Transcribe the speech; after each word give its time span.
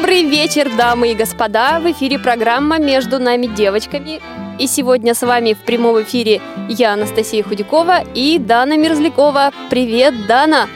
Добрый 0.00 0.22
вечер, 0.22 0.74
дамы 0.78 1.12
и 1.12 1.14
господа! 1.14 1.78
В 1.78 1.92
эфире 1.92 2.18
программа 2.18 2.78
«Между 2.78 3.18
нами 3.18 3.46
девочками». 3.46 4.18
И 4.58 4.66
сегодня 4.66 5.12
с 5.12 5.20
вами 5.20 5.52
в 5.52 5.58
прямом 5.58 6.02
эфире 6.02 6.40
я, 6.70 6.94
Анастасия 6.94 7.42
Худякова 7.42 8.04
и 8.14 8.38
Дана 8.38 8.78
Мерзлякова. 8.78 9.52
Привет, 9.68 10.26
Дана! 10.26 10.68
Привет, 10.68 10.70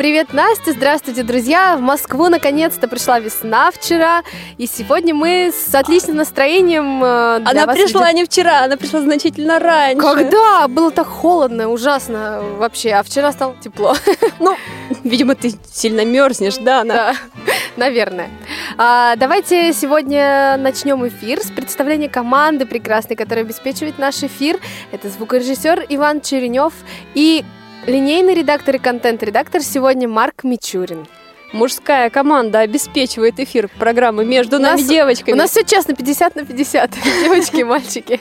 Настя! 0.00 0.72
Здравствуйте, 0.72 1.22
друзья! 1.24 1.76
В 1.76 1.82
Москву 1.82 2.30
наконец-то 2.30 2.88
пришла 2.88 3.20
весна 3.20 3.70
вчера, 3.70 4.22
и 4.56 4.66
сегодня 4.66 5.14
мы 5.14 5.52
с 5.52 5.74
отличным 5.74 6.16
настроением 6.16 7.04
э, 7.04 7.42
Она 7.44 7.66
пришла 7.66 8.06
ждем. 8.06 8.16
не 8.16 8.24
вчера, 8.24 8.64
она 8.64 8.78
пришла 8.78 9.02
значительно 9.02 9.58
раньше. 9.58 10.00
Когда? 10.00 10.68
Было 10.68 10.90
так 10.90 11.06
холодно, 11.06 11.68
ужасно 11.68 12.40
вообще, 12.56 12.92
а 12.92 13.02
вчера 13.02 13.30
стало 13.32 13.56
тепло. 13.60 13.94
Ну, 14.38 14.56
видимо, 15.04 15.34
ты 15.34 15.52
сильно 15.70 16.02
мерзнешь, 16.06 16.56
Дана. 16.56 16.94
Да, 16.94 17.14
наверное. 17.76 18.30
А, 18.78 19.16
давайте 19.16 19.70
сегодня 19.74 20.56
начнем 20.56 21.06
эфир 21.06 21.42
с 21.42 21.50
представления 21.50 22.08
команды 22.08 22.64
прекрасной, 22.64 23.16
которая 23.16 23.44
обеспечивает 23.44 23.98
наш 23.98 24.22
эфир. 24.22 24.58
Это 24.92 25.10
звукорежиссер 25.10 25.84
Иван 25.90 26.22
Черенев 26.22 26.72
и 27.12 27.44
линейный 27.86 28.34
редактор 28.34 28.76
и 28.76 28.78
контент-редактор 28.78 29.62
сегодня 29.62 30.08
Марк 30.08 30.44
Мичурин. 30.44 31.06
Мужская 31.52 32.10
команда 32.10 32.60
обеспечивает 32.60 33.40
эфир 33.40 33.68
программы 33.78 34.24
«Между 34.24 34.56
У 34.56 34.60
нами 34.60 34.78
нас- 34.80 34.88
девочками». 34.88 35.34
У 35.34 35.36
нас 35.36 35.50
все 35.50 35.64
честно, 35.64 35.94
50 35.96 36.36
на 36.36 36.44
50, 36.44 36.90
девочки 37.24 37.56
и 37.56 37.64
мальчики. 37.64 38.20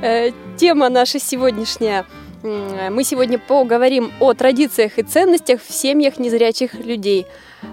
Э, 0.00 0.30
Тема 0.56 0.88
наша 0.88 1.18
сегодняшняя. 1.18 2.04
Мы 2.42 3.04
сегодня 3.04 3.38
поговорим 3.38 4.12
о 4.18 4.32
традициях 4.32 4.98
и 4.98 5.02
ценностях 5.02 5.60
в 5.62 5.70
семьях 5.70 6.18
незрячих 6.18 6.74
людей. 6.74 7.26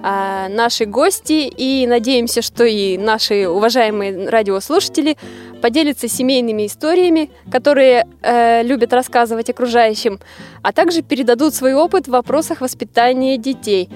А 0.04 0.50
наши 0.50 0.86
гости 0.86 1.48
и 1.48 1.88
надеемся, 1.88 2.42
что 2.42 2.66
и 2.66 2.98
наши 2.98 3.48
уважаемые 3.48 4.30
радиослушатели 4.30 5.18
поделятся 5.62 6.10
семейными 6.10 6.68
историями, 6.68 7.32
которые 7.50 8.06
э, 8.22 8.64
любят 8.64 8.92
рассказывать 8.92 9.50
окружающим, 9.50 10.20
а 10.62 10.73
также 10.73 11.02
передадут 11.02 11.56
свой 11.56 11.73
опыт 11.73 12.08
в 12.08 12.12
вопросах 12.12 12.60
воспитания 12.60 13.38
детей. 13.38 13.90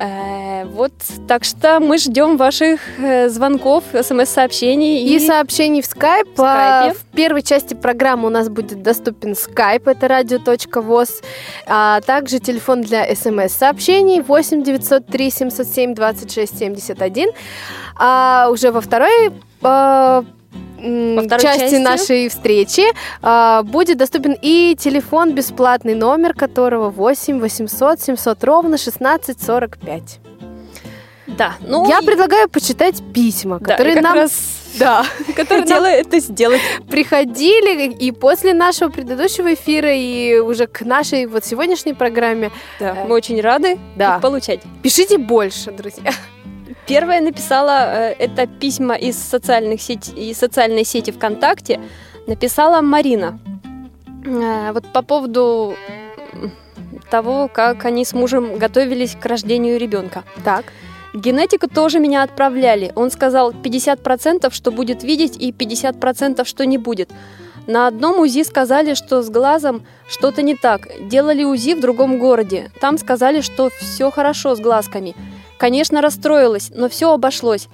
Э, 0.00 0.64
вот, 0.64 0.92
так 1.28 1.44
что 1.44 1.78
мы 1.78 1.98
ждем 1.98 2.36
ваших 2.36 2.80
э, 2.98 3.28
звонков, 3.28 3.84
смс-сообщений 3.92 5.04
И 5.04 5.20
сообщений 5.20 5.82
в 5.82 5.84
Skype. 5.84 6.32
В 6.32 6.38
скайпе. 6.38 6.42
А, 6.42 6.92
В 6.92 7.16
первой 7.16 7.42
части 7.42 7.74
программы 7.74 8.26
у 8.26 8.30
нас 8.30 8.48
будет 8.48 8.82
доступен 8.82 9.32
Skype, 9.32 9.82
это 9.90 10.08
радио.воз, 10.08 11.22
а 11.66 12.00
также 12.00 12.40
телефон 12.40 12.82
для 12.82 13.14
смс-сообщений 13.14 14.20
8 14.20 14.62
903 14.64 15.30
707 15.30 15.94
26 15.94 16.58
71. 16.58 17.30
А 17.96 18.48
уже 18.50 18.72
во 18.72 18.80
второй 18.80 19.30
части, 20.78 21.60
части. 21.60 21.76
нашей 21.76 22.28
встречи 22.28 22.82
а, 23.22 23.62
будет 23.62 23.98
доступен 23.98 24.36
и 24.40 24.76
телефон 24.78 25.34
бесплатный, 25.34 25.94
номер 25.94 26.34
которого 26.34 26.90
8 26.90 27.40
800 27.40 28.00
700 28.00 28.44
ровно 28.44 28.76
16 28.78 29.40
45. 29.42 30.20
Да, 31.26 31.54
ну 31.60 31.88
Я 31.88 31.98
и- 32.00 32.04
предлагаю 32.04 32.48
почитать 32.48 33.02
письма, 33.12 33.58
Да, 33.60 33.72
которые 33.76 34.00
нам 34.00 34.14
раз 34.14 34.32
да, 34.78 35.04
который 35.36 35.64
делает 35.66 36.06
это 36.08 36.20
сделать. 36.20 36.60
приходили 36.90 37.90
и 37.92 38.12
после 38.12 38.52
нашего 38.54 38.88
предыдущего 38.90 39.54
эфира, 39.54 39.92
и 39.94 40.38
уже 40.38 40.66
к 40.66 40.82
нашей 40.82 41.26
вот 41.26 41.44
сегодняшней 41.44 41.94
программе. 41.94 42.50
Да, 42.78 42.94
мы 43.08 43.14
очень 43.14 43.40
рады 43.40 43.78
Да. 43.96 44.16
их 44.16 44.20
получать. 44.22 44.60
Пишите 44.82 45.18
больше, 45.18 45.70
друзья. 45.72 46.12
Первая 46.86 47.20
написала 47.20 48.10
э, 48.10 48.14
это 48.18 48.46
письма 48.46 48.94
из 48.94 49.16
социальных 49.16 49.80
сетей 49.80 50.30
и 50.30 50.34
социальной 50.34 50.84
сети 50.84 51.10
ВКонтакте. 51.12 51.80
Написала 52.26 52.82
Марина. 52.82 53.38
Э, 54.26 54.72
Вот 54.72 54.84
по 54.92 55.02
поводу 55.02 55.74
того, 57.10 57.48
как 57.48 57.84
они 57.84 58.04
с 58.04 58.12
мужем 58.12 58.58
готовились 58.58 59.16
к 59.20 59.24
рождению 59.26 59.78
ребенка. 59.78 60.24
Так. 60.44 60.64
Генетику 61.14 61.68
тоже 61.68 62.00
меня 62.00 62.22
отправляли. 62.24 62.92
Он 62.96 63.10
сказал 63.10 63.52
50%, 63.52 64.52
что 64.52 64.72
будет 64.72 65.04
видеть, 65.04 65.36
и 65.36 65.52
50%, 65.52 66.44
что 66.44 66.66
не 66.66 66.76
будет. 66.76 67.10
На 67.66 67.86
одном 67.86 68.18
УЗИ 68.18 68.42
сказали, 68.42 68.94
что 68.94 69.22
с 69.22 69.30
глазом 69.30 69.86
что-то 70.08 70.42
не 70.42 70.54
так. 70.54 70.88
Делали 71.08 71.44
УЗИ 71.44 71.74
в 71.74 71.80
другом 71.80 72.18
городе. 72.18 72.70
Там 72.80 72.98
сказали, 72.98 73.40
что 73.40 73.70
все 73.70 74.10
хорошо 74.10 74.54
с 74.54 74.60
глазками. 74.60 75.14
Конечно, 75.64 76.02
расстроилась, 76.02 76.70
но 76.74 76.90
все 76.90 77.10
обошлось. 77.10 77.68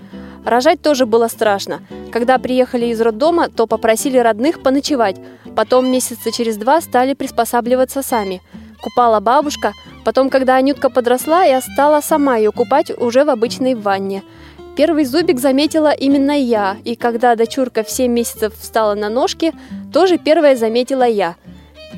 Рожать 0.44 0.80
тоже 0.80 1.06
было 1.06 1.26
страшно. 1.26 1.80
Когда 2.12 2.38
приехали 2.38 2.86
из 2.86 3.00
роддома, 3.00 3.48
то 3.48 3.66
попросили 3.66 4.16
родных 4.16 4.62
поночевать. 4.62 5.16
Потом 5.56 5.90
месяца 5.90 6.30
через 6.30 6.56
два 6.56 6.80
стали 6.82 7.14
приспосабливаться 7.14 8.04
сами. 8.04 8.42
Купала 8.80 9.18
бабушка, 9.18 9.72
потом, 10.04 10.30
когда 10.30 10.54
Анютка 10.54 10.88
подросла, 10.88 11.42
я 11.42 11.60
стала 11.60 12.00
сама 12.00 12.36
ее 12.36 12.52
купать 12.52 12.92
уже 12.96 13.24
в 13.24 13.30
обычной 13.30 13.74
ванне. 13.74 14.22
Первый 14.76 15.04
зубик 15.04 15.40
заметила 15.40 15.90
именно 15.90 16.40
я, 16.40 16.76
и 16.84 16.94
когда 16.94 17.34
дочурка 17.34 17.82
в 17.82 17.90
7 17.90 18.08
месяцев 18.12 18.54
встала 18.56 18.94
на 18.94 19.08
ножки, 19.08 19.52
тоже 19.92 20.16
первая 20.16 20.54
заметила 20.54 21.08
я. 21.08 21.34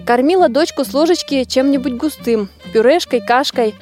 Кормила 0.06 0.48
дочку 0.48 0.86
с 0.86 0.94
ложечки 0.94 1.44
чем-нибудь 1.44 1.98
густым, 1.98 2.48
пюрешкой, 2.72 3.20
кашкой, 3.20 3.74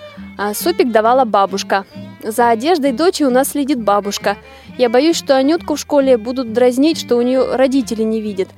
а 0.43 0.55
супик 0.55 0.91
давала 0.91 1.27
бабушка. 1.27 1.85
За 2.23 2.49
одеждой 2.49 2.93
дочери 2.93 3.27
у 3.27 3.31
нас 3.31 3.51
следит 3.51 3.79
бабушка. 3.79 4.39
Я 4.79 4.89
боюсь, 4.89 5.17
что 5.17 5.37
Анютку 5.37 5.75
в 5.75 5.79
школе 5.79 6.17
будут 6.17 6.55
дразнить, 6.55 6.99
что 6.99 7.17
у 7.17 7.23
нее 7.23 7.57
родители 7.57 8.03
не 8.03 8.23
видят. 8.23 8.49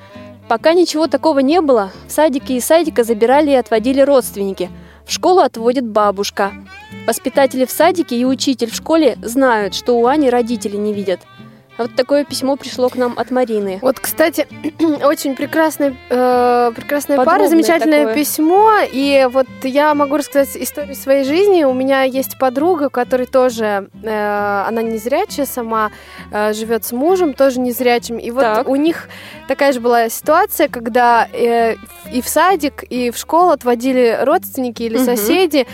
Пока 0.49 0.75
ничего 0.75 1.09
такого 1.09 1.41
не 1.41 1.61
было, 1.61 1.91
в 2.07 2.13
садике 2.13 2.57
и 2.57 2.61
садика 2.61 3.03
забирали 3.03 3.51
и 3.51 3.57
отводили 3.57 4.01
родственники. 4.01 4.71
В 5.05 5.13
школу 5.13 5.41
отводит 5.41 5.85
бабушка. 5.85 6.53
Воспитатели 7.05 7.65
в 7.65 7.71
садике 7.73 8.17
и 8.17 8.25
учитель 8.25 8.71
в 8.71 8.77
школе 8.77 9.19
знают, 9.21 9.75
что 9.75 9.99
у 9.99 10.07
Ани 10.07 10.31
родители 10.31 10.77
не 10.77 10.93
видят. 10.93 11.19
Вот 11.79 11.95
такое 11.97 12.25
письмо 12.25 12.57
пришло 12.57 12.89
к 12.91 12.97
нам 12.97 13.15
от 13.17 13.31
Марины. 13.31 13.79
Вот, 13.81 13.99
кстати, 13.99 14.47
очень 15.05 15.35
прекрасная, 15.35 15.97
э, 16.11 16.73
прекрасная 16.77 17.17
пара, 17.17 17.49
замечательное 17.49 18.01
такое. 18.01 18.15
письмо. 18.15 18.73
И 18.93 19.27
вот 19.33 19.47
я 19.63 19.95
могу 19.95 20.19
рассказать 20.19 20.55
историю 20.57 20.95
своей 20.95 21.25
жизни. 21.25 21.65
У 21.65 21.73
меня 21.73 22.03
есть 22.03 22.39
подруга, 22.39 22.91
которая 22.91 23.27
тоже, 23.27 23.89
э, 24.03 24.65
она 24.69 24.83
незрячая 24.83 25.47
сама, 25.47 25.91
э, 26.31 26.53
живет 26.53 26.85
с 26.85 26.93
мужем, 26.93 27.33
тоже 27.33 27.59
незрячим. 27.59 28.19
И 28.19 28.31
вот 28.31 28.43
Так. 28.43 28.69
у 28.69 28.77
них 28.77 29.09
такая 29.49 29.73
же 29.73 29.81
была 29.81 30.11
ситуация, 30.11 30.69
когда 30.69 31.27
э, 31.33 31.77
и 32.13 32.21
в 32.21 32.29
садик, 32.29 32.85
и 32.91 33.11
в 33.11 33.17
школу 33.17 33.51
отводили 33.51 34.19
родственники 34.23 34.83
или 34.83 34.97
Мгм. 34.99 35.05
соседи. 35.07 35.67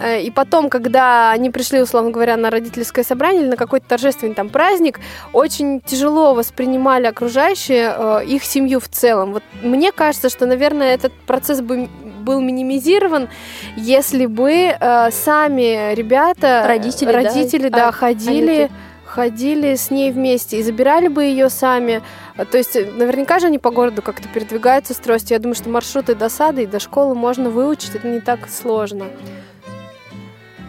Э, 0.00 0.20
И 0.20 0.30
потом, 0.32 0.68
когда 0.68 1.30
они 1.30 1.50
пришли, 1.50 1.80
условно 1.80 2.10
говоря, 2.10 2.36
на 2.36 2.50
родительское 2.50 3.04
собрание 3.04 3.42
или 3.42 3.50
на 3.50 3.56
какой-то 3.56 3.86
торжественный 3.88 4.34
там 4.34 4.48
праздник, 4.48 4.98
очень 5.32 5.53
тяжело 5.84 6.34
воспринимали 6.34 7.06
окружающие 7.06 7.94
э, 7.96 8.24
их 8.26 8.44
семью 8.44 8.80
в 8.80 8.88
целом. 8.88 9.32
Вот 9.32 9.42
мне 9.62 9.92
кажется, 9.92 10.28
что, 10.28 10.46
наверное, 10.46 10.94
этот 10.94 11.12
процесс 11.26 11.60
бы 11.60 11.88
был 12.20 12.40
минимизирован, 12.40 13.28
если 13.76 14.26
бы 14.26 14.50
э, 14.52 15.10
сами 15.10 15.94
ребята, 15.94 16.64
Родители, 16.66 17.06
да? 17.06 17.12
родители, 17.12 17.68
да, 17.68 17.88
А, 17.88 17.92
ходили, 17.92 18.50
Анюты. 18.62 18.72
ходили 19.04 19.74
с 19.74 19.90
ней 19.90 20.10
вместе 20.10 20.58
и 20.58 20.62
забирали 20.62 21.08
бы 21.08 21.24
ее 21.24 21.50
сами. 21.50 22.02
А, 22.36 22.44
То 22.46 22.56
есть, 22.58 22.76
э, 22.76 22.90
наверняка 22.90 23.38
же 23.40 23.46
они 23.48 23.58
по 23.58 23.70
городу 23.70 24.00
как-то 24.02 24.26
передвигаются 24.28 24.94
с 24.94 24.96
тростью. 24.96 25.34
Я 25.34 25.38
думаю, 25.38 25.54
что 25.54 25.68
маршруты 25.68 26.14
до 26.14 26.28
сада 26.30 26.62
и 26.62 26.66
до 26.66 26.80
школы 26.80 27.14
можно 27.14 27.50
выучить, 27.50 27.94
это 27.94 28.08
не 28.08 28.20
так 28.20 28.48
сложно. 28.48 29.06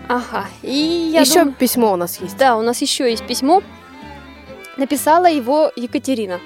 Ага. 0.07 0.45
И 0.61 1.09
я 1.13 1.21
Еще 1.21 1.39
думаю- 1.39 1.53
письмо 1.57 1.93
у 1.93 1.95
нас 1.95 2.19
есть. 2.21 2.37
Да, 2.37 2.57
у 2.57 2.61
нас 2.61 2.81
еще 2.81 3.09
есть 3.09 3.25
письмо. 3.25 3.63
Написала 4.77 5.27
его 5.27 5.71
Екатерина. 5.77 6.41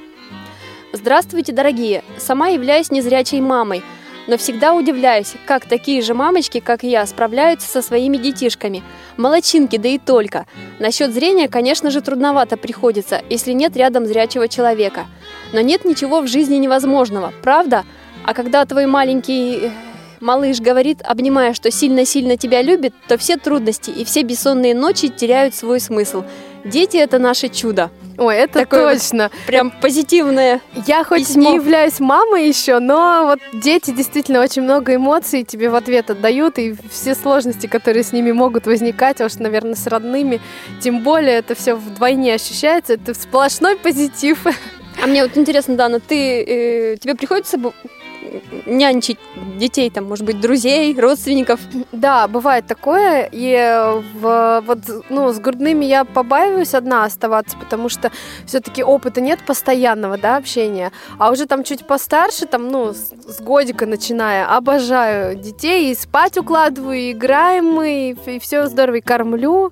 Здравствуйте, 0.93 1.51
дорогие. 1.51 2.03
Сама 2.17 2.49
являюсь 2.49 2.91
незрячей 2.91 3.41
мамой. 3.41 3.83
но 4.27 4.37
всегда 4.37 4.75
удивляюсь, 4.75 5.33
как 5.47 5.65
такие 5.65 6.03
же 6.03 6.13
мамочки, 6.13 6.59
как 6.59 6.83
я, 6.83 7.03
справляются 7.07 7.67
со 7.67 7.81
своими 7.81 8.17
детишками. 8.17 8.83
Молодчинки, 9.17 9.77
да 9.77 9.89
и 9.89 9.97
только. 9.97 10.45
Насчет 10.77 11.11
зрения, 11.11 11.47
конечно 11.47 11.89
же, 11.89 12.01
трудновато 12.01 12.55
приходится, 12.55 13.23
если 13.27 13.53
нет 13.53 13.75
рядом 13.75 14.05
зрячего 14.05 14.47
человека. 14.47 15.07
Но 15.51 15.61
нет 15.61 15.83
ничего 15.83 16.21
в 16.21 16.27
жизни 16.27 16.57
невозможного, 16.57 17.33
правда? 17.41 17.85
А 18.23 18.35
когда 18.35 18.63
твой 18.65 18.85
маленький 18.85 19.55
э, 19.63 19.71
малыш 20.19 20.59
говорит, 20.59 21.01
обнимая, 21.03 21.55
что 21.55 21.71
сильно-сильно 21.71 22.37
тебя 22.37 22.61
любит, 22.61 22.93
то 23.07 23.17
все 23.17 23.37
трудности 23.37 23.89
и 23.89 24.05
все 24.05 24.21
бессонные 24.21 24.75
ночи 24.75 25.07
теряют 25.07 25.55
свой 25.55 25.79
смысл. 25.79 26.23
Дети– 26.65 26.97
это 26.97 27.19
наше 27.19 27.49
чудо. 27.49 27.89
Ой, 28.17 28.35
это 28.35 28.59
Такое 28.59 28.95
точно. 28.95 29.31
Прям 29.47 29.71
позитивное. 29.71 30.59
Я 30.85 31.05
хоть 31.05 31.19
письмо. 31.19 31.51
не 31.51 31.55
являюсь 31.55 32.01
мамой 32.01 32.49
еще, 32.49 32.79
но 32.79 33.23
вот 33.25 33.39
дети 33.61 33.91
действительно 33.91 34.41
очень 34.41 34.61
много 34.63 34.95
эмоций 34.95 35.45
тебе 35.45 35.69
в 35.69 35.75
ответ 35.75 36.09
отдают, 36.09 36.59
и 36.59 36.75
все 36.91 37.15
сложности, 37.15 37.67
которые 37.67 38.03
с 38.03 38.11
ними 38.11 38.33
могут 38.33 38.65
возникать, 38.67 39.21
а 39.21 39.25
уж, 39.25 39.35
наверное, 39.35 39.75
с 39.75 39.87
родными, 39.87 40.41
тем 40.81 41.01
более 41.01 41.35
это 41.35 41.55
все 41.55 41.75
вдвойне 41.75 42.33
ощущается, 42.33 42.93
это 42.93 43.13
сплошной 43.13 43.77
позитив. 43.77 44.45
А 45.01 45.07
мне 45.07 45.23
вот 45.23 45.37
интересно, 45.37 45.77
Дана, 45.77 46.01
ты, 46.01 46.43
э, 46.43 46.97
тебе 46.97 47.15
приходится 47.15 47.57
нянчить 48.65 49.19
детей, 49.57 49.89
там, 49.89 50.05
может 50.05 50.25
быть, 50.25 50.39
друзей, 50.39 50.97
родственников? 50.99 51.59
Да, 51.91 52.27
бывает 52.27 52.65
такое, 52.65 53.29
и 53.31 53.51
э, 53.51 54.01
в, 54.13 54.63
вот, 54.65 54.79
ну, 55.09 55.31
с 55.31 55.39
грудными 55.39 55.85
я 55.85 56.05
побаиваюсь 56.05 56.73
одна 56.73 57.05
оставаться, 57.05 57.57
потому 57.57 57.89
что 57.89 58.11
все-таки 58.45 58.83
опыта 58.83 59.21
нет 59.21 59.39
постоянного, 59.45 60.17
да, 60.17 60.37
общения, 60.37 60.91
а 61.17 61.31
уже 61.31 61.45
там 61.45 61.63
чуть 61.63 61.85
постарше, 61.85 62.45
там, 62.45 62.67
ну, 62.69 62.93
с, 62.93 63.11
с 63.27 63.41
годика 63.41 63.85
начиная, 63.85 64.45
обожаю 64.45 65.35
детей, 65.35 65.91
и 65.91 65.95
спать 65.95 66.37
укладываю, 66.37 66.97
и 66.97 67.11
играем 67.11 67.65
мы, 67.65 68.15
и, 68.25 68.39
все 68.39 68.67
здорово, 68.67 68.95
и 68.95 69.01
кормлю, 69.01 69.71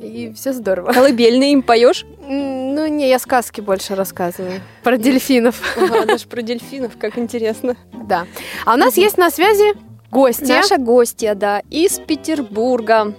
и 0.00 0.32
все 0.34 0.52
здорово. 0.52 0.92
Колыбельные 0.92 1.52
им 1.52 1.62
поешь? 1.62 2.04
Ну, 2.20 2.86
не, 2.86 3.08
я 3.08 3.18
сказки 3.18 3.60
больше 3.60 3.94
рассказываю, 3.94 4.60
про 4.82 4.96
дельфинов, 4.96 5.60
даже 6.06 6.26
про 6.26 6.42
дельфинов, 6.42 6.96
как 6.98 7.18
интересно. 7.18 7.76
да. 8.06 8.26
А 8.64 8.74
у 8.74 8.76
нас 8.76 8.96
есть 8.96 9.18
на 9.18 9.30
связи 9.30 9.74
гости. 10.10 10.44
Наша 10.44 10.76
гостья, 10.78 11.34
да, 11.34 11.62
из 11.70 11.98
Петербурга. 11.98 13.14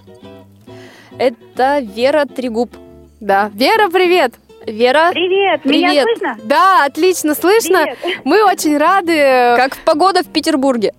Это 1.18 1.80
Вера 1.80 2.24
Трегуб. 2.26 2.76
Да. 3.20 3.50
Вера, 3.54 3.88
привет! 3.88 4.34
Вера, 4.66 5.12
Привет, 5.12 5.64
меня 5.64 5.88
Привет. 5.88 6.04
слышно? 6.04 6.36
Да, 6.44 6.84
отлично 6.84 7.34
слышно. 7.34 7.84
Привет. 7.84 8.20
Мы 8.24 8.44
очень 8.44 8.76
рады. 8.76 9.16
как 9.56 9.78
погода 9.84 10.22
в 10.22 10.26
Петербурге? 10.26 10.92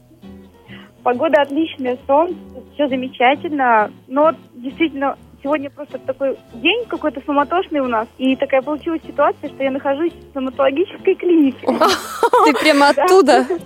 Погода 1.03 1.41
отличная, 1.43 1.97
солнце, 2.07 2.35
все 2.73 2.87
замечательно. 2.87 3.91
Но 4.07 4.31
действительно, 4.55 5.17
сегодня 5.43 5.69
просто 5.69 5.97
такой 5.99 6.37
день 6.53 6.85
какой-то 6.87 7.21
суматошный 7.25 7.79
у 7.79 7.87
нас. 7.87 8.07
И 8.17 8.35
такая 8.35 8.61
получилась 8.61 9.01
ситуация, 9.05 9.49
что 9.49 9.63
я 9.63 9.71
нахожусь 9.71 10.13
в 10.13 10.29
стоматологической 10.31 11.15
клинике. 11.15 11.59
Ты 12.45 12.53
прямо 12.53 12.89
оттуда 12.89 13.45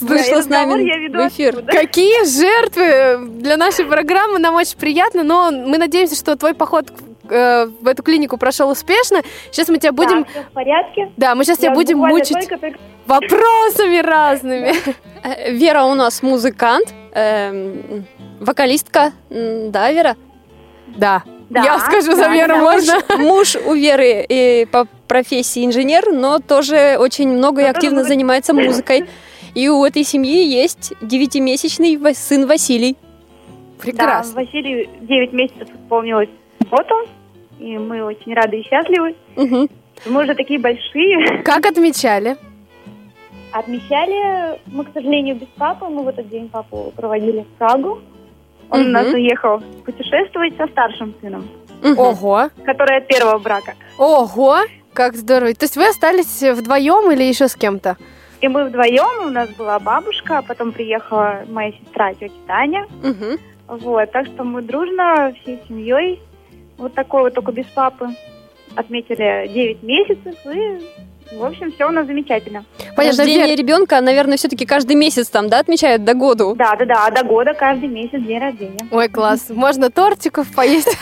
Да, 0.00 0.06
вышла 0.14 0.36
с 0.36 0.46
разговор 0.46 0.76
нами 0.78 0.88
я 0.88 0.96
веду 0.98 1.18
в 1.24 1.28
эфир. 1.28 1.50
оттуда. 1.58 1.72
Какие 1.72 2.24
жертвы 2.24 3.28
для 3.40 3.56
нашей 3.58 3.84
программы, 3.84 4.38
нам 4.38 4.54
очень 4.54 4.78
приятно, 4.78 5.22
но 5.22 5.50
мы 5.50 5.76
надеемся, 5.76 6.16
что 6.16 6.36
твой 6.36 6.54
поход 6.54 6.90
э, 7.28 7.66
в 7.66 7.86
эту 7.86 8.02
клинику 8.02 8.38
прошел 8.38 8.70
успешно. 8.70 9.20
Сейчас 9.52 9.68
мы 9.68 9.76
тебя 9.78 9.92
будем... 9.92 10.22
Да, 10.34 10.42
в 10.48 10.52
порядке. 10.52 11.12
Да, 11.18 11.34
мы 11.34 11.44
сейчас 11.44 11.58
тебя 11.58 11.68
Я 11.68 11.74
будем 11.74 11.98
буквально 11.98 12.18
мучить 12.18 12.48
только-только- 12.48 12.78
вопросами 13.06 13.98
разными. 13.98 14.72
Э, 15.22 15.52
Вера 15.52 15.82
у 15.84 15.94
нас 15.94 16.22
музыкант, 16.22 16.92
эм, 17.12 18.06
вокалистка, 18.40 19.12
да, 19.28 19.92
Вера? 19.92 20.16
Да. 20.96 21.22
Да, 21.50 21.64
Я 21.64 21.78
скажу 21.78 22.12
за 22.12 22.24
да, 22.24 22.34
Веру, 22.34 22.54
да. 22.54 22.60
можно? 22.60 22.94
Муж 23.18 23.56
у 23.56 23.72
Веры 23.72 24.26
и 24.28 24.66
по 24.70 24.86
профессии 25.06 25.64
инженер, 25.64 26.12
но 26.12 26.40
тоже 26.40 26.96
очень 26.98 27.28
много 27.28 27.62
и 27.62 27.64
активно 27.64 28.04
занимается 28.04 28.52
музыкой. 28.52 29.04
И 29.54 29.68
у 29.68 29.84
этой 29.84 30.04
семьи 30.04 30.44
есть 30.44 30.92
девятимесячный 31.00 31.98
сын 32.14 32.46
Василий. 32.46 32.96
Да, 33.78 33.82
Прекрасно. 33.82 34.42
Василию 34.42 34.88
9 35.00 35.32
месяцев 35.32 35.68
исполнилось 35.74 36.28
вот 36.70 36.92
он. 36.92 37.06
И 37.58 37.78
мы 37.78 38.04
очень 38.04 38.34
рады 38.34 38.60
и 38.60 38.62
счастливы. 38.64 39.14
Мгм. 39.36 39.68
Мы 40.06 40.22
уже 40.22 40.34
такие 40.34 40.60
большие. 40.60 41.42
Как 41.42 41.66
отмечали? 41.66 42.36
Отмечали 43.52 44.60
мы, 44.66 44.84
к 44.84 44.92
сожалению, 44.92 45.36
без 45.36 45.48
папы. 45.56 45.86
Мы 45.86 46.02
в 46.02 46.08
этот 46.08 46.28
день 46.28 46.48
папу 46.48 46.92
проводили 46.94 47.40
в 47.40 47.58
Прагу. 47.58 48.00
Он 48.70 48.80
Мгм. 48.80 48.88
у 48.88 48.92
нас 48.92 49.06
уехал 49.14 49.62
путешествовать 49.84 50.56
со 50.56 50.66
старшим 50.68 51.14
сыном, 51.20 51.48
Мгм. 51.82 51.98
Ого. 51.98 52.50
который 52.64 52.98
от 52.98 53.06
первого 53.08 53.38
брака. 53.38 53.74
Ого. 53.98 54.58
Как 54.92 55.14
здорово. 55.14 55.54
То 55.54 55.64
есть 55.64 55.76
вы 55.76 55.86
остались 55.86 56.42
вдвоем 56.42 57.10
или 57.12 57.22
еще 57.22 57.46
с 57.48 57.54
кем-то? 57.54 57.96
И 58.40 58.48
мы 58.48 58.64
вдвоем, 58.64 59.26
у 59.26 59.30
нас 59.30 59.48
была 59.50 59.78
бабушка, 59.78 60.38
а 60.38 60.42
потом 60.42 60.72
приехала 60.72 61.40
моя 61.48 61.72
сестра, 61.72 62.14
тетя 62.14 62.34
Таня. 62.46 62.86
Мгм. 63.02 63.38
Вот, 63.68 64.10
так 64.12 64.26
что 64.26 64.44
мы 64.44 64.62
дружно, 64.62 65.32
всей 65.42 65.60
семьей, 65.68 66.20
вот 66.78 66.94
такой 66.94 67.22
вот 67.22 67.34
только 67.34 67.52
без 67.52 67.66
папы, 67.66 68.08
отметили 68.76 69.48
9 69.52 69.82
месяцев, 69.82 70.34
и, 70.46 70.80
в 71.32 71.44
общем, 71.44 71.70
все 71.72 71.86
у 71.86 71.90
нас 71.90 72.06
замечательно. 72.06 72.64
Понятно, 72.96 73.24
Рождение 73.24 73.54
Вер- 73.54 73.58
ребенка, 73.58 74.00
наверное, 74.00 74.36
все-таки 74.38 74.64
каждый 74.64 74.96
месяц 74.96 75.28
там, 75.28 75.48
да, 75.48 75.58
отмечают 75.58 76.02
до 76.04 76.14
году. 76.14 76.54
Да, 76.56 76.74
да, 76.76 76.84
да, 76.86 77.10
до 77.10 77.22
года 77.26 77.52
каждый 77.54 77.88
месяц 77.88 78.20
день 78.22 78.38
рождения. 78.38 78.78
Ой, 78.90 79.08
класс. 79.08 79.50
Можно 79.50 79.90
тортиков 79.90 80.50
поесть. 80.54 80.96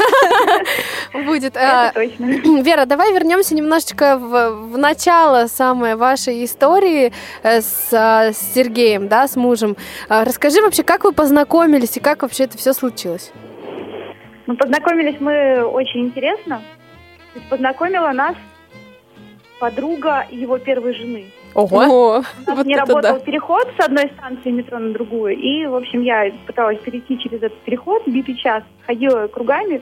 Будет. 1.26 1.56
А, 1.56 1.90
Это 1.94 2.00
точно. 2.00 2.24
Вера, 2.62 2.86
давай 2.86 3.12
вернемся 3.12 3.54
немножечко 3.54 4.18
в, 4.18 4.50
в 4.72 4.78
начало 4.78 5.46
самой 5.46 5.94
вашей 5.94 6.44
истории 6.44 7.12
э, 7.42 7.60
с, 7.60 7.88
а, 7.92 8.32
с 8.32 8.54
Сергеем, 8.54 9.08
да, 9.08 9.28
с 9.28 9.36
мужем. 9.36 9.76
А, 10.08 10.24
Расскажи 10.24 10.60
вообще, 10.60 10.82
как 10.82 11.04
вы 11.04 11.12
познакомились 11.12 11.96
и 11.96 12.00
как 12.00 12.22
вообще 12.22 12.44
это 12.44 12.58
все 12.58 12.72
случилось? 12.72 13.30
Ну, 14.46 14.56
познакомились 14.56 15.16
мы 15.20 15.64
очень 15.64 16.06
интересно. 16.06 16.62
Познакомила 17.50 18.12
нас 18.12 18.34
подруга 19.58 20.26
его 20.30 20.58
первой 20.58 20.94
жены. 20.94 21.26
Ого. 21.54 21.78
У 21.78 22.50
нас 22.50 22.56
вот 22.56 22.66
не 22.66 22.76
работал 22.76 23.14
да. 23.14 23.18
переход 23.20 23.66
с 23.78 23.84
одной 23.84 24.10
станции 24.18 24.50
метро 24.50 24.78
на 24.78 24.92
другую. 24.92 25.36
И, 25.36 25.66
в 25.66 25.74
общем, 25.74 26.02
я 26.02 26.30
пыталась 26.46 26.78
перейти 26.80 27.18
через 27.18 27.42
этот 27.42 27.58
переход 27.60 28.06
битый 28.06 28.34
час. 28.36 28.62
Ходила 28.86 29.26
кругами 29.28 29.80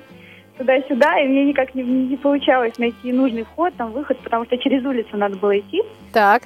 туда-сюда, 0.56 1.18
и 1.18 1.26
мне 1.26 1.46
никак 1.46 1.75
не, 1.75 1.82
не 1.82 2.16
получалось 2.16 2.78
найти 2.78 3.12
нужный 3.12 3.42
вход, 3.42 3.75
там, 3.76 3.90
выход, 3.90 4.18
потому 4.20 4.44
что 4.44 4.56
через 4.56 4.84
улицу 4.84 5.16
надо 5.16 5.37
было 5.37 5.58
идти. 5.58 5.82
Так. 6.12 6.44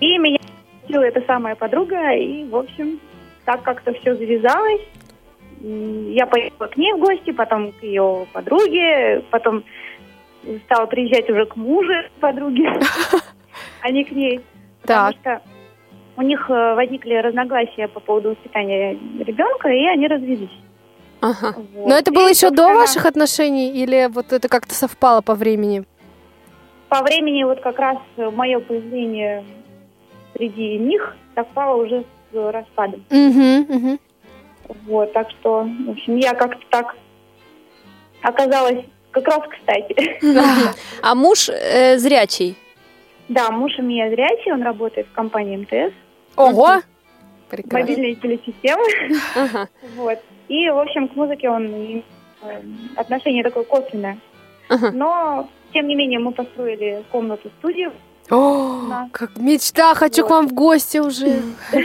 И 0.00 0.16
меня 0.16 0.38
спросила 0.78 1.02
эта 1.02 1.22
самая 1.26 1.56
подруга, 1.56 2.12
и, 2.12 2.44
в 2.44 2.54
общем, 2.54 3.00
так 3.44 3.62
как-то 3.62 3.92
все 3.94 4.14
завязалось. 4.14 4.82
Я 5.60 6.26
поехала 6.26 6.68
к 6.68 6.76
ней 6.76 6.92
в 6.92 6.98
гости, 6.98 7.32
потом 7.32 7.72
к 7.72 7.82
ее 7.82 8.26
подруге, 8.32 9.24
потом 9.30 9.64
стала 10.64 10.86
приезжать 10.86 11.28
уже 11.30 11.46
к 11.46 11.56
мужу 11.56 11.92
подруги, 12.20 12.66
а 13.82 13.90
не 13.90 14.04
к 14.04 14.10
ней. 14.12 14.40
Потому 14.82 15.12
что 15.20 15.42
у 16.16 16.22
них 16.22 16.50
э, 16.50 16.74
возникли 16.74 17.14
разногласия 17.14 17.88
по 17.88 18.00
поводу 18.00 18.30
воспитания 18.30 18.92
ребенка, 19.20 19.68
и 19.68 19.86
они 19.86 20.08
развелись. 20.08 20.50
Ага. 21.20 21.54
Вот. 21.74 21.88
Но 21.88 21.96
это 21.96 22.12
было 22.12 22.28
И, 22.28 22.30
еще 22.30 22.50
до 22.50 22.74
ваших 22.74 23.06
отношений 23.06 23.70
или 23.70 24.08
вот 24.10 24.32
это 24.32 24.48
как-то 24.48 24.74
совпало 24.74 25.20
по 25.20 25.34
времени? 25.34 25.84
По 26.88 27.02
времени 27.02 27.44
вот 27.44 27.60
как 27.60 27.78
раз 27.78 27.98
мое 28.16 28.60
появление 28.60 29.44
среди 30.34 30.78
них 30.78 31.16
совпало 31.34 31.82
уже 31.82 32.04
с 32.32 32.52
распадом. 32.52 33.04
Угу, 33.10 33.76
угу. 33.76 33.98
Вот, 34.86 35.12
так 35.12 35.30
что, 35.30 35.68
в 35.86 35.90
общем, 35.90 36.16
я 36.16 36.34
как-то 36.34 36.64
так 36.70 36.96
оказалась 38.22 38.84
как 39.22 39.36
раз 39.38 39.48
кстати. 39.48 40.18
А 41.02 41.14
муж 41.14 41.48
э, 41.48 41.98
зрячий. 41.98 42.56
Да, 43.28 43.50
муж 43.50 43.72
у 43.78 43.82
меня 43.82 44.08
зрячий, 44.10 44.52
он 44.52 44.62
работает 44.62 45.06
в 45.06 45.12
компании 45.12 45.56
МТС, 45.58 45.94
Ого. 46.36 46.80
Прекрасно. 47.50 47.78
мобильные 47.80 48.14
телесистемы. 48.16 48.84
Ага. 49.34 49.68
Вот. 49.96 50.18
И, 50.48 50.68
в 50.70 50.78
общем, 50.78 51.08
к 51.08 51.16
музыке 51.16 51.48
он 51.50 51.66
э, 51.66 52.02
отношение 52.96 53.42
такое 53.42 53.64
косвенное. 53.64 54.18
Ага. 54.68 54.90
Но, 54.92 55.48
тем 55.72 55.88
не 55.88 55.94
менее, 55.94 56.18
мы 56.18 56.32
построили 56.32 57.02
комнату-студию. 57.10 57.92
О, 58.30 58.82
Да. 58.88 59.08
как 59.12 59.36
мечта, 59.38 59.94
хочу 59.94 60.26
к 60.26 60.30
вам 60.30 60.48
в 60.48 60.52
гости 60.54 60.98
уже. 60.98 61.42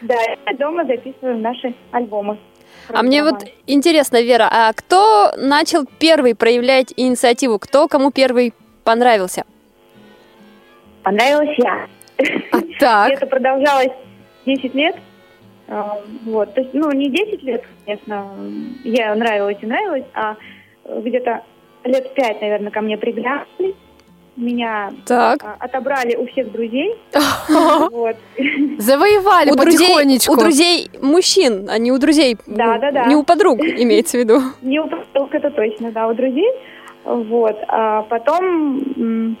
Да, 0.00 0.16
дома 0.58 0.84
записываем 0.84 1.42
наши 1.42 1.74
альбомы. 1.92 2.36
А 2.88 3.02
мне 3.02 3.22
вот 3.22 3.44
интересно, 3.66 4.22
Вера, 4.22 4.48
а 4.50 4.72
кто 4.72 5.32
начал 5.36 5.84
первый 5.98 6.34
проявлять 6.34 6.92
инициативу? 6.96 7.58
Кто 7.58 7.88
кому 7.88 8.10
первый 8.10 8.54
понравился? 8.84 9.44
Понравилась 11.02 11.56
я. 11.58 11.86
А, 12.52 12.58
так. 12.78 13.12
это 13.12 13.26
продолжалось 13.26 13.92
10 14.46 14.74
лет. 14.74 14.96
А, 15.68 16.00
Вот, 16.24 16.54
то 16.54 16.60
есть, 16.60 16.74
ну, 16.74 16.90
не 16.92 17.10
10 17.10 17.42
лет, 17.42 17.64
конечно, 17.84 18.30
я 18.84 19.14
нравилась 19.14 19.58
и 19.60 19.66
нравилась, 19.66 20.04
а 20.14 20.36
где-то 20.84 21.42
лет 21.84 22.14
5, 22.14 22.40
наверное, 22.40 22.70
ко 22.70 22.80
мне 22.80 22.96
приглянулись. 22.96 23.74
Меня 24.36 24.90
Так. 25.06 25.42
а, 25.44 25.56
отобрали 25.58 26.16
у 26.16 26.26
всех 26.26 26.50
друзей. 26.52 26.94
Вот. 27.90 28.16
Завоевали 28.78 29.50
У 29.50 29.56
друзей, 29.56 29.88
потихонечку. 29.88 30.32
у 30.32 30.36
друзей 30.36 30.90
мужчин, 31.02 31.68
а 31.68 31.78
не 31.78 31.92
у 31.92 31.98
друзей. 31.98 32.36
Да, 32.46 32.78
да, 32.78 32.90
да. 32.90 33.06
Не 33.06 33.16
у 33.16 33.24
подруг, 33.24 33.60
имеется 33.60 34.16
в 34.16 34.20
виду. 34.20 34.40
Не 34.62 34.80
у 34.80 34.88
подруг, 34.88 35.34
это 35.34 35.50
точно, 35.50 35.92
да, 35.92 36.08
у 36.08 36.14
друзей. 36.14 36.50
Вот. 37.04 37.56
А 37.68 38.02
потом 38.02 39.36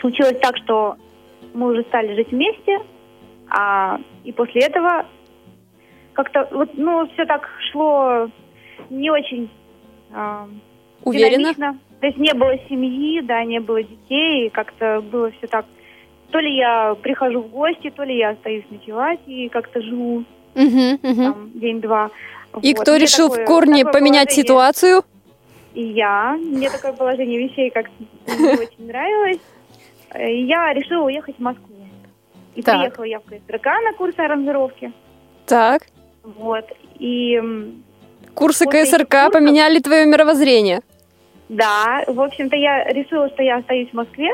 случилось 0.00 0.36
так, 0.42 0.56
что 0.58 0.96
мы 1.54 1.72
уже 1.72 1.82
стали 1.84 2.14
жить 2.14 2.30
вместе, 2.30 2.78
а, 3.48 3.98
и 4.24 4.32
после 4.32 4.62
этого 4.62 5.06
как-то 6.12 6.46
вот, 6.52 6.70
ну, 6.74 7.08
все 7.14 7.24
так 7.24 7.48
шло 7.72 8.28
не 8.90 9.10
очень 9.10 9.48
а, 10.12 10.46
Уверена. 11.04 11.54
динамично. 11.54 11.78
То 12.00 12.06
есть 12.06 12.18
не 12.18 12.32
было 12.34 12.56
семьи, 12.68 13.20
да, 13.20 13.44
не 13.44 13.60
было 13.60 13.82
детей, 13.82 14.46
и 14.46 14.50
как-то 14.50 15.00
было 15.02 15.30
все 15.32 15.46
так. 15.46 15.66
То 16.30 16.38
ли 16.38 16.56
я 16.56 16.94
прихожу 17.02 17.42
в 17.42 17.48
гости, 17.50 17.90
то 17.90 18.04
ли 18.04 18.16
я 18.16 18.30
остаюсь 18.30 18.64
ночевать 18.70 19.20
и 19.26 19.48
как-то 19.48 19.82
живу 19.82 20.24
Мгм, 20.54 20.98
мгм. 21.02 21.24
там 21.32 21.50
день-два. 21.54 22.10
И 22.62 22.72
Вот. 22.74 22.80
кто 22.82 22.92
Мне 22.92 23.00
решил 23.00 23.28
такое- 23.28 23.44
в 23.44 23.48
корне 23.48 23.84
поменять 23.84 24.28
положение- 24.28 24.42
ситуацию? 24.44 25.02
И 25.74 25.82
я. 25.82 26.36
Мне 26.40 26.70
такое 26.70 26.92
положение 26.92 27.46
вещей 27.48 27.70
как 27.70 27.86
не 27.98 28.46
очень 28.54 28.86
нравилось. 28.86 29.38
И 30.18 30.44
я 30.46 30.72
решила 30.72 31.04
уехать 31.04 31.36
в 31.36 31.40
Москву. 31.40 31.66
И 32.56 32.62
Так. 32.62 32.80
приехала 32.80 33.04
я 33.04 33.20
в 33.20 33.24
КСРК 33.24 33.66
на 33.84 33.92
курсы 33.96 34.18
аранжировки. 34.18 34.92
Так. 35.46 35.82
Вот. 36.24 36.64
И 36.98 37.40
Курсы 38.34 38.64
КСРК 38.66 39.08
курсов- 39.26 39.32
поменяли 39.32 39.78
твое 39.78 40.06
мировоззрение. 40.06 40.80
Да, 41.50 42.04
в 42.06 42.20
общем-то, 42.20 42.54
я 42.54 42.84
решила, 42.84 43.28
что 43.30 43.42
я 43.42 43.56
остаюсь 43.56 43.90
в 43.90 43.94
Москве. 43.94 44.30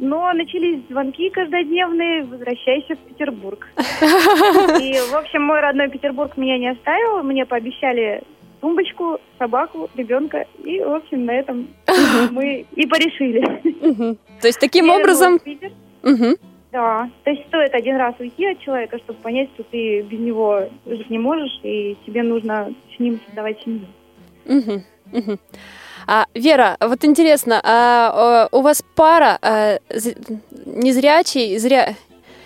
Но 0.00 0.32
начались 0.32 0.80
звонки 0.88 1.30
каждодневные, 1.30 2.24
возвращайся 2.24 2.96
в 2.96 2.98
Петербург. 2.98 3.68
И, 3.76 4.94
в 5.10 5.14
общем, 5.14 5.42
мой 5.42 5.60
родной 5.60 5.88
Петербург 5.90 6.36
меня 6.36 6.58
не 6.58 6.70
оставил. 6.70 7.22
Мне 7.22 7.46
пообещали 7.46 8.22
тумбочку, 8.60 9.20
собаку, 9.38 9.88
ребенка. 9.94 10.44
И, 10.64 10.80
в 10.80 10.92
общем, 10.92 11.24
на 11.24 11.32
этом 11.32 11.68
мы 12.32 12.66
и 12.74 12.86
порешили. 12.86 14.16
То 14.40 14.46
есть 14.48 14.58
таким 14.58 14.90
образом... 14.90 15.38
Да, 16.70 17.08
то 17.24 17.30
есть 17.30 17.46
стоит 17.46 17.74
один 17.74 17.96
раз 17.96 18.14
уйти 18.18 18.44
от 18.44 18.60
человека, 18.60 18.98
чтобы 18.98 19.20
понять, 19.20 19.48
что 19.54 19.62
ты 19.62 20.02
без 20.02 20.18
него 20.18 20.68
жить 20.84 21.08
не 21.10 21.18
можешь, 21.18 21.58
и 21.62 21.96
тебе 22.04 22.22
нужно 22.22 22.74
с 22.94 22.98
ним 22.98 23.20
создавать 23.24 23.58
семью. 23.62 23.86
Мгм, 24.44 24.84
мгм. 25.12 25.38
А, 26.10 26.24
Вера, 26.34 26.76
вот 26.80 27.04
интересно, 27.04 27.60
а, 27.62 28.48
у 28.50 28.62
вас 28.62 28.82
пара 28.94 29.38
а, 29.42 29.78
з- 29.90 30.14
незрячий, 30.64 31.58
зря... 31.58 31.94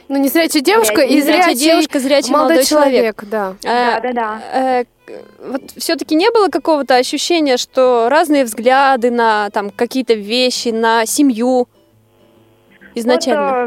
Ну, 0.08 0.18
незрячая 0.18 0.62
девушка 0.62 1.02
и 1.02 1.14
незрячая 1.14 1.54
зрячий 1.54 1.60
девушка, 1.70 2.00
зрячий 2.00 2.32
молодой 2.32 2.56
молодой 2.56 2.64
человек. 2.66 3.20
человек, 3.20 3.24
да. 3.30 3.54
А, 3.64 4.00
Да-да-да. 4.00 4.40
э, 4.52 4.84
к- 4.84 5.22
вот 5.46 5.70
все-таки 5.76 6.16
не 6.16 6.28
было 6.32 6.48
какого-то 6.48 6.96
ощущения, 6.96 7.56
что 7.56 8.08
разные 8.10 8.44
взгляды 8.44 9.12
на 9.12 9.48
там 9.50 9.70
какие-то 9.70 10.14
вещи, 10.14 10.68
на 10.70 11.06
семью 11.06 11.68
изначально? 12.96 13.66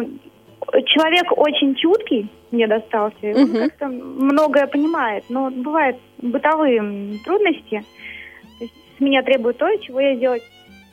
Вот, 0.59 0.75
э, 0.75 0.81
человек 0.87 1.31
очень 1.37 1.73
чуткий 1.75 2.29
мне 2.51 2.67
достался, 2.67 3.15
и 3.21 3.33
он 3.33 3.51
как-то 3.53 3.87
многое 3.87 4.67
понимает, 4.67 5.23
но 5.29 5.49
бывают 5.49 5.97
бытовые 6.17 7.17
трудности. 7.23 7.83
С 8.97 9.01
меня 9.01 9.23
требует 9.23 9.57
то, 9.57 9.67
чего 9.77 9.99
я 9.99 10.15
сделать 10.15 10.43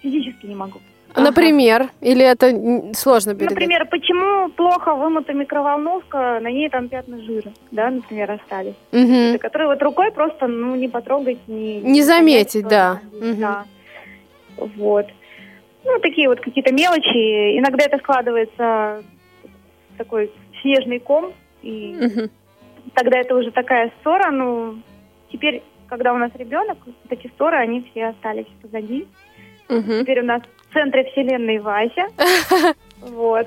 физически 0.03 0.47
не 0.47 0.55
могу. 0.55 0.81
Ага. 1.15 1.27
Например, 1.27 1.89
или 2.01 2.25
это 2.25 2.95
сложно 2.95 3.35
передать? 3.35 3.51
Например, 3.51 3.87
почему 3.87 4.49
плохо 4.51 4.95
вымыта 4.95 5.35
микроволновка, 5.35 6.41
на 6.41 6.51
ней 6.51 6.71
там 6.71 6.89
пятна 6.89 7.21
жира, 7.21 7.53
да, 7.71 7.91
например, 7.91 8.31
остались. 8.33 8.75
Мгм. 8.93 9.39
которые 9.39 9.69
вот 9.69 9.83
рукой 9.83 10.11
просто 10.11 10.47
ну 10.47 10.75
не 10.75 10.89
потрогать, 10.89 11.39
не 11.47 11.81
Не 11.81 12.03
заметить, 12.03 12.67
да. 12.67 13.01
Мгм. 13.13 13.41
да. 13.41 13.65
Вот. 14.57 15.07
Ну, 15.85 15.99
такие 16.01 16.29
вот 16.29 16.41
какие-то 16.41 16.73
мелочи. 16.73 17.59
Иногда 17.59 17.85
это 17.85 17.99
складывается 17.99 19.03
такой 19.99 20.31
снежный 20.63 20.99
ком, 21.01 21.33
и 21.63 21.95
Мгм. 22.01 22.31
тогда 22.95 23.19
это 23.19 23.35
уже 23.37 23.51
такая 23.51 23.93
ссора. 24.03 24.31
Ну, 24.31 24.77
теперь, 25.31 25.63
когда 25.93 26.15
у 26.15 26.17
нас 26.17 26.31
ребенок, 26.37 26.79
вот 26.87 26.95
эти 27.11 27.31
ссоры, 27.37 27.59
они 27.59 27.87
все 27.91 28.07
остались 28.07 28.47
позади. 28.63 29.07
Мгм. 29.69 30.01
Теперь 30.01 30.21
у 30.21 30.25
нас 30.25 30.41
в 30.71 30.73
центре 30.73 31.05
вселенной 31.05 31.59
Вася. 31.59 32.07
Вот. 33.01 33.47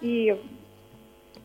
И, 0.00 0.34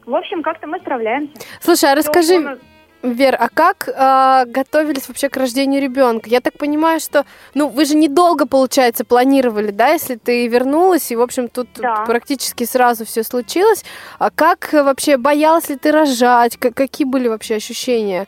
в 0.06 0.16
общем, 0.16 0.44
как-то 0.44 0.68
мы 0.68 0.80
справляемся. 0.80 1.34
Слушай, 1.60 1.92
а 1.92 1.96
расскажи, 1.96 2.58
Вер, 3.02 3.36
а 3.38 3.50
как 3.50 3.90
а, 3.94 4.46
готовились 4.46 5.08
вообще 5.10 5.28
к 5.30 5.36
рождению 5.36 5.82
ребенка? 5.82 6.30
Я 6.30 6.40
так 6.42 6.54
понимаю, 6.58 7.00
что, 7.00 7.26
ну, 7.54 7.68
вы 7.68 7.86
же 7.86 7.96
недолго, 7.96 8.46
получается, 8.48 9.04
планировали, 9.04 9.72
да, 9.72 9.90
если 9.90 10.16
ты 10.16 10.48
вернулась, 10.48 11.12
и, 11.12 11.16
в 11.16 11.22
общем, 11.22 11.50
тут 11.50 11.68
Да. 11.76 12.06
практически 12.06 12.64
сразу 12.64 13.04
все 13.04 13.24
случилось. 13.24 13.84
А 14.20 14.30
как 14.30 14.74
э, 14.74 14.84
вообще, 14.84 15.18
боялась 15.18 15.68
ли 15.70 15.76
ты 15.76 15.92
рожать? 15.92 16.56
К- 16.56 16.72
какие 16.72 17.06
были 17.06 17.28
вообще 17.28 17.56
ощущения? 17.56 18.26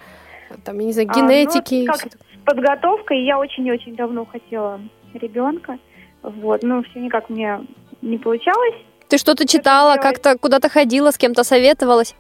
Там, 0.64 0.80
я 0.80 0.86
не 0.86 0.94
знаю, 0.94 1.10
А, 1.12 1.18
ну, 1.18 1.28
генетики? 1.28 1.76
и 1.76 1.86
как 1.86 1.98
всё 1.98 2.10
такое? 2.10 2.28
с 2.42 2.46
подготовкой 2.46 3.24
я 3.24 3.38
очень-очень 3.40 3.96
давно 3.96 4.26
хотела 4.26 4.80
ребенка. 5.14 5.78
Вот, 6.22 6.64
но 6.64 6.82
все 6.84 7.00
никак 7.00 7.30
мне 7.30 7.60
не 8.02 8.18
получалось. 8.18 8.76
Ты 9.08 9.18
что-то 9.18 9.48
читала, 9.48 9.96
как-то 9.98 10.38
куда-то 10.38 10.70
ходила, 10.70 11.12
с 11.12 11.18
кем-то 11.18 11.44
советовалась? 11.44 12.16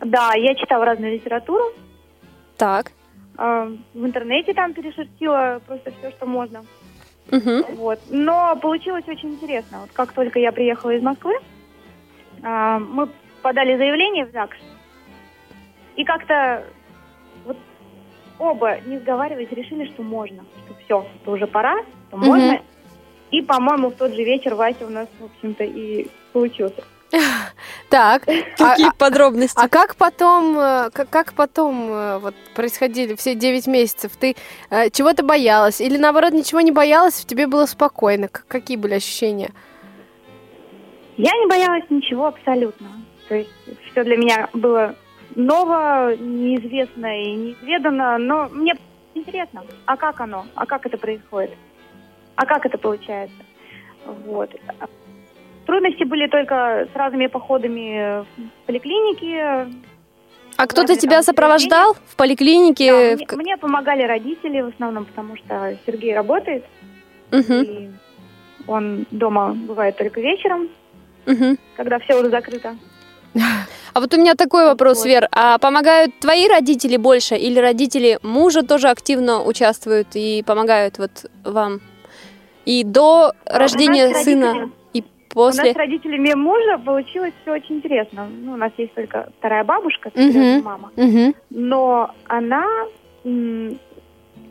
Да, 0.00 0.32
я 0.34 0.54
читала 0.54 0.84
разную 0.84 1.12
литературу. 1.14 1.64
Так. 2.56 2.92
а, 3.38 3.66
в 3.92 4.04
интернете 4.06 4.54
там 4.54 4.72
перешерстила 4.72 5.60
просто 5.66 5.92
все, 5.98 6.10
что 6.10 6.24
можно. 6.26 6.64
Мгм. 7.30 7.64
Вот. 7.74 7.98
Но 8.08 8.56
получилось 8.56 9.04
очень 9.08 9.34
интересно. 9.34 9.80
Вот 9.80 9.90
как 9.92 10.12
только 10.12 10.38
я 10.38 10.52
приехала 10.52 10.92
из 10.92 11.02
Москвы, 11.02 11.34
а, 12.42 12.78
мы 12.78 13.08
подали 13.42 13.76
заявление 13.76 14.24
в 14.26 14.32
ЗАГС. 14.32 14.56
И 15.96 16.04
как-то 16.04 16.64
оба, 18.38 18.78
не 18.86 18.98
сговариваясь, 18.98 19.50
решили, 19.50 19.86
что 19.92 20.02
можно. 20.02 20.44
Что 20.64 20.74
все, 20.84 21.06
что 21.22 21.32
уже 21.32 21.46
пора, 21.46 21.76
что 22.08 22.16
Мгм. 22.16 22.26
можно. 22.26 22.60
И, 23.30 23.42
по-моему, 23.42 23.90
в 23.90 23.94
тот 23.94 24.12
же 24.12 24.22
вечер 24.22 24.54
Вася 24.54 24.86
у 24.86 24.90
нас, 24.90 25.08
в 25.18 25.24
общем-то, 25.24 25.64
и 25.64 26.08
получился. 26.32 26.82
Так, 27.88 28.24
а, 28.28 28.70
Какие 28.70 28.90
подробности? 28.98 29.56
а 29.56 29.68
как 29.68 29.94
потом, 29.94 30.58
э, 30.58 30.90
как, 30.92 31.08
как 31.08 31.32
потом 31.34 31.88
э, 31.88 32.18
вот 32.18 32.34
происходили 32.56 33.14
все 33.14 33.36
9 33.36 33.68
месяцев? 33.68 34.10
Ты 34.18 34.34
э, 34.70 34.90
чего-то 34.90 35.22
боялась? 35.22 35.80
Или 35.80 35.96
наоборот, 35.98 36.32
ничего 36.32 36.60
не 36.62 36.72
боялась, 36.72 37.14
в 37.14 37.26
тебе 37.26 37.46
было 37.46 37.66
спокойно? 37.66 38.26
К- 38.26 38.44
какие 38.48 38.76
были 38.76 38.94
ощущения? 38.94 39.50
Я 41.16 41.30
не 41.32 41.46
боялась 41.46 41.84
ничего 41.90 42.26
абсолютно. 42.26 42.88
То 43.28 43.36
есть 43.36 43.50
все 43.90 44.02
для 44.04 44.16
меня 44.16 44.48
было 44.52 44.96
ново, 45.36 46.16
неизвестно 46.16 47.06
и 47.22 47.32
неизведанно, 47.34 48.18
но 48.18 48.48
мне 48.48 48.74
интересно, 49.14 49.62
а 49.84 49.96
как 49.96 50.20
оно, 50.20 50.46
а 50.54 50.66
как 50.66 50.86
это 50.86 50.96
происходит, 50.98 51.52
а 52.34 52.46
как 52.46 52.66
это 52.66 52.78
получается. 52.78 53.36
Вот. 54.26 54.50
Трудности 55.66 56.04
были 56.04 56.26
только 56.28 56.88
с 56.92 56.96
разными 56.96 57.26
походами 57.26 58.20
в 58.22 58.26
поликлинике. 58.66 59.68
А 60.56 60.66
кто-то 60.66 60.96
тебя 60.96 61.22
сопровождал 61.22 61.94
в 62.06 62.16
поликлинике? 62.16 62.90
Да, 62.90 63.16
в 63.16 63.36
мне, 63.36 63.44
мне 63.44 63.56
помогали 63.56 64.02
родители 64.04 64.60
в 64.60 64.68
основном, 64.68 65.04
потому 65.04 65.36
что 65.36 65.76
Сергей 65.84 66.14
работает, 66.14 66.64
Мгм, 67.30 67.62
и 67.62 67.90
он 68.66 69.06
дома 69.10 69.54
бывает 69.54 69.96
только 69.96 70.20
вечером, 70.20 70.68
мгм. 71.26 71.58
когда 71.76 71.98
все 71.98 72.18
уже 72.18 72.30
закрыто. 72.30 72.76
А 73.94 74.00
вот 74.00 74.12
у 74.14 74.18
меня 74.18 74.34
такой 74.34 74.64
вопрос, 74.66 74.98
Вот. 74.98 75.06
Вер. 75.06 75.28
А 75.32 75.58
помогают 75.58 76.18
твои 76.20 76.48
родители 76.48 76.96
больше 76.96 77.36
или 77.36 77.58
родители 77.58 78.18
мужа 78.22 78.62
тоже 78.62 78.88
активно 78.88 79.42
участвуют 79.42 80.08
и 80.14 80.42
помогают 80.46 80.98
вот 80.98 81.10
вам? 81.44 81.80
И 82.66 82.84
до 82.84 83.32
А, 83.46 83.58
рождения 83.58 84.12
сына, 84.14 84.46
родители- 84.52 84.72
и 84.92 85.00
У 85.00 85.02
нас 85.02 85.56
после? 85.56 85.72
с 85.72 85.76
родителями 85.76 86.34
мужа 86.34 86.78
получилось 86.84 87.32
все 87.42 87.52
очень 87.52 87.76
интересно. 87.76 88.26
Ну, 88.42 88.52
у 88.52 88.56
нас 88.56 88.72
есть 88.76 88.92
только 88.94 89.28
вторая 89.38 89.64
бабушка, 89.64 90.10
третья 90.10 90.60
мама. 90.62 90.90
Мгм. 90.96 91.34
Но 91.50 92.10
она, 92.26 92.64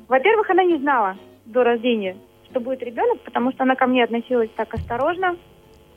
во-первых, 0.07 0.49
она 0.49 0.63
не 0.63 0.77
знала 0.77 1.17
до 1.45 1.63
рождения, 1.63 2.15
что 2.49 2.59
будет 2.59 2.81
ребенок, 2.83 3.19
потому 3.21 3.51
что 3.51 3.63
она 3.63 3.75
ко 3.75 3.85
мне 3.87 4.03
относилась 4.03 4.49
так 4.55 4.73
осторожно. 4.73 5.35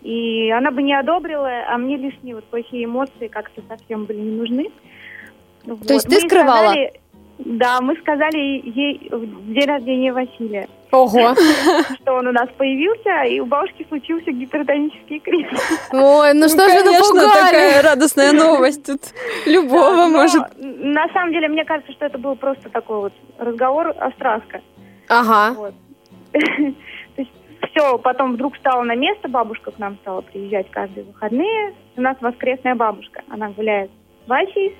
И 0.02 0.50
она 0.50 0.70
бы 0.70 0.82
не 0.82 0.94
одобрила, 0.94 1.50
а 1.68 1.76
мне 1.78 1.96
лишние 1.96 2.34
вот 2.36 2.44
плохие 2.44 2.84
эмоции 2.84 3.28
как-то 3.28 3.62
совсем 3.68 4.04
были 4.04 4.18
не 4.18 4.36
нужны. 4.38 4.66
То 5.64 5.94
есть 5.94 6.08
ты 6.08 6.20
скрывала? 6.20 6.70
сказали- 6.70 7.00
да, 7.38 7.80
мы 7.80 7.96
сказали 7.96 8.36
ей 8.36 9.08
в 9.10 9.52
день 9.52 9.66
рождения 9.66 10.12
Василия, 10.12 10.68
Ого. 10.90 11.34
что 12.02 12.14
он 12.14 12.26
у 12.26 12.32
нас 12.32 12.48
появился, 12.56 13.22
и 13.28 13.38
у 13.38 13.46
бабушки 13.46 13.86
случился 13.88 14.32
гипертонический 14.32 15.20
криз. 15.20 15.46
Ой, 15.92 16.34
ну 16.34 16.48
что 16.48 16.68
же 16.68 16.82
конечно, 16.82 17.14
напугали? 17.14 17.44
такая 17.44 17.82
радостная 17.82 18.32
новость. 18.32 18.86
Тут 18.86 19.00
любого 19.46 20.06
Но 20.06 20.08
может... 20.08 20.42
На 20.58 21.08
самом 21.10 21.32
деле, 21.32 21.48
мне 21.48 21.64
кажется, 21.64 21.92
что 21.92 22.06
это 22.06 22.18
был 22.18 22.34
просто 22.34 22.70
такой 22.70 22.98
вот 22.98 23.12
разговор 23.38 23.94
о 23.96 24.10
страстках. 24.12 24.62
Ага. 25.08 25.54
Вот. 25.54 25.74
Все, 27.70 27.98
потом 27.98 28.34
вдруг 28.34 28.56
стало 28.56 28.82
на 28.82 28.94
место, 28.94 29.28
бабушка 29.28 29.70
к 29.70 29.78
нам 29.78 29.96
стала 30.02 30.20
приезжать 30.20 30.70
каждые 30.70 31.04
выходные. 31.04 31.74
У 31.96 32.00
нас 32.00 32.16
воскресная 32.20 32.74
бабушка. 32.74 33.22
Она 33.28 33.50
гуляет 33.50 33.90
с 34.24 34.28
Васей, 34.28 34.76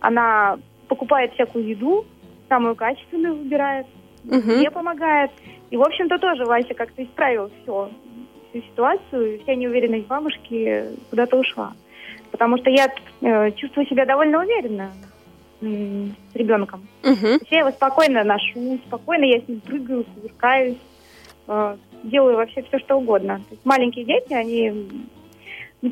она 0.00 0.58
покупает 0.88 1.32
всякую 1.34 1.66
еду, 1.66 2.04
самую 2.48 2.74
качественную 2.76 3.36
выбирает, 3.36 3.86
Мгм. 4.24 4.58
мне 4.58 4.70
помогает. 4.70 5.30
И, 5.70 5.76
в 5.76 5.82
общем-то, 5.82 6.18
тоже 6.18 6.44
Вася 6.44 6.74
как-то 6.74 7.02
исправил 7.02 7.50
все, 7.62 7.90
всю 8.50 8.62
ситуацию, 8.62 9.34
и 9.36 9.42
вся 9.42 9.54
неуверенность 9.54 10.06
бабушки 10.06 10.84
куда-то 11.10 11.36
ушла. 11.36 11.72
Потому 12.30 12.56
что 12.58 12.70
я 12.70 12.88
э, 13.22 13.50
чувствую 13.52 13.86
себя 13.86 14.04
довольно 14.04 14.40
уверенно 14.40 14.90
с 15.60 16.34
ребенком. 16.34 16.86
Есть 17.02 17.50
Я 17.50 17.60
его 17.60 17.70
спокойно 17.70 18.24
ношу, 18.24 18.78
спокойно 18.86 19.24
я 19.24 19.40
с 19.40 19.48
ним 19.48 19.60
прыгаю, 19.60 20.04
кувыркаюсь, 20.04 20.76
э, 21.48 21.76
делаю 22.02 22.36
вообще 22.36 22.62
все, 22.62 22.78
что 22.78 22.96
угодно. 22.96 23.36
То 23.48 23.54
есть 23.54 23.64
маленькие 23.64 24.04
дети, 24.04 24.32
они 24.32 24.88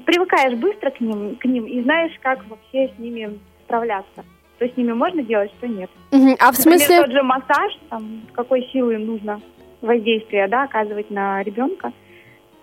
привыкаешь 0.05 0.59
быстро 0.59 0.91
к 0.91 1.01
ним, 1.01 1.37
к 1.37 1.45
ним 1.45 1.67
и 1.67 1.83
знаешь, 1.83 2.13
как 2.21 2.45
вообще 2.49 2.91
с 2.95 2.99
ними 2.99 3.39
справляться. 3.65 4.25
Что 4.57 4.69
с 4.69 4.77
ними 4.77 4.93
можно 4.93 5.23
делать, 5.23 5.51
что 5.59 5.67
нет. 5.67 5.91
Мгм. 6.13 6.37
А 6.39 6.53
в 6.53 6.59
Например, 6.59 6.79
смысле... 6.79 7.03
тот 7.03 7.11
же 7.13 7.23
массаж, 7.23 7.79
там, 7.91 8.23
какой 8.33 8.63
им 8.63 9.07
нужно 9.07 9.41
воздействие, 9.81 10.49
да, 10.49 10.65
оказывать 10.65 11.11
на 11.11 11.43
ребенка. 11.43 11.93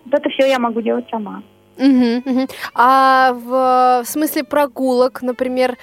Вот 0.04 0.14
это 0.14 0.28
все 0.30 0.48
я 0.48 0.58
могу 0.58 0.80
делать 0.80 1.06
сама. 1.10 1.42
Мгм, 1.78 2.22
мгм. 2.24 2.48
А 2.74 3.32
в, 3.32 4.04
в 4.04 4.08
смысле 4.08 4.44
прогулок, 4.44 5.22
например, 5.22 5.76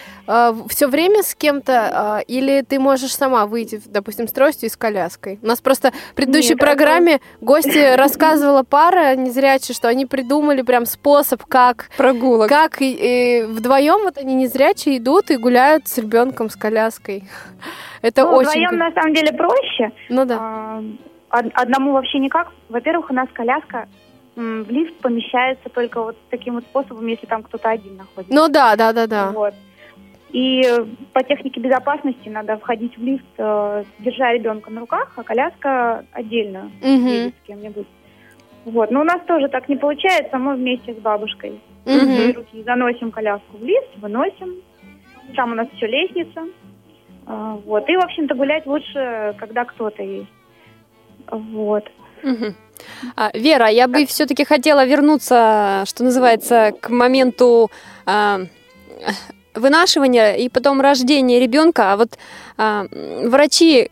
все 0.69 0.87
время 0.87 1.23
с 1.23 1.33
кем-то, 1.35 2.19
э, 2.21 2.23
или 2.27 2.61
ты 2.61 2.79
можешь 2.79 3.13
сама 3.15 3.45
выйти, 3.45 3.81
допустим, 3.85 4.27
с 4.27 4.31
тростью 4.31 4.67
и 4.67 4.69
с 4.71 4.77
коляской? 4.77 5.39
У 5.41 5.47
нас 5.47 5.61
просто 5.61 5.91
в 6.11 6.13
предыдущей 6.15 6.49
Нет, 6.49 6.59
программе 6.59 7.19
гости 7.41 7.95
рассказывала 7.95 8.63
пара 8.63 9.15
незрячая, 9.15 9.75
что 9.75 9.87
они 9.87 10.05
придумали 10.05 10.61
прям 10.61 10.85
способ, 10.85 11.43
как 11.45 11.89
Прогулок. 11.97 12.49
как 12.49 12.77
вдвоем 12.79 14.03
вот 14.03 14.17
они 14.17 14.35
незрячие 14.35 14.97
идут 14.97 15.31
и 15.31 15.37
гуляют 15.37 15.87
с 15.87 15.97
ребенком 15.97 16.49
с 16.49 16.55
коляской. 16.55 17.23
Это 18.01 18.23
Ну, 18.23 18.31
очень. 18.37 18.49
вдвоем 18.49 18.77
на 18.77 18.91
самом 18.93 19.13
деле 19.13 19.33
проще. 19.33 19.91
Ну 20.09 20.25
да. 20.25 20.37
А, 20.39 20.83
од- 21.31 21.51
Одному 21.53 21.93
вообще 21.93 22.19
никак. 22.19 22.47
Во-первых, 22.69 23.09
у 23.09 23.13
нас 23.13 23.27
коляска 23.33 23.87
в 24.39 24.71
лифт 24.71 24.95
помещается 25.01 25.69
только 25.69 26.01
вот 26.01 26.17
таким 26.29 26.55
вот 26.55 26.63
способом, 26.63 27.05
если 27.07 27.25
там 27.25 27.43
кто-то 27.43 27.69
один 27.69 27.97
находится. 27.97 28.33
Ну 28.33 28.47
да, 28.47 28.75
да, 28.75 28.93
да, 28.93 29.05
да. 29.05 29.31
Вот. 29.31 29.53
И 30.31 30.61
э, 30.61 30.85
по 31.11 31.23
технике 31.23 31.59
безопасности 31.59 32.29
надо 32.29 32.57
входить 32.57 32.97
в 32.97 33.03
лифт, 33.03 33.25
э, 33.37 33.83
держа 33.99 34.33
ребенка 34.33 34.71
на 34.71 34.81
руках, 34.81 35.11
а 35.15 35.23
коляска 35.23 36.05
отдельно 36.11 36.71
едет 36.81 37.35
с 37.43 37.47
кем-нибудь. 37.47 37.87
Вот. 38.65 38.91
Но 38.91 39.01
у 39.01 39.03
нас 39.03 39.21
тоже 39.27 39.49
так 39.49 39.67
не 39.67 39.75
получается. 39.75 40.37
Мы 40.37 40.55
вместе 40.55 40.93
с 40.93 40.97
бабушкой 40.97 41.59
две 41.83 42.31
руки 42.31 42.63
заносим 42.63 43.11
коляску 43.11 43.57
в 43.57 43.63
лифт, 43.63 43.97
выносим. 43.97 44.61
Там 45.35 45.51
у 45.51 45.55
нас 45.55 45.67
еще 45.73 45.87
лестница. 45.87 46.45
А, 47.25 47.57
Вот. 47.65 47.89
И, 47.89 47.95
в 47.95 48.03
общем-то, 48.03 48.35
гулять 48.35 48.65
лучше, 48.65 49.35
когда 49.37 49.65
кто-то 49.65 50.01
есть. 50.01 50.27
Вот. 51.31 51.89
А, 53.15 53.29
Вера, 53.33 53.67
я 53.67 53.87
бы 53.87 54.05
все-таки 54.05 54.45
хотела 54.45 54.85
вернуться, 54.85 55.83
что 55.85 56.03
называется, 56.03 56.73
к 56.79 56.89
моменту 56.89 57.69
а, 58.05 58.41
вынашивания 59.53 60.33
и 60.35 60.49
потом 60.49 60.81
рождения 60.81 61.39
ребенка. 61.39 61.93
А 61.93 61.97
вот 61.97 62.17
а, 62.57 62.85
врачи 63.23 63.89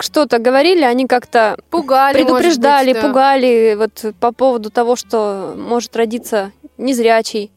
что-то 0.00 0.38
говорили, 0.38 0.82
они 0.82 1.06
как-то 1.06 1.58
Пугали, 1.70 2.22
может 2.22 2.28
предупреждали, 2.36 2.92
быть, 2.92 3.02
да. 3.02 3.08
пугали 3.08 3.74
вот 3.76 4.14
по 4.20 4.32
поводу 4.32 4.70
того, 4.70 4.96
что 4.96 5.54
может 5.56 5.94
родиться 5.96 6.52
незрячий. 6.78 7.50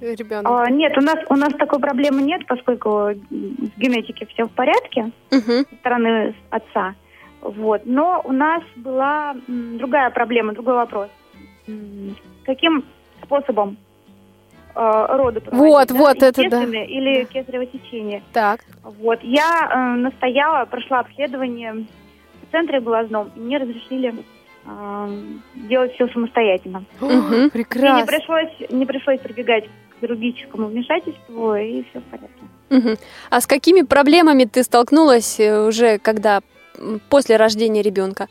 Ребенок. 0.00 0.46
А, 0.46 0.70
нет, 0.70 0.96
у 0.96 1.00
нас 1.00 1.16
у 1.28 1.34
нас 1.36 1.52
такой 1.58 1.78
проблемы 1.78 2.22
нет, 2.22 2.46
поскольку 2.46 2.90
м, 3.08 3.18
в 3.30 3.78
генетике 3.80 4.26
все 4.32 4.44
в 4.46 4.50
порядке 4.50 5.10
Мгм. 5.30 5.66
со 5.68 5.76
стороны 5.80 6.34
отца. 6.50 6.94
Вот. 7.40 7.82
Но 7.84 8.20
у 8.24 8.32
нас 8.32 8.62
была 8.76 9.34
другая 9.46 10.10
проблема, 10.10 10.52
другой 10.52 10.74
вопрос. 10.74 11.08
Каким 12.44 12.84
способом 13.22 13.76
э, 14.74 15.06
роды 15.08 15.40
проводить? 15.40 15.70
Вот, 15.70 15.88
да? 15.88 15.94
вот 15.94 16.22
это 16.22 16.48
да. 16.50 16.64
Или 16.64 17.24
кесарево 17.24 17.66
сечение? 17.66 18.22
Так. 18.32 18.60
Вот. 18.82 19.20
Я 19.22 19.68
э, 19.70 20.00
настояла, 20.00 20.64
прошла 20.66 21.00
обследование 21.00 21.86
в 22.42 22.52
центре 22.52 22.80
глазном, 22.80 23.30
и 23.36 23.40
мне 23.40 23.58
разрешили 23.58 24.14
э, 24.64 25.08
делать 25.54 25.94
все 25.94 26.08
самостоятельно. 26.08 26.84
Мгм. 27.00 27.34
И 27.34 27.40
не 27.44 27.50
Прекрасно. 27.50 28.06
пришлось, 28.06 28.70
не 28.70 28.86
пришлось 28.86 29.20
прибегать 29.20 29.64
к 29.64 30.00
хирургическому 30.00 30.68
вмешательству, 30.68 31.54
и 31.54 31.84
все 31.90 32.00
в 32.00 32.04
порядке. 32.04 32.42
Мгм. 32.70 32.96
А 33.30 33.40
с 33.40 33.46
какими 33.46 33.82
проблемами 33.82 34.44
ты 34.44 34.62
столкнулась 34.62 35.38
э, 35.40 35.66
уже, 35.66 35.98
когда 35.98 36.40
после 37.08 37.36
рождения 37.36 37.82
ребенка? 37.82 38.28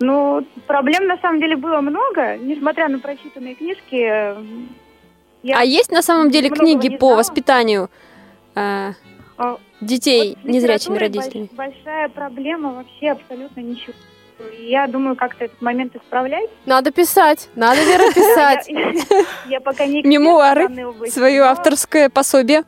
Ну, 0.00 0.44
проблем 0.66 1.06
на 1.06 1.16
самом 1.18 1.40
деле 1.40 1.56
было 1.56 1.80
много, 1.80 2.36
несмотря 2.36 2.88
на 2.88 2.98
прочитанные 2.98 3.54
книжки. 3.54 3.94
э, 3.94 4.36
Я, 5.42 5.58
А 5.60 5.64
есть 5.64 5.90
на 5.92 6.02
самом 6.02 6.30
деле 6.30 6.50
книги 6.50 6.88
по 6.96 7.06
знала. 7.06 7.18
воспитанию 7.18 7.90
э, 8.56 8.92
А, 9.38 9.58
детей 9.80 10.36
вот 10.42 10.52
незрячими 10.52 10.98
родителями? 10.98 11.48
больш- 11.52 11.54
большая 11.56 12.08
проблема 12.08 12.72
вообще 12.74 13.10
абсолютно 13.12 13.60
ничего. 13.60 13.94
Я 14.58 14.88
думаю, 14.88 15.14
как-то 15.14 15.44
этот 15.44 15.62
момент 15.62 15.94
исправлять. 15.94 16.50
Надо 16.66 16.90
писать. 16.90 17.48
Надо, 17.54 17.80
Вера, 17.84 18.12
писать. 18.12 18.68
Я, 19.48 19.60
пока 19.60 19.86
не 19.86 20.02
Мемуары, 20.02 20.68
Свое 21.08 21.42
авторское 21.42 22.10
пособие. 22.10 22.64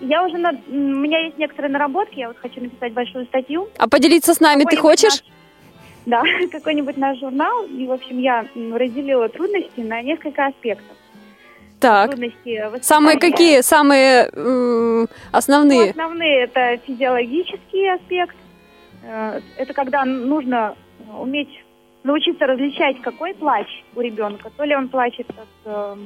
Я 0.00 0.24
уже 0.24 0.38
на- 0.38 0.54
у 0.68 0.72
меня 0.72 1.18
есть 1.24 1.38
некоторые 1.38 1.72
наработки, 1.72 2.18
я 2.18 2.28
вот 2.28 2.38
хочу 2.38 2.60
написать 2.60 2.92
большую 2.92 3.26
статью. 3.26 3.68
А 3.78 3.88
поделиться 3.88 4.32
с 4.34 4.40
нами 4.40 4.64
ты 4.64 4.76
хочешь? 4.76 5.22
наш- 5.22 5.24
да, 6.06 6.22
какой-нибудь 6.52 6.96
наш 6.96 7.18
журнал. 7.18 7.64
И, 7.66 7.86
в 7.86 7.92
общем, 7.92 8.18
я 8.20 8.44
разделила 8.54 9.28
трудности 9.28 9.80
на 9.80 10.00
несколько 10.02 10.46
аспектов. 10.46 10.96
Так. 11.80 12.10
Трудности. 12.10 12.60
Самые 12.82 13.18
какие? 13.18 13.60
Самые 13.60 14.28
м, 14.34 15.00
Ну, 15.02 15.06
основные? 15.32 15.90
основные 15.90 16.44
это 16.44 16.78
физиологический 16.86 17.94
аспект. 17.94 18.36
Э, 19.04 19.40
Это 19.56 19.72
когда 19.74 20.04
нужно 20.04 20.74
уметь 21.18 21.48
научиться 22.02 22.46
различать, 22.46 23.00
какой 23.02 23.34
плач 23.34 23.66
у 23.94 24.00
ребенка. 24.00 24.50
То 24.56 24.64
ли 24.64 24.74
он 24.74 24.88
плачет 24.88 25.28
от 25.30 25.46
э, 25.66 25.96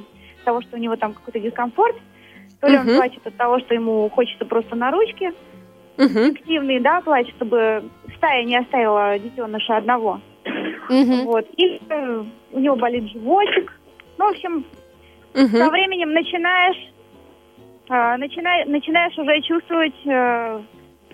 того, 0.45 0.61
что 0.61 0.75
у 0.77 0.79
него 0.79 0.95
там 0.95 1.13
какой-то 1.13 1.39
дискомфорт, 1.39 1.95
то 2.63 2.69
ли 2.69 2.77
он 2.77 2.85
плачет 2.95 3.27
от 3.27 3.35
того, 3.35 3.59
что 3.59 3.73
ему 3.73 4.09
хочется 4.09 4.45
просто 4.45 4.73
на 4.77 4.89
ручке. 4.89 5.33
Мгм. 5.97 6.31
Активный, 6.31 6.79
да, 6.79 7.01
плач, 7.01 7.27
чтобы 7.35 7.83
стая 8.15 8.45
не 8.45 8.55
оставила 8.55 9.19
детеныша 9.19 9.77
одного. 9.77 10.21
Мгм. 10.89 11.25
Вот. 11.25 11.45
Или 11.57 11.81
э, 11.89 12.23
у 12.53 12.59
него 12.59 12.77
болит 12.77 13.11
животик. 13.11 13.73
Ну, 14.17 14.25
в 14.27 14.29
общем, 14.31 14.65
со 15.33 15.41
Мгм. 15.43 15.69
временем 15.71 16.13
начинаешь, 16.13 16.77
э, 17.89 18.17
начина- 18.17 18.65
начинаешь 18.65 19.17
уже 19.17 19.41
чувствовать, 19.41 19.95
э, 20.05 20.61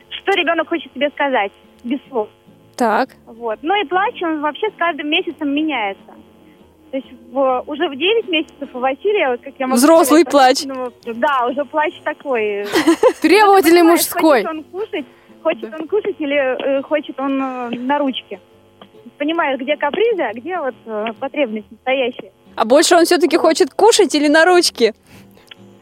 что 0.09 0.31
ребенок 0.33 0.69
хочет 0.69 0.93
тебе 0.93 1.09
сказать 1.09 1.51
без 1.83 1.99
слов. 2.09 2.29
Так. 2.77 3.09
Вот. 3.25 3.57
Ну 3.63 3.73
и 3.81 3.88
плач, 3.88 4.21
он 4.21 4.41
вообще 4.41 4.69
с 4.69 4.73
каждым 4.77 5.09
месяцем 5.09 5.49
меняется. 5.49 6.13
То 6.91 6.97
есть 6.97 7.08
в- 7.32 7.63
уже 7.67 7.88
в 7.88 7.95
9 7.95 8.28
месяцев 8.30 8.69
у 8.73 8.80
Василия, 8.80 9.30
вот 9.30 9.41
как 9.41 9.54
я 9.60 9.67
могу 9.67 9.78
Взрослый 9.78 10.21
сказать, 10.21 10.65
плач. 10.65 10.78
ну, 11.06 11.13
да, 11.15 11.47
уже 11.47 11.63
плач 11.65 11.93
такой. 12.04 12.65
Требовательный 13.21 13.82
Понимаешь, 13.82 13.99
мужской. 13.99 14.43
Хочет 14.43 14.49
он 14.49 14.63
кушать, 14.63 15.06
хочет 15.43 15.73
он 15.80 15.88
кушать 15.88 16.15
или 16.19 16.36
э, 16.38 16.82
хочет 16.82 17.19
он 17.19 17.41
э, 17.41 17.69
на 17.78 17.99
ручке. 17.99 18.39
Понимаешь, 19.19 19.60
где 19.60 19.75
капризы, 19.78 20.21
а 20.23 20.34
где 20.34 20.58
вот 20.60 20.73
э, 20.86 21.06
потребность 21.19 21.69
настоящая. 21.69 22.32
А 22.56 22.65
больше 22.65 22.95
он 22.95 23.06
все-таки 23.06 23.38
хочет 23.38 23.71
кушать 23.73 24.15
или 24.15 24.28
на 24.28 24.45
ручке? 24.45 24.93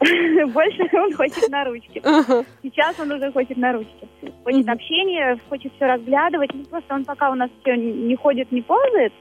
Больше 0.00 0.82
он 0.92 1.12
хочет 1.14 1.48
на 1.48 1.64
ручке. 1.64 2.00
Ага. 2.04 2.44
Сейчас 2.62 2.94
он 3.00 3.10
уже 3.10 3.32
хочет 3.32 3.56
на 3.56 3.72
ручке. 3.72 4.06
Хочет 4.44 4.60
Мгм. 4.64 4.70
общения, 4.70 5.38
хочет 5.48 5.72
все 5.74 5.86
разглядывать. 5.86 6.50
Ну, 6.54 6.64
просто 6.66 6.94
он 6.94 7.04
пока 7.04 7.30
у 7.30 7.34
нас 7.34 7.50
все 7.62 7.74
не 7.76 8.14
ходит, 8.14 8.52
не 8.52 8.62
ползает. 8.62 9.12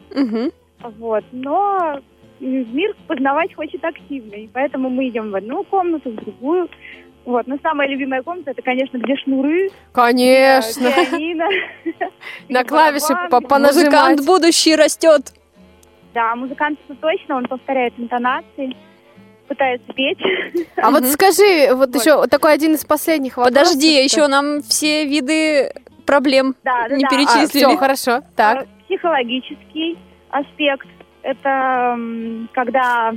Вот. 1.00 1.24
Но 1.32 2.00
мир 2.40 2.96
познавать 3.08 3.54
хочет 3.56 3.84
активно, 3.84 4.36
и 4.36 4.48
поэтому 4.48 4.90
мы 4.90 5.08
идем 5.10 5.32
в 5.32 5.36
одну 5.36 5.64
комнату, 5.64 6.12
в 6.12 6.16
другую. 6.16 6.70
Вот. 7.26 7.46
Но 7.48 7.58
самая 7.62 7.88
любимая 7.90 8.22
комната, 8.24 8.52
это, 8.52 8.62
конечно, 8.62 8.98
где 8.98 9.16
шнуры, 9.18 9.70
Конечно. 9.92 10.92
пианино, 10.92 11.48
На 12.50 12.64
клавиши 12.64 13.14
понажимать. 13.30 13.76
Музыкант 13.76 14.26
будущий 14.26 14.76
растет. 14.76 15.34
Да, 16.14 16.36
музыкант 16.36 16.80
точно, 17.02 17.36
он 17.38 17.46
повторяет 17.48 17.94
интонации, 17.98 18.76
пытается 19.48 19.92
петь. 19.94 20.18
А 20.78 20.90
вот 20.92 21.06
скажи, 21.06 21.74
вот 21.74 21.94
еще 21.96 22.26
такой 22.28 22.54
один 22.54 22.76
из 22.76 22.86
последних 22.86 23.38
вопросов. 23.38 23.64
Подожди, 23.74 24.04
еще 24.04 24.28
нам 24.28 24.62
все 24.62 25.06
виды 25.06 25.74
проблем 26.06 26.56
Да, 26.64 26.88
да, 26.88 26.96
не 26.96 27.04
да. 27.04 27.10
перечислили. 27.10 27.66
все, 27.66 27.76
хорошо. 27.78 28.22
Так. 28.36 28.66
Психологический 28.88 29.98
аспект– 30.40 30.88
это 31.22 32.00
когда 32.54 33.14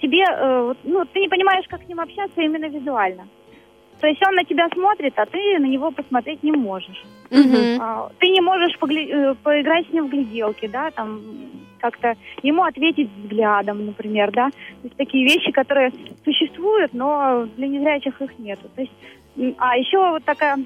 тебе, 0.00 0.24
э, 0.28 0.74
ну, 0.84 1.04
ты 1.04 1.20
не 1.20 1.28
понимаешь, 1.28 1.64
как 1.68 1.82
с 1.82 1.88
ним 1.88 2.00
общаться 2.00 2.40
именно 2.40 2.66
визуально. 2.66 3.28
То 4.00 4.08
есть 4.08 4.20
он 4.26 4.34
на 4.34 4.44
тебя 4.44 4.68
смотрит, 4.72 5.12
а 5.16 5.26
ты 5.26 5.58
на 5.60 5.66
него 5.66 5.90
посмотреть 5.92 6.42
не 6.42 6.50
можешь. 6.52 7.04
А, 7.80 8.10
Ты 8.18 8.28
не 8.28 8.40
можешь 8.40 8.76
погля- 8.78 9.30
э, 9.30 9.34
поиграть 9.42 9.86
с 9.88 9.92
ним 9.92 10.06
в 10.06 10.10
гляделки, 10.10 10.66
да, 10.66 10.90
там 10.90 11.20
как-то 11.78 12.14
ему 12.42 12.62
ответить 12.64 13.08
взглядом, 13.16 13.86
например, 13.86 14.30
да. 14.32 14.50
То 14.50 14.84
есть 14.84 14.96
такие 14.96 15.24
вещи, 15.24 15.52
которые 15.52 15.92
существуют, 16.24 16.92
но 16.94 17.46
для 17.56 17.68
незрячих 17.68 18.20
их 18.20 18.38
нету. 18.38 18.68
То 18.74 18.82
есть, 18.82 18.92
а 19.58 19.76
еще 19.76 19.98
вот 19.98 20.24
такая 20.24 20.58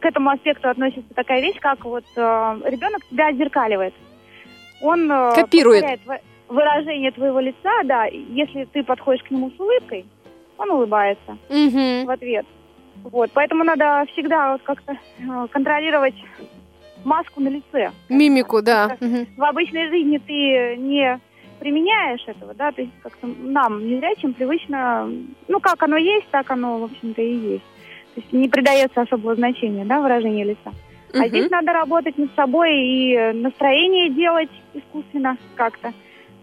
к 0.00 0.04
этому 0.04 0.30
аспекту 0.30 0.68
относится 0.68 1.14
такая 1.14 1.40
вещь, 1.40 1.58
как 1.60 1.84
вот 1.84 2.04
ребенок 2.14 3.04
тебя 3.10 3.28
отзеркаливает. 3.28 3.94
Он 4.80 5.10
э, 5.10 5.34
Копирует. 5.34 6.00
выражение 6.48 7.10
твоего 7.12 7.40
лица, 7.40 7.82
да. 7.84 8.06
Если 8.06 8.64
ты 8.72 8.82
подходишь 8.82 9.22
к 9.24 9.30
нему 9.30 9.50
с 9.50 9.60
улыбкой, 9.60 10.04
он 10.58 10.70
улыбается 10.70 11.36
Мгм. 11.48 12.06
в 12.06 12.10
ответ. 12.10 12.46
Вот, 13.04 13.30
поэтому 13.32 13.64
надо 13.64 14.04
всегда 14.12 14.52
вот 14.52 14.62
как-то 14.62 14.92
э, 14.92 15.46
контролировать 15.50 16.14
маску 17.04 17.40
на 17.40 17.48
лице. 17.48 17.92
Мимику, 18.08 18.60
да. 18.62 18.96
Мгм. 19.00 19.26
В 19.36 19.42
обычной 19.44 19.88
жизни 19.88 20.18
ты 20.18 20.76
не 20.76 21.18
применяешь 21.60 22.22
этого, 22.26 22.54
да, 22.54 22.72
то 22.72 22.80
есть 22.80 22.92
как-то 23.02 23.26
нам, 23.26 23.86
незрячим, 23.86 24.32
привычно, 24.32 25.10
ну, 25.48 25.60
как 25.60 25.82
оно 25.82 25.96
есть, 25.98 26.26
так 26.30 26.50
оно, 26.50 26.78
в 26.78 26.84
общем-то, 26.84 27.20
и 27.20 27.34
есть. 27.34 27.64
То 28.14 28.20
есть 28.20 28.32
не 28.32 28.48
придается 28.48 29.02
особого 29.02 29.34
значения, 29.34 29.84
да, 29.84 30.00
выражению 30.00 30.46
лица. 30.48 30.72
А 31.14 31.18
Мгм. 31.18 31.28
здесь 31.28 31.50
надо 31.50 31.72
работать 31.72 32.16
над 32.18 32.30
собой 32.34 32.72
и 32.76 33.32
настроение 33.32 34.10
делать 34.10 34.50
искусственно 34.74 35.36
как-то, 35.56 35.92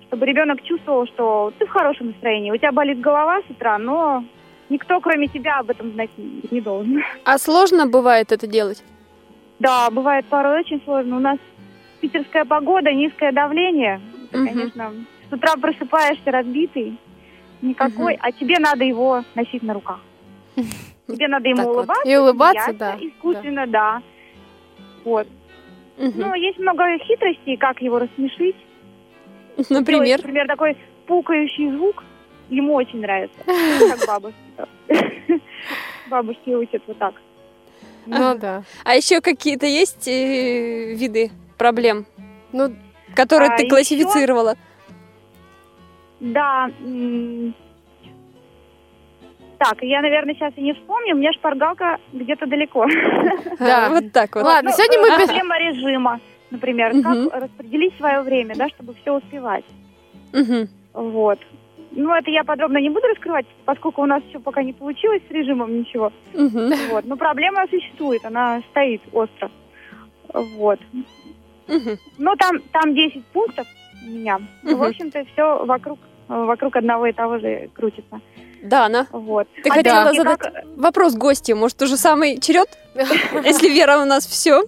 чтобы 0.08 0.26
ребенок 0.26 0.62
чувствовал, 0.64 1.06
что 1.08 1.54
ты 1.58 1.66
в 1.66 1.70
хорошем 1.70 2.08
настроении. 2.08 2.52
У 2.52 2.58
тебя 2.58 2.72
болит 2.72 3.00
голова 3.00 3.40
с 3.48 3.50
утра, 3.50 3.78
но 3.78 4.24
никто, 4.70 5.00
кроме 5.00 5.28
тебя, 5.28 5.60
об 5.60 5.70
этом 5.70 5.92
знать 5.94 6.10
не 6.18 6.60
должен. 6.60 7.02
А 7.24 7.38
сложно 7.38 7.88
бывает 7.88 8.32
это 8.32 8.46
делать? 8.48 8.84
Да, 9.60 9.90
бывает 9.90 10.26
порой 10.26 10.60
очень 10.62 10.82
сложно. 10.84 11.18
У 11.18 11.20
нас 11.20 11.38
питерская 12.02 12.46
погода, 12.46 12.92
низкое 12.92 13.32
давление. 13.32 14.02
Это, 14.32 14.38
Мгм. 14.38 14.48
конечно, 14.50 14.94
с 15.30 15.34
утра 15.34 15.54
просыпаешься 15.56 16.30
разбитый, 16.32 16.98
никакой, 17.62 18.18
а 18.22 18.32
тебе 18.34 18.60
надо 18.60 18.84
его 18.84 19.24
носить 19.36 19.64
на 19.64 19.74
руках. 19.74 20.00
Тебе 21.08 21.28
надо 21.30 21.48
ему 21.48 21.58
Так 21.58 21.68
вот. 21.68 21.78
улыбаться, 21.78 22.10
И 22.10 22.16
улыбаться, 22.18 22.74
да, 22.74 22.96
искусственно, 23.00 23.66
да. 23.68 24.02
Вот. 25.08 25.26
Мгм. 25.98 26.20
Ну, 26.20 26.34
есть 26.36 26.60
много 26.60 26.84
хитростей, 27.00 27.56
как 27.56 27.82
его 27.82 27.98
рассмешить. 28.00 28.58
Делать, 29.56 29.70
Например? 29.70 30.18
например, 30.18 30.48
такой 30.48 30.78
пукающий 31.08 31.72
звук 31.72 32.04
ему 32.50 32.74
очень 32.76 33.00
нравится. 33.00 33.38
Ну, 33.48 33.90
Как 33.90 34.06
бабушки. 34.06 34.38
Бабушки 36.10 36.50
учат 36.50 36.82
вот 36.88 36.98
так. 36.98 37.14
Ну 38.06 38.38
да. 38.38 38.64
А 38.84 38.96
еще 38.96 39.22
какие-то 39.22 39.66
есть 39.66 40.08
э, 40.10 40.94
виды 40.94 41.32
проблем, 41.58 42.06
Ну, 42.52 42.76
которые 43.16 43.50
А 43.52 43.56
ты 43.58 43.64
еще- 43.64 43.70
классифицировала? 43.70 44.56
Да. 46.20 46.70
Так, 49.58 49.82
я, 49.82 50.02
наверное, 50.02 50.36
сейчас 50.36 50.54
и 50.56 50.62
не 50.62 50.74
вспомню, 50.74 51.16
у 51.16 51.18
меня 51.18 51.32
шпаргалка 51.34 51.98
где-то 52.14 52.46
далеко. 52.46 52.86
Да. 53.60 53.90
Вот 53.90 54.12
так 54.12 54.36
вот. 54.36 54.44
Ладно, 54.44 54.70
Ну, 54.70 54.76
сегодня 54.76 55.00
мы... 55.02 55.08
э, 55.10 55.26
Проблема 55.26 55.58
режима, 55.60 56.20
например, 56.52 56.92
как 57.02 57.34
распределить 57.42 57.96
свое 57.98 58.22
время, 58.22 58.56
да, 58.56 58.70
чтобы 58.70 58.94
все 59.02 59.18
успевать. 59.18 59.66
Вот. 60.94 61.40
Ну, 61.92 62.14
это 62.14 62.30
я 62.30 62.44
подробно 62.44 62.78
не 62.78 62.90
буду 62.90 63.08
раскрывать, 63.08 63.46
поскольку 63.66 64.04
у 64.04 64.06
нас 64.06 64.22
еще 64.28 64.40
пока 64.40 64.62
не 64.62 64.74
получилось 64.74 65.22
с 65.28 65.32
режимом 65.32 65.80
ничего. 65.80 66.12
Вот. 66.92 67.06
Но 67.06 67.16
проблема 67.18 67.66
существует, 67.70 68.24
она 68.26 68.62
стоит 68.72 69.02
остро. 69.12 69.50
Вот. 70.34 70.80
Ну, 72.18 72.36
там, 72.38 72.60
там 72.72 72.94
10 72.94 73.26
пунктов 73.28 73.66
у 74.06 74.10
меня. 74.10 74.40
Ну. 74.64 74.78
В 74.78 74.84
общем-то, 74.84 75.26
все 75.34 75.66
вокруг, 75.66 76.00
э, 76.30 76.34
вокруг 76.46 76.76
одного 76.76 77.08
и 77.08 77.14
того 77.14 77.40
же 77.40 77.70
крутится. 77.74 78.20
Дана, 78.64 79.08
Вот. 79.12 79.48
ты 79.64 79.70
А 79.70 79.74
хотела 79.74 80.02
опять-таки, 80.02 80.18
задать 80.18 80.40
как- 80.40 80.64
вопрос 80.78 81.14
гостю. 81.16 81.56
Может, 81.56 81.82
уже 81.82 81.98
самый 81.98 82.40
черед? 82.40 82.70
Если 83.44 83.70
Вера 83.70 84.00
у 84.00 84.06
нас 84.06 84.26
все, 84.26 84.64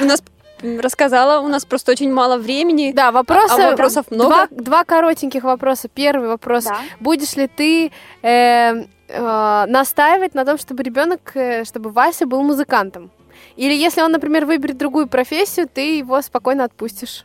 у 0.00 0.04
нас 0.04 0.22
рассказала, 0.62 1.40
у 1.40 1.48
нас 1.48 1.64
просто 1.64 1.92
очень 1.92 2.12
мало 2.12 2.36
времени. 2.38 2.92
Да, 2.92 3.12
вопросы, 3.12 3.60
А 3.60 3.70
вопросов 3.70 4.06
много? 4.10 4.28
Два, 4.30 4.48
два 4.50 4.84
коротеньких 4.84 5.44
вопроса. 5.44 5.88
Первый 5.88 6.28
вопрос. 6.28 6.64
Да. 6.64 6.78
Будешь 7.00 7.36
ли 7.36 7.46
ты 7.46 7.90
э, 8.22 8.84
э, 9.08 9.64
настаивать 9.68 10.34
на 10.34 10.44
том, 10.44 10.58
чтобы 10.58 10.82
ребенок, 10.82 11.32
э, 11.34 11.64
чтобы 11.64 11.90
Вася 11.90 12.26
был 12.26 12.42
музыкантом? 12.42 13.10
Или 13.56 13.72
если 13.74 14.02
он, 14.02 14.12
например, 14.12 14.46
выберет 14.46 14.76
другую 14.78 15.06
профессию, 15.08 15.68
ты 15.72 15.98
его 15.98 16.20
спокойно 16.22 16.64
отпустишь? 16.64 17.24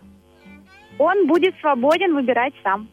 Он 0.99 1.25
будет 1.27 1.55
свободен 1.59 2.13
выбирать 2.13 2.53
сам. 2.63 2.87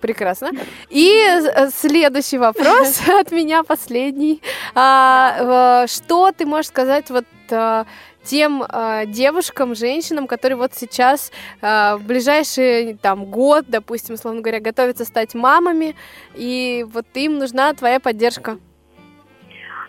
Прекрасно. 0.00 0.50
И 0.90 1.10
э, 1.10 1.70
следующий 1.70 2.38
вопрос 2.38 3.00
от 3.20 3.32
меня 3.32 3.64
последний. 3.64 4.40
А, 4.74 5.86
что 5.88 6.30
ты 6.32 6.46
можешь 6.46 6.68
сказать 6.68 7.10
вот 7.10 7.24
э, 7.50 7.84
тем 8.22 8.62
э, 8.62 9.04
девушкам, 9.06 9.74
женщинам, 9.74 10.26
которые 10.26 10.56
вот 10.56 10.72
сейчас 10.74 11.32
э, 11.60 11.96
в 11.96 12.02
ближайший 12.04 12.94
там 12.94 13.24
год, 13.24 13.64
допустим, 13.68 14.14
условно 14.14 14.40
говоря, 14.40 14.60
готовятся 14.60 15.04
стать 15.04 15.34
мамами, 15.34 15.96
и 16.34 16.84
вот 16.92 17.06
им 17.14 17.38
нужна 17.38 17.72
твоя 17.72 18.00
поддержка? 18.00 18.58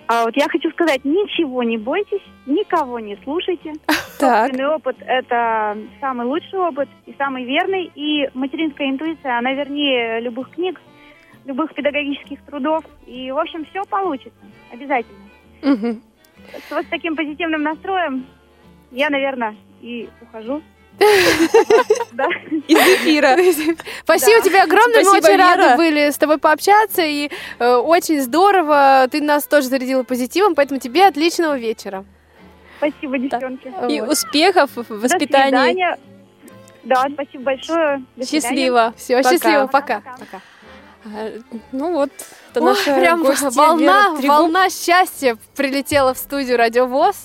А 0.10 0.24
вот 0.24 0.36
я 0.36 0.50
хочу 0.50 0.72
сказать, 0.72 1.06
ничего 1.06 1.62
не 1.62 1.78
бойтесь, 1.78 2.24
никого 2.48 3.00
не 3.00 3.16
слушайте. 3.24 3.74
Так. 4.20 4.48
Собственный 4.48 4.68
опыт– 4.68 4.98
это 5.00 5.78
самый 6.02 6.28
лучший 6.28 6.60
опыт 6.60 6.90
и 7.06 7.16
самый 7.18 7.46
верный. 7.46 7.90
И 7.96 8.30
материнская 8.34 8.90
интуиция, 8.90 9.38
она 9.38 9.54
вернее 9.54 10.20
любых 10.20 10.50
книг, 10.50 10.82
любых 11.46 11.74
педагогических 11.74 12.42
трудов. 12.44 12.84
И, 13.08 13.32
в 13.32 13.38
общем, 13.38 13.64
все 13.64 13.82
получится. 13.86 14.38
Обязательно. 14.74 15.22
С 15.62 16.70
вот 16.70 16.86
таким 16.90 17.16
позитивным 17.16 17.64
настроем 17.64 18.26
я, 18.92 19.10
наверное, 19.10 19.56
и 19.80 20.10
ухожу. 20.22 20.62
Из 22.68 22.78
эфира. 22.78 23.38
Спасибо 24.04 24.42
тебе 24.42 24.62
огромное, 24.62 25.04
мы 25.04 25.12
очень 25.12 25.38
рады 25.38 25.78
были 25.78 26.10
с 26.10 26.18
тобой 26.18 26.38
пообщаться, 26.38 27.02
и 27.02 27.30
э, 27.60 27.76
очень 27.76 28.22
здорово, 28.22 29.08
ты 29.10 29.22
нас 29.22 29.46
тоже 29.46 29.68
зарядила 29.68 30.04
позитивом, 30.04 30.56
поэтому 30.56 30.80
тебе 30.80 31.08
отличного 31.08 31.58
вечера. 31.58 32.06
Спасибо, 32.78 33.18
девчонки. 33.18 33.72
И 33.90 34.02
успехов 34.02 34.72
в 34.76 35.02
воспитании. 35.02 35.98
Да, 36.84 37.08
спасибо 37.14 37.44
большое. 37.44 38.04
Счастливо. 38.26 38.94
Все, 38.98 39.22
счастливо, 39.22 39.68
пока. 39.68 40.02
Пока. 40.18 40.42
А, 41.16 41.32
Ну 41.72 41.94
вот, 41.94 42.10
это 42.52 42.60
Ой, 42.62 42.66
наша 42.66 42.96
прям 42.96 43.24
гостья 43.24 43.50
волна, 43.52 44.16
Вера 44.20 44.32
волна 44.32 44.70
счастья 44.70 45.38
прилетела 45.56 46.14
в 46.14 46.18
студию 46.18 46.58
Радио 46.58 46.86
ВОЗ, 46.86 47.16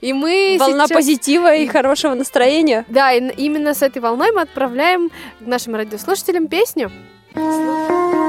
и 0.00 0.12
мы 0.12 0.56
Волна 0.58 0.86
сейчас- 0.86 0.96
позитива 0.96 1.54
и 1.54 1.66
хорошего 1.66 2.14
настроения. 2.14 2.84
Да, 2.88 3.12
и 3.12 3.20
именно 3.36 3.74
с 3.74 3.82
этой 3.82 4.00
волной 4.00 4.32
мы 4.32 4.42
отправляем 4.42 5.10
нашим 5.40 5.74
радиослушателям 5.74 6.46
песню. 6.48 6.90
Мимо 7.34 8.21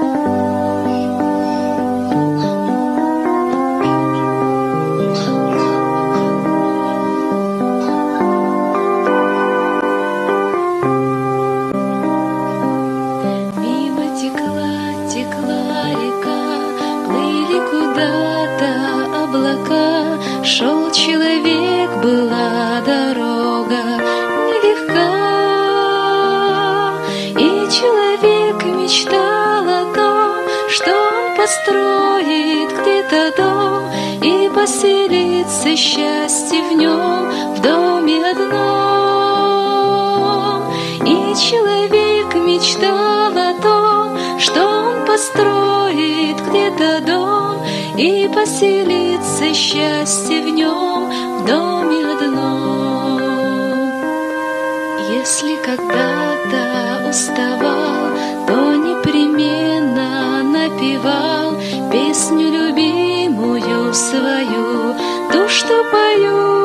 Шел 20.45 20.91
человек, 20.91 21.89
была 22.03 22.81
дорога 22.85 23.81
нелегка, 24.49 25.07
И 27.39 27.65
человек 27.71 28.61
мечтал 28.65 29.63
о 29.63 29.85
том, 29.95 30.35
что 30.67 30.91
он 30.91 31.37
построит 31.37 32.73
где-то 32.77 33.31
дом 33.37 33.89
И 34.21 34.49
поселится 34.53 35.77
счастье 35.77 36.61
в 36.61 36.73
нем, 36.73 37.31
в 37.55 37.61
доме 37.61 38.25
одном. 38.29 38.63
И 41.05 41.33
человек 41.35 42.35
мечтал 42.35 43.31
о 43.31 43.53
том, 43.61 44.17
что 44.39 44.61
он 44.61 45.05
построит 45.05 46.37
где-то 46.49 46.99
дом, 46.99 47.12
и 47.97 48.27
поселится 48.33 49.53
счастье 49.53 50.41
в 50.41 50.49
нем 50.49 51.11
в 51.39 51.45
доме 51.45 52.05
одном. 52.07 53.21
Если 55.11 55.55
когда-то 55.63 57.07
уставал, 57.07 58.09
то 58.47 58.73
непременно 58.75 60.41
напевал 60.43 61.53
Песню 61.91 62.49
любимую 62.49 63.93
свою, 63.93 64.95
ту, 65.31 65.47
что 65.47 65.83
пою. 65.91 66.63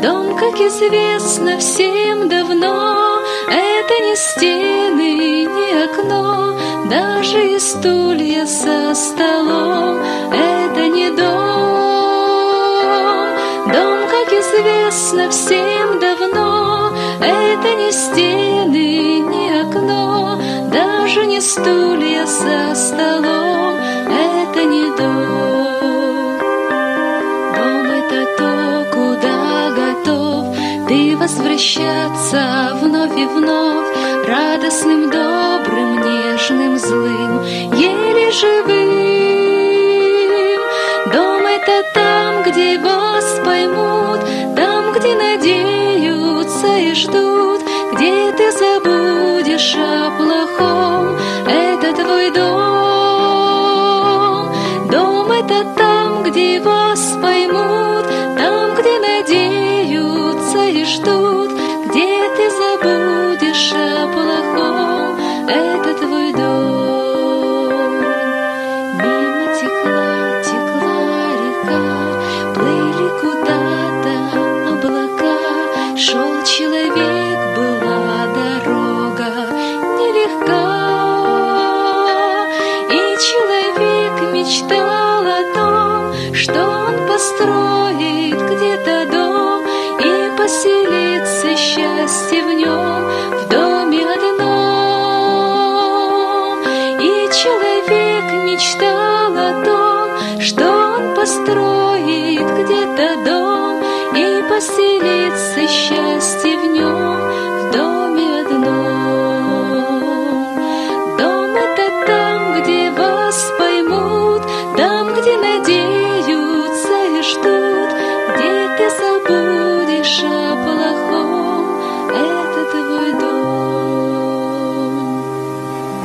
Дом, 0.00 0.36
как 0.36 0.54
известно 0.60 1.58
всем 1.58 2.28
давно, 2.28 3.18
это 3.48 3.94
не 4.04 4.14
стены, 4.14 5.46
не 5.46 5.84
окно, 5.84 6.56
Даже 6.90 7.54
и 7.54 7.58
стулья 7.58 8.46
со 8.46 8.94
столом, 8.94 9.98
это 10.32 10.88
не 10.88 11.10
дом. 11.10 11.26
Дом, 13.72 13.98
как 14.08 14.32
известно 14.32 15.28
всем 15.30 15.98
давно, 15.98 16.92
это 17.20 17.74
не 17.74 17.90
стены, 17.90 19.18
не 19.18 19.60
окно, 19.62 20.38
даже 20.72 21.26
не 21.26 21.40
стулья 21.40 22.24
со 22.24 22.74
столом, 22.76 23.74
это 24.08 24.64
не 24.64 24.84
дом. 24.96 26.38
Дом 27.56 27.90
это 27.90 28.26
то, 28.38 28.86
куда 28.92 29.70
готов 29.74 30.56
ты 30.88 31.16
возвращаться 31.16 32.76
вновь 32.80 33.16
и 33.18 33.26
вновь, 33.26 33.88
радостным, 34.28 35.10
добрым, 35.10 35.85
нежным, 36.46 36.78
злым, 36.78 37.42
еле 37.74 38.30
живым. 38.30 38.85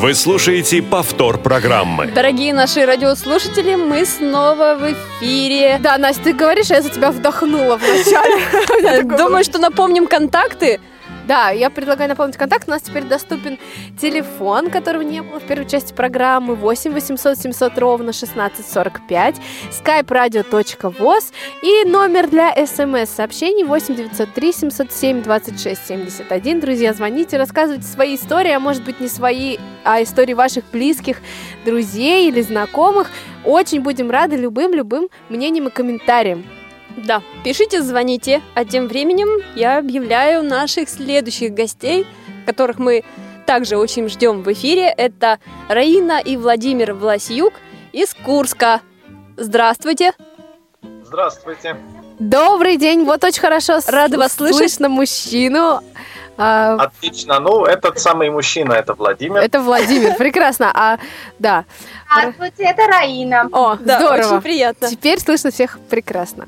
Вы 0.02 0.16
слушаете 0.16 0.82
повтор 0.82 1.38
программы. 1.38 2.08
Дорогие 2.08 2.56
наши 2.56 2.84
радиослушатели, 2.88 3.76
мы 3.76 4.04
снова 4.04 4.74
в 4.74 4.92
эфире. 4.94 5.78
Да, 5.80 6.00
Настя, 6.00 6.24
ты 6.24 6.34
говоришь, 6.34 6.72
а 6.72 6.78
я 6.78 6.82
за 6.82 6.90
тебя 6.90 7.12
вдохнула 7.12 7.78
вначале. 7.78 9.04
Думаю, 9.16 9.44
что 9.44 9.60
напомним 9.60 10.08
контакты. 10.08 10.80
Да, 11.28 11.52
я 11.52 11.70
предлагаю 11.70 12.10
напомнить 12.10 12.38
контакт. 12.38 12.68
У 12.68 12.72
нас 12.72 12.82
теперь 12.82 13.04
доступен 13.04 13.60
телефон, 14.00 14.70
которого 14.70 15.02
не 15.02 15.22
было 15.22 15.40
в 15.40 15.44
первой 15.44 15.68
части 15.68 15.94
программы. 15.94 16.56
8 16.56 16.92
800 16.92 17.38
700 17.38 17.78
ровно 17.78 18.10
1645. 18.10 19.36
skype 19.70 20.06
radio.voz 20.06 21.32
и 21.62 21.88
номер 21.88 22.28
для 22.28 22.54
смс-сообщений 22.66 23.64
8 23.64 23.96
903 23.96 24.54
707 24.54 25.22
26 25.22 25.88
71. 25.88 26.60
Друзья, 26.60 26.94
звоните, 26.94 27.38
рассказывайте 27.38 27.86
свои 27.86 28.16
истории, 28.16 28.52
а 28.52 28.60
может 28.60 28.84
быть 28.84 29.00
не 29.00 29.08
свои, 29.08 29.58
а 29.84 30.02
истории 30.02 30.34
ваших 30.34 30.64
близких, 30.72 31.18
друзей 31.66 32.30
или 32.30 32.42
знакомых. 32.42 33.10
Очень 33.46 33.82
будем 33.82 34.10
рады 34.10 34.38
любым-любым 34.38 35.10
мнениям 35.30 35.68
и 35.68 35.72
комментариям. 35.72 36.46
Да, 36.98 37.22
пишите, 37.44 37.82
звоните. 37.82 38.42
А 38.54 38.66
тем 38.66 38.88
временем 38.88 39.28
я 39.56 39.78
объявляю 39.78 40.44
наших 40.44 40.90
следующих 40.90 41.54
гостей, 41.54 42.06
которых 42.46 42.80
мы 42.80 43.04
также 43.46 43.78
очень 43.78 44.08
ждем 44.10 44.44
в 44.44 44.52
эфире. 44.54 44.88
Это 44.88 45.40
Раина 45.68 46.20
и 46.20 46.38
Владимир 46.38 46.94
Власюк 46.94 47.54
из 47.92 48.14
Курска. 48.14 48.82
Здравствуйте. 49.38 50.14
Здравствуйте. 51.04 51.78
Добрый 52.20 52.78
день, 52.78 53.04
вот 53.04 53.24
очень 53.24 53.42
хорошо 53.42 53.80
Рада 53.88 54.20
вас 54.20 54.34
слышать. 54.34 54.58
слышно 54.58 54.90
мужчину. 54.90 55.82
А, 56.38 56.76
Отлично. 56.76 57.39
Ну, 57.39 57.65
этот 57.65 58.00
самый 58.00 58.30
мужчина, 58.30 58.74
это 58.74 58.94
Владимир. 58.94 59.41
это 59.41 59.60
Владимир, 59.62 60.15
прекрасно. 60.15 60.72
А, 60.74 60.98
да. 61.39 61.65
Здравствуйте, 62.12 62.63
это 62.63 62.88
Раина. 62.88 63.48
О, 63.52 63.76
Да, 63.76 64.00
здорово. 64.00 64.28
очень 64.36 64.41
приятно. 64.41 64.89
Теперь 64.89 65.20
слышно 65.20 65.52
всех 65.52 65.78
прекрасно. 65.89 66.48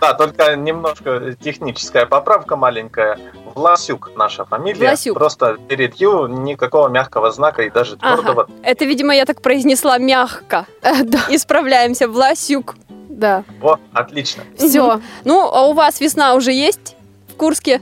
Да, 0.00 0.14
только 0.14 0.56
немножко 0.56 1.34
техническая 1.40 2.06
поправка 2.06 2.56
маленькая. 2.56 3.18
Власюк 3.54 4.10
наша 4.16 4.44
фамилия. 4.44 4.88
Власюк. 4.88 5.14
Просто 5.18 5.56
перед 5.68 5.94
Ю 6.00 6.26
никакого 6.26 6.88
мягкого 6.88 7.30
знака 7.30 7.62
и 7.62 7.70
даже 7.70 7.96
Ага. 8.00 8.22
твердого. 8.22 8.48
Это, 8.62 8.84
видимо, 8.84 9.14
я 9.14 9.24
так 9.26 9.42
произнесла 9.42 9.98
мягко. 9.98 10.66
Э, 10.82 11.02
Да, 11.04 11.18
Исправляемся. 11.28 12.08
Власюк. 12.08 12.74
да. 13.08 13.44
Во, 13.60 13.78
отлично. 13.92 14.42
Все. 14.56 15.00
Ну, 15.24 15.40
а 15.52 15.66
у 15.66 15.72
вас 15.74 16.00
весна 16.00 16.34
уже 16.34 16.52
есть 16.52 16.96
в 17.28 17.36
Курске? 17.36 17.80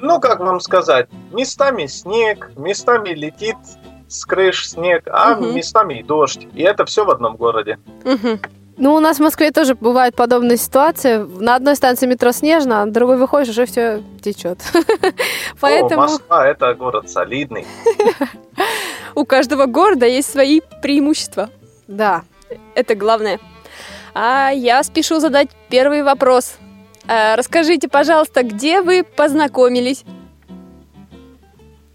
Ну, 0.00 0.20
как 0.20 0.40
вам 0.40 0.60
сказать, 0.60 1.08
местами 1.32 1.86
снег, 1.86 2.50
местами 2.56 3.10
летит 3.10 3.56
с 4.08 4.24
крыш 4.24 4.68
снег, 4.70 5.04
а 5.10 5.36
Мгм. 5.36 5.54
местами 5.54 5.94
и 6.00 6.02
дождь. 6.02 6.46
И 6.54 6.62
это 6.62 6.84
все 6.84 7.04
в 7.04 7.10
одном 7.10 7.36
городе. 7.36 7.78
Мгм. 8.04 8.40
Ну, 8.76 8.94
у 8.94 9.00
нас 9.00 9.18
в 9.18 9.20
Москве 9.20 9.50
тоже 9.50 9.74
бывает 9.74 10.16
подобная 10.16 10.56
ситуация. 10.56 11.24
На 11.24 11.54
одной 11.56 11.76
станции 11.76 12.06
метро 12.06 12.32
снежно, 12.32 12.80
а 12.82 12.86
на 12.86 12.92
другой 12.92 13.18
выходишь, 13.18 13.50
уже 13.50 13.66
все 13.66 14.02
течет. 14.22 14.58
О, 14.74 15.12
Поэтому 15.60 16.00
Москва 16.02 16.46
это 16.48 16.72
город 16.74 17.10
солидный. 17.10 17.66
У 19.14 19.24
каждого 19.26 19.66
города 19.66 20.06
есть 20.06 20.30
свои 20.32 20.60
преимущества. 20.82 21.50
да. 21.88 22.22
Это 22.74 22.96
главное. 22.96 23.38
А 24.12 24.50
я 24.50 24.82
спешу 24.82 25.20
задать 25.20 25.50
первый 25.68 26.02
вопрос. 26.02 26.54
А, 27.12 27.34
Расскажите, 27.34 27.88
пожалуйста, 27.88 28.44
где 28.44 28.82
вы 28.82 29.02
познакомились? 29.02 30.04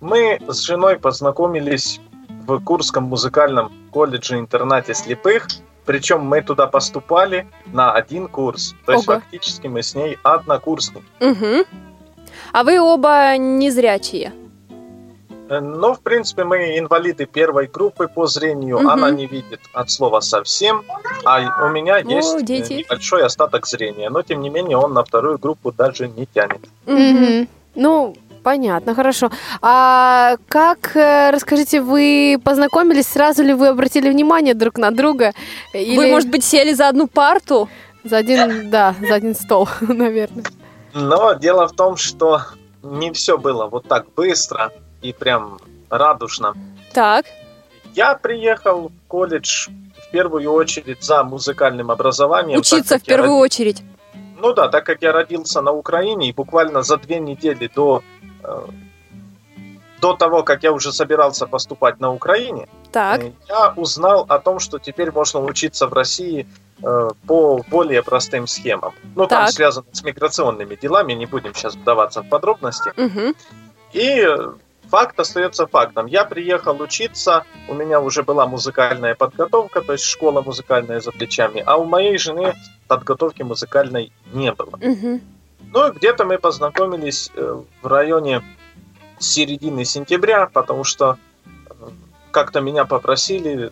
Мы 0.01 0.41
с 0.45 0.59
женой 0.59 0.99
познакомились 0.99 2.01
в 2.45 2.59
Курском 2.59 3.05
музыкальном 3.05 3.71
колледже-интернате 3.91 4.93
слепых. 4.93 5.47
Причем 5.85 6.19
мы 6.25 6.41
туда 6.41 6.67
поступали 6.67 7.47
на 7.67 7.93
один 7.93 8.27
курс. 8.27 8.75
То 8.85 8.91
есть 8.91 9.07
Ого. 9.07 9.21
фактически 9.21 9.67
мы 9.67 9.83
с 9.83 9.95
ней 9.95 10.17
однокурсники. 10.21 11.05
Угу. 11.21 11.65
А 12.51 12.63
вы 12.65 12.81
оба 12.81 13.37
незрячие. 13.37 14.33
Э, 15.49 15.59
Но, 15.59 15.93
в 15.93 16.01
принципе, 16.01 16.43
мы 16.43 16.77
инвалиды 16.77 17.25
первой 17.25 17.67
группы 17.67 18.07
по 18.07 18.27
зрению. 18.27 18.79
Мгм. 18.79 18.89
Она 18.89 19.11
не 19.11 19.27
видит 19.27 19.61
от 19.73 19.91
слова 19.91 20.21
совсем. 20.21 20.83
А 21.23 21.65
у 21.65 21.69
меня 21.69 21.97
есть 21.97 22.35
э, 22.35 22.41
дети. 22.41 22.73
небольшой 22.73 23.23
остаток 23.23 23.67
зрения. 23.67 24.09
Но, 24.09 24.21
тем 24.21 24.41
не 24.41 24.49
менее, 24.49 24.77
он 24.77 24.93
на 24.93 25.03
вторую 25.03 25.37
группу 25.37 25.71
даже 25.71 26.07
не 26.07 26.25
тянет. 26.25 26.61
Мгм. 26.85 27.47
Ну, 27.75 28.15
понятно, 28.43 28.95
хорошо. 28.95 29.31
А 29.61 30.37
как, 30.47 30.95
э, 30.95 31.31
расскажите, 31.31 31.81
вы 31.81 32.39
познакомились, 32.43 33.07
сразу 33.07 33.43
ли 33.43 33.53
вы 33.53 33.67
обратили 33.67 34.09
внимание 34.09 34.53
друг 34.53 34.77
на 34.77 34.91
друга? 34.91 35.33
Или 35.73 35.97
Вы, 35.97 36.11
может 36.11 36.29
быть, 36.29 36.43
сели 36.43 36.73
за 36.73 36.89
одну 36.89 37.07
парту? 37.07 37.69
за 38.05 38.17
один, 38.17 38.69
да, 38.69 38.95
за 39.01 39.15
один 39.15 39.33
стол, 39.35 39.67
наверное. 39.81 40.43
Но 40.93 41.33
дело 41.33 41.67
в 41.67 41.73
том, 41.73 41.97
что 41.97 42.41
не 42.83 43.11
все 43.11 43.37
было 43.37 43.65
вот 43.65 43.87
так 43.87 44.05
быстро 44.15 44.71
и 45.09 45.13
прям 45.13 45.59
радужно. 45.89 46.53
Так. 46.93 47.25
Я 47.93 48.15
приехал 48.15 48.89
в 48.89 49.07
колледж 49.07 49.69
в 50.07 50.11
первую 50.11 50.51
очередь 50.51 51.03
за 51.03 51.23
музыкальным 51.23 51.91
образованием. 51.91 52.59
Учиться 52.59 52.97
в 52.97 53.03
первую 53.03 53.31
роди- 53.31 53.41
очередь. 53.41 53.83
Ну 54.37 54.53
да, 54.53 54.67
так 54.67 54.85
как 54.85 55.01
я 55.01 55.11
родился 55.11 55.61
на 55.61 55.71
Украине, 55.71 56.29
и 56.29 56.33
буквально 56.33 56.83
за 56.83 56.97
две 56.97 57.19
недели 57.19 57.69
до, 57.75 58.01
э, 58.43 58.65
до 60.01 60.13
того, 60.13 60.43
как 60.43 60.63
я 60.63 60.71
уже 60.71 60.91
собирался 60.91 61.47
поступать 61.47 61.99
на 61.99 62.11
Украине, 62.13 62.67
Так. 62.91 63.21
э, 63.23 63.31
я 63.47 63.73
узнал 63.75 64.25
о 64.27 64.39
том, 64.39 64.59
что 64.59 64.77
теперь 64.79 65.11
можно 65.11 65.39
учиться 65.39 65.87
в 65.87 65.93
России 65.93 66.45
э, 66.83 67.09
по 67.27 67.63
более 67.69 68.03
простым 68.03 68.47
схемам. 68.47 68.93
Ну, 69.15 69.27
там 69.27 69.45
Так. 69.45 69.53
связано 69.53 69.85
с 69.93 70.03
миграционными 70.03 70.75
делами, 70.75 71.13
не 71.13 71.25
будем 71.25 71.53
сейчас 71.55 71.75
вдаваться 71.75 72.21
в 72.21 72.27
подробности. 72.29 72.91
Мгм. 72.97 73.33
И 73.93 74.19
э, 74.27 74.53
факт 74.89 75.19
остается 75.19 75.67
фактом. 75.67 76.05
Я 76.05 76.25
приехал 76.25 76.81
учиться, 76.81 77.43
у 77.67 77.73
меня 77.73 77.99
уже 77.99 78.23
была 78.23 78.47
музыкальная 78.47 79.15
подготовка, 79.15 79.81
то 79.81 79.93
есть 79.93 80.05
школа 80.05 80.41
музыкальная 80.41 80.99
за 80.99 81.11
плечами, 81.11 81.63
а 81.65 81.77
у 81.77 81.85
моей 81.85 82.17
жены 82.17 82.53
подготовки 82.87 83.43
музыкальной 83.43 84.11
не 84.33 84.51
было. 84.53 84.77
Мгм. 84.77 85.21
Ну 85.73 85.87
и 85.87 85.91
где-то 85.91 86.25
мы 86.25 86.37
познакомились 86.37 87.31
э, 87.35 87.61
в 87.81 87.87
районе 87.87 88.41
середины 89.19 89.85
сентября, 89.85 90.47
потому 90.47 90.83
что 90.83 91.17
э, 91.45 91.69
как-то 92.31 92.61
меня 92.61 92.85
попросили, 92.85 93.71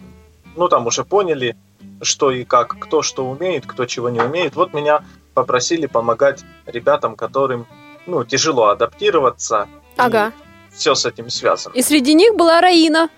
ну 0.55 0.67
там 0.67 0.87
уже 0.87 1.03
поняли, 1.03 1.55
что 2.01 2.31
и 2.31 2.43
как, 2.43 2.77
кто 2.79 3.01
что 3.01 3.29
умеет, 3.29 3.65
кто 3.65 3.85
чего 3.85 4.09
не 4.09 4.19
умеет. 4.19 4.55
Вот 4.55 4.73
меня 4.73 5.03
попросили 5.33 5.85
помогать 5.85 6.43
ребятам, 6.65 7.15
которым 7.15 7.65
ну, 8.05 8.23
тяжело 8.23 8.67
адаптироваться. 8.67 9.67
Ага. 9.97 10.33
Все 10.73 10.95
с 10.95 11.05
этим 11.05 11.29
связано. 11.29 11.73
И 11.73 11.81
среди 11.81 12.13
них 12.13 12.35
была 12.35 12.61
Раина. 12.61 13.09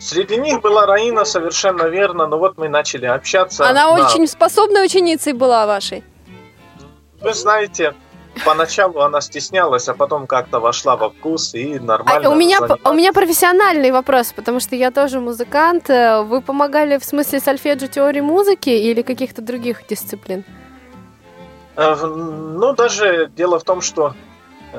Среди 0.00 0.36
них 0.36 0.60
была 0.60 0.86
Раина, 0.86 1.24
совершенно 1.24 1.84
верно, 1.84 2.26
но 2.26 2.38
вот 2.38 2.58
мы 2.58 2.68
начали 2.68 3.06
общаться. 3.06 3.68
Она 3.68 3.84
на- 3.96 4.06
очень 4.06 4.26
способной 4.26 4.84
ученицей 4.84 5.32
была 5.32 5.66
вашей. 5.66 6.02
Вы 7.20 7.32
знаете, 7.32 7.94
поначалу 8.44 9.00
она 9.00 9.20
стеснялась, 9.20 9.88
а 9.88 9.94
потом 9.94 10.26
как-то 10.26 10.60
вошла 10.60 10.96
во 10.96 11.08
вкус 11.10 11.54
и 11.54 11.78
А 11.78 11.80
нормально 11.80 12.30
у 12.30 12.34
меня, 12.34 12.58
занималась. 12.58 12.82
у 12.84 12.92
меня 12.92 13.12
профессиональный 13.12 13.90
вопрос, 13.92 14.32
потому 14.36 14.60
что 14.60 14.76
я 14.76 14.90
тоже 14.90 15.20
музыкант. 15.20 15.88
Э, 15.90 16.22
Вы 16.22 16.42
помогали 16.42 16.98
в 16.98 17.04
смысле 17.04 17.40
сольфеджио 17.40 17.86
теории 17.88 18.20
музыки 18.20 18.70
или 18.70 19.02
каких-то 19.02 19.40
других 19.42 19.86
дисциплин? 19.88 20.44
Э, 21.76 21.94
Ну, 21.96 22.72
даже 22.74 23.30
дело 23.34 23.58
в 23.58 23.64
том, 23.64 23.80
что, 23.80 24.14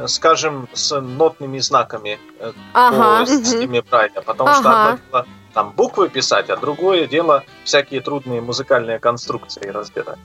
скажем, 0.08 0.68
с 0.74 1.00
нотными 1.00 1.60
знаками 1.60 2.20
э, 2.40 2.52
Ага. 2.74 3.22
по 3.22 3.26
системе 3.26 3.82
Брайля, 3.82 4.22
потому 4.22 4.54
что 4.54 4.70
Ага. 4.70 4.84
одно 4.94 5.00
дело 5.12 5.26
там 5.54 5.72
буквы 5.72 6.10
писать, 6.10 6.50
а 6.50 6.58
другое 6.58 7.08
дело 7.08 7.44
всякие 7.64 8.02
трудные 8.02 8.42
музыкальные 8.42 9.00
конструкции 9.00 9.70
разбирать. 9.70 10.20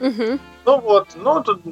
Мгм. 0.00 0.38
Ну 0.66 0.80
вот, 0.80 1.08
ну 1.16 1.42
тут, 1.42 1.62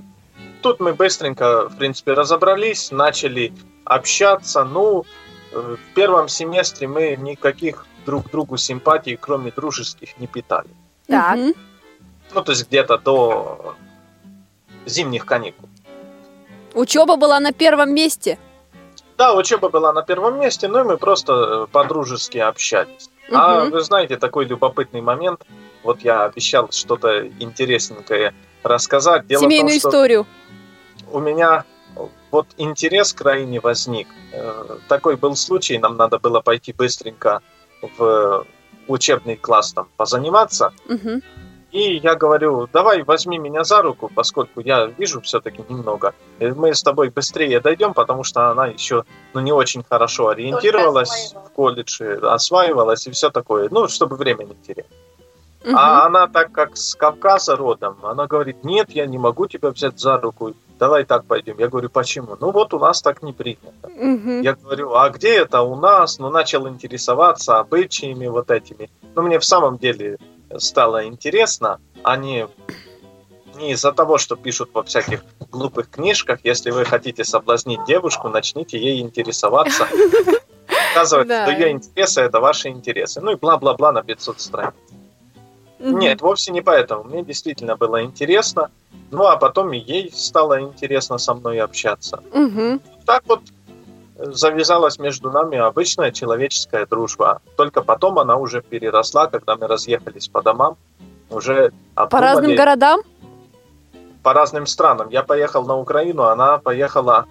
тут 0.62 0.80
мы 0.80 0.94
быстренько, 0.94 1.68
в 1.68 1.76
принципе, 1.76 2.14
разобрались, 2.14 2.90
начали 2.90 3.52
общаться. 3.84 4.64
Ну, 4.64 5.04
э, 5.52 5.76
в 5.76 5.94
первом 5.94 6.28
семестре 6.28 6.88
мы 6.88 7.16
никаких 7.16 7.86
друг 8.06 8.30
другу 8.30 8.56
симпатий, 8.56 9.16
кроме 9.16 9.50
дружеских, 9.50 10.18
не 10.18 10.26
питали. 10.26 10.70
Так. 11.06 11.38
Ну, 12.34 12.42
то 12.42 12.52
есть 12.52 12.66
где-то 12.68 12.96
до 12.96 13.74
зимних 14.86 15.26
каникул. 15.26 15.68
Учеба 16.74 17.16
была 17.16 17.40
на 17.40 17.52
первом 17.52 17.94
месте. 17.94 18.38
Да, 19.18 19.34
учеба 19.34 19.68
была 19.68 19.92
на 19.92 20.02
первом 20.02 20.40
месте, 20.40 20.68
ну 20.68 20.80
и 20.80 20.82
мы 20.84 20.96
просто 20.96 21.32
э, 21.32 21.66
по-дружески 21.72 22.38
общались. 22.38 23.10
А 23.30 23.60
Мгм. 23.62 23.70
вы 23.70 23.80
знаете, 23.82 24.16
такой 24.16 24.46
любопытный 24.46 25.00
момент. 25.00 25.42
Вот 25.82 26.00
я 26.00 26.24
обещал 26.24 26.68
что-то 26.70 27.28
интересненькое 27.38 28.34
рассказать. 28.62 29.26
Дело 29.26 29.42
Семейную 29.42 29.80
том, 29.80 29.90
историю. 29.90 30.26
у 31.12 31.20
меня 31.20 31.64
вот 32.30 32.46
интерес 32.56 33.12
к 33.12 33.20
Раине 33.20 33.60
возник. 33.60 34.08
Э, 34.32 34.76
Такой 34.88 35.16
был 35.16 35.36
случай, 35.36 35.78
нам 35.78 35.96
надо 35.96 36.18
было 36.18 36.40
пойти 36.40 36.72
быстренько 36.72 37.42
в 37.98 38.46
учебный 38.88 39.36
класс 39.36 39.72
там 39.72 39.88
позаниматься. 39.96 40.72
Мгм. 40.86 41.22
И 41.72 41.96
я 41.96 42.14
говорю, 42.16 42.68
давай 42.70 43.02
возьми 43.02 43.38
меня 43.38 43.64
за 43.64 43.80
руку, 43.80 44.10
поскольку 44.14 44.60
я 44.60 44.86
вижу 44.98 45.22
все-таки 45.22 45.64
немного. 45.70 46.14
И 46.38 46.46
мы 46.48 46.74
с 46.74 46.82
тобой 46.82 47.08
быстрее 47.08 47.60
дойдем, 47.60 47.94
потому 47.94 48.24
что 48.24 48.50
она 48.50 48.66
еще 48.66 49.04
ну, 49.32 49.40
не 49.40 49.52
очень 49.52 49.82
хорошо 49.82 50.28
ориентировалась 50.28 51.34
в 51.34 51.50
колледже, 51.50 52.18
осваивалась 52.22 53.06
и 53.06 53.10
все 53.10 53.30
такое. 53.30 53.68
Ну, 53.70 53.88
чтобы 53.88 54.16
время 54.16 54.44
не 54.44 54.54
терять. 54.54 54.86
Мгм. 55.64 55.76
А 55.76 56.04
она, 56.04 56.26
так 56.26 56.52
как 56.52 56.76
с 56.76 56.94
Кавказа 56.94 57.56
родом, 57.56 57.96
она 58.02 58.26
говорит, 58.26 58.64
нет, 58.64 58.90
я 58.90 59.06
не 59.06 59.16
могу 59.16 59.46
тебя 59.46 59.70
взять 59.70 59.98
за 59.98 60.18
руку, 60.18 60.54
давай 60.78 61.04
так 61.04 61.24
пойдем. 61.24 61.58
Я 61.58 61.68
говорю, 61.68 61.88
почему? 61.88 62.36
Ну 62.38 62.50
вот 62.50 62.74
у 62.74 62.78
нас 62.78 63.00
так 63.00 63.22
не 63.22 63.32
принято. 63.32 63.88
Мгм. 63.88 64.42
Я 64.42 64.54
говорю, 64.54 64.94
а 64.94 65.08
где 65.08 65.36
это 65.36 65.62
у 65.62 65.76
нас? 65.76 66.18
Ну, 66.18 66.28
начал 66.28 66.68
интересоваться 66.68 67.60
обычаями 67.60 68.26
вот 68.26 68.50
этими. 68.50 68.90
Ну, 69.14 69.22
мне 69.22 69.38
в 69.38 69.44
самом 69.44 69.78
деле 69.78 70.18
стало 70.58 71.06
интересно, 71.06 71.80
а 72.02 72.16
не, 72.16 72.48
не 73.56 73.72
из-за 73.72 73.92
того, 73.92 74.18
что 74.18 74.36
пишут 74.36 74.70
во 74.72 74.82
всяких 74.82 75.24
глупых 75.50 75.90
книжках. 75.90 76.40
Если 76.44 76.70
вы 76.70 76.84
хотите 76.84 77.24
соблазнить 77.24 77.84
девушку, 77.86 78.28
начните 78.28 78.78
ей 78.78 79.00
интересоваться. 79.00 79.86
Показывать, 80.94 81.28
Да. 81.28 81.46
что 81.46 81.52
ее 81.52 81.70
интересы– 81.70 82.20
это 82.22 82.40
ваши 82.40 82.68
интересы. 82.68 83.20
Ну 83.20 83.32
и 83.32 83.36
бла-бла-бла 83.36 83.92
на 83.92 84.02
500 84.02 84.40
страниц. 84.40 84.74
Мгм. 85.78 85.98
Нет, 85.98 86.20
вовсе 86.20 86.52
не 86.52 86.60
поэтому. 86.62 87.04
Мне 87.04 87.24
действительно 87.24 87.76
было 87.76 88.04
интересно. 88.04 88.70
Ну, 89.10 89.26
а 89.26 89.36
потом 89.36 89.72
и 89.72 89.78
ей 89.78 90.10
стало 90.12 90.60
интересно 90.60 91.18
со 91.18 91.34
мной 91.34 91.60
общаться. 91.60 92.22
Мгм. 92.32 92.80
Так 93.04 93.22
вот 93.26 93.40
завязалась 94.26 94.98
между 94.98 95.30
нами 95.30 95.58
обычная 95.58 96.10
человеческая 96.10 96.86
дружба. 96.86 97.40
Только 97.56 97.82
потом 97.82 98.18
она 98.18 98.36
уже 98.36 98.62
переросла, 98.62 99.26
когда 99.26 99.56
мы 99.56 99.66
разъехались 99.66 100.28
по 100.28 100.42
домам. 100.42 100.76
Уже 101.30 101.72
По 101.94 102.02
обдумали 102.04 102.24
разным 102.26 102.56
городам? 102.56 103.00
по 104.22 104.32
разным 104.32 104.66
странам. 104.66 105.08
Я 105.10 105.24
поехал 105.24 105.64
на 105.64 105.76
Украину, 105.76 106.22
она 106.24 106.58
поехала 106.58 107.26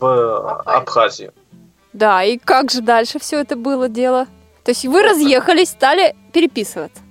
в 0.00 0.62
Абхазию. 0.64 1.32
Да, 1.92 2.24
и 2.24 2.38
как 2.38 2.72
же 2.72 2.80
дальше 2.80 3.20
все 3.20 3.40
это 3.40 3.54
было 3.54 3.88
дело? 3.88 4.26
То 4.64 4.72
есть 4.72 4.84
вы 4.84 5.02
разъехались, 5.02 5.68
стали 5.68 6.16
переписываться. 6.32 7.03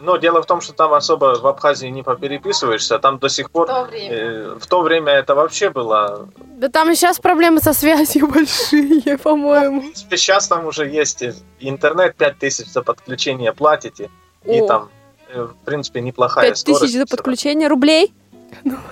Но 0.00 0.16
дело 0.16 0.42
в 0.42 0.46
том, 0.46 0.60
что 0.60 0.72
там 0.72 0.92
особо 0.92 1.38
в 1.40 1.46
Абхазии 1.46 1.86
не 1.88 2.02
попереписываешься. 2.02 2.98
Там 2.98 3.18
до 3.18 3.28
сих 3.28 3.48
В 3.48 3.50
пор... 3.50 3.66
то 3.66 3.84
время. 3.84 4.14
э, 4.14 4.54
в 4.58 4.66
то 4.66 4.82
время 4.82 5.12
это 5.12 5.34
вообще 5.34 5.70
было 5.70 6.28
Да 6.56 6.68
там 6.68 6.90
и 6.90 6.94
сейчас 6.94 7.18
проблемы 7.18 7.60
со 7.60 7.72
связью 7.72 8.28
большие, 8.32 9.18
по-моему. 9.18 9.80
В 9.80 9.84
принципе, 9.84 10.16
сейчас 10.16 10.48
там 10.48 10.66
уже 10.66 10.88
есть 10.88 11.22
интернет, 11.60 12.16
5000 12.16 12.66
за 12.66 12.82
подключение 12.82 13.52
платите, 13.52 14.10
и 14.44 14.60
О. 14.60 14.66
там, 14.66 14.88
э, 15.28 15.42
в 15.42 15.64
принципе, 15.64 16.00
неплохая 16.00 16.48
Пять 16.50 16.64
тысяч 16.64 16.76
скорость. 16.76 16.94
за 16.98 17.06
подключение 17.06 17.68
рублей? 17.68 18.14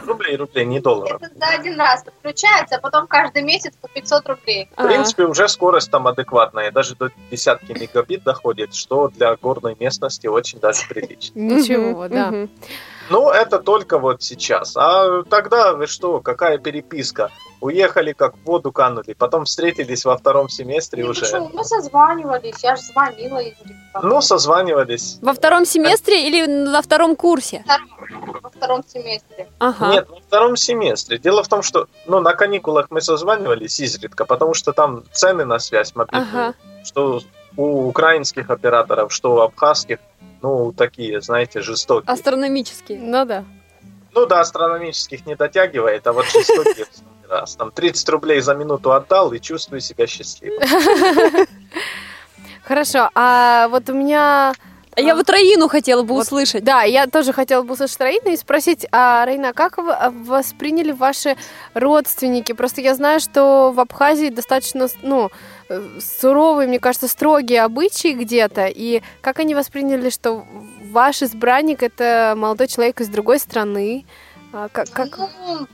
Рублей, 0.07 0.37
рублей, 0.37 0.65
не 0.65 0.81
долларов. 0.81 1.21
Это 1.23 1.39
за 1.39 1.47
один 1.47 1.79
раз 1.79 2.05
подключается, 2.05 2.77
а 2.77 2.81
потом 2.81 3.07
каждый 3.07 3.43
месяц 3.43 3.75
по 3.81 3.89
500 3.89 4.29
рублей. 4.29 4.69
В 4.77 4.87
принципе, 4.87 5.25
уже 5.25 5.49
скорость 5.49 5.91
там 5.91 6.07
адекватная, 6.07 6.71
даже 6.71 6.95
до 6.95 7.11
десятки 7.31 7.73
мегабит 7.73 8.23
доходит, 8.23 8.75
что 8.75 9.09
для 9.09 9.37
горной 9.37 9.77
местности 9.79 10.27
очень 10.27 10.61
даже 10.61 10.87
прилично. 10.89 11.39
Ничего, 11.39 12.09
да. 12.09 12.49
Ну, 13.11 13.31
это 13.31 13.59
только 13.59 13.99
вот 13.99 14.23
сейчас. 14.23 14.77
А 14.77 15.23
тогда 15.25 15.75
вы 15.75 15.87
что, 15.87 16.21
какая 16.21 16.59
переписка? 16.59 17.31
Уехали, 17.61 18.13
как 18.13 18.35
в 18.37 18.45
воду 18.45 18.73
канули, 18.73 19.15
потом 19.15 19.45
встретились 19.45 20.05
во 20.05 20.17
втором 20.19 20.49
семестре 20.51 21.03
Ну, 21.05 21.11
уже. 21.11 21.23
почему? 21.23 21.51
Мы 21.55 21.65
созванивались, 21.65 22.63
я 22.63 22.77
же 22.77 22.83
звонила 22.83 23.39
изредка. 23.39 24.01
Ну, 24.03 24.21
созванивались. 24.21 25.19
Во 25.23 25.33
втором 25.33 25.65
семестре 25.65 26.27
или 26.29 26.47
на 26.47 26.83
втором 26.83 27.17
курсе? 27.17 27.65
Во 28.43 28.51
втором 28.51 28.85
семестре. 28.87 29.49
Ага. 29.59 29.93
Нет, 29.93 30.09
во 30.11 30.21
втором 30.21 30.57
семестре. 30.57 31.19
Дело 31.19 31.43
в 31.43 31.49
том, 31.49 31.63
что 31.63 31.89
ну, 32.07 32.21
на 32.21 32.35
каникулах 32.35 32.89
мы 32.91 33.01
созванивались 33.01 33.81
изредка, 33.81 34.25
потому 34.27 34.53
что 34.55 34.73
там 34.73 35.05
цены 35.13 35.45
на 35.47 35.59
связь 35.59 35.95
мобильную, 35.95 36.29
Ага. 36.33 36.55
что 36.85 37.21
у 37.57 37.87
украинских 37.89 38.51
операторов, 38.51 39.13
что 39.13 39.35
у 39.37 39.41
абхазских, 39.41 40.01
ну, 40.45 40.73
такие, 40.73 41.23
знаете, 41.23 41.63
жестокие. 41.63 42.13
Астрономические. 42.13 42.99
Ну 43.01 43.25
да. 43.25 43.45
Ну 44.13 44.27
да, 44.27 44.41
астрономических 44.41 45.25
не 45.25 45.37
дотягивает, 45.37 46.07
а 46.07 46.13
вот 46.13 46.27
жестокие 46.27 46.85
раз. 47.31 47.57
Там 47.57 47.71
30 47.71 48.07
рублей 48.11 48.41
за 48.41 48.55
минуту 48.55 48.93
отдал 48.93 49.33
и 49.33 49.41
чувствую 49.41 49.81
себя 49.81 50.07
счастливым. 50.07 50.61
Хорошо, 52.63 53.09
а 53.15 53.69
вот 53.69 53.89
у 53.89 53.95
меня... 53.95 54.53
А 54.97 55.01
я 55.01 55.15
вот 55.15 55.29
Раину 55.29 55.69
хотела 55.69 56.03
бы 56.03 56.15
Вот, 56.15 56.23
услышать. 56.23 56.65
Да, 56.65 56.83
я 56.83 57.07
тоже 57.07 57.33
хотела 57.33 57.63
бы 57.63 57.75
услышать 57.75 58.01
Раину 58.01 58.31
и 58.31 58.37
спросить, 58.37 58.87
а, 58.93 59.25
Раина, 59.25 59.53
как 59.53 59.79
вы 59.79 59.93
а, 59.93 60.11
восприняли 60.11 60.93
ваши 60.93 61.37
родственники? 61.75 62.53
Просто 62.53 62.81
я 62.81 62.95
знаю, 62.95 63.21
что 63.21 63.73
в 63.73 63.81
Абхазии 63.81 64.29
достаточно, 64.29 64.89
ну, 65.03 65.31
э, 65.69 65.99
суровые, 66.01 66.69
мне 66.69 66.79
кажется, 66.79 67.09
строгие 67.09 67.63
обычаи 67.63 68.13
где-то, 68.13 68.67
и 68.67 69.03
как 69.21 69.41
они 69.41 69.55
восприняли, 69.55 70.11
что 70.11 70.47
ваш 70.91 71.23
избранник 71.23 71.83
это 71.83 72.35
молодой 72.37 72.69
человек 72.69 73.01
из 73.01 73.09
другой 73.09 73.39
страны? 73.39 74.05
А, 74.53 74.69
как, 74.69 74.91
как... 74.91 75.19
Ну, 75.19 75.67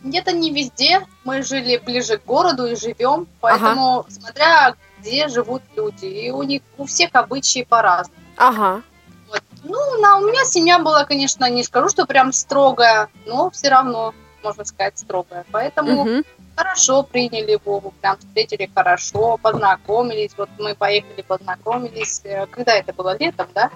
где-то 0.00 0.32
не 0.32 0.52
везде. 0.52 1.00
Мы 1.24 1.42
жили 1.42 1.80
ближе 1.84 2.18
к 2.18 2.24
городу 2.24 2.66
и 2.66 2.76
живем, 2.76 3.26
поэтому 3.40 4.06
смотря 4.08 4.76
где 5.00 5.28
живут 5.28 5.62
люди, 5.76 6.06
и 6.06 6.30
у 6.30 6.42
них 6.42 6.62
у 6.76 6.84
всех 6.84 7.10
обычаи 7.12 7.64
по-разному. 7.68 8.27
Ага. 8.38 8.82
Вот. 9.28 9.42
Ну, 9.64 10.00
на, 10.00 10.16
у 10.18 10.20
меня 10.26 10.44
семья 10.44 10.78
была, 10.78 11.04
конечно, 11.04 11.48
не 11.50 11.62
скажу, 11.64 11.88
что 11.88 12.06
прям 12.06 12.32
строгая, 12.32 13.08
но 13.26 13.50
все 13.50 13.68
равно, 13.68 14.14
можно 14.42 14.64
сказать, 14.64 14.98
строгая. 14.98 15.44
Поэтому 15.50 16.04
Мгм. 16.04 16.24
хорошо 16.56 17.02
приняли 17.02 17.58
Вову, 17.64 17.92
прям 18.00 18.16
встретили 18.18 18.70
хорошо, 18.74 19.38
познакомились. 19.42 20.30
Вот 20.36 20.48
мы 20.58 20.74
поехали, 20.74 21.22
познакомились. 21.22 22.20
Э, 22.24 22.46
Когда 22.46 22.74
это 22.74 22.92
было? 22.92 23.16
Летом, 23.18 23.48
да? 23.54 23.70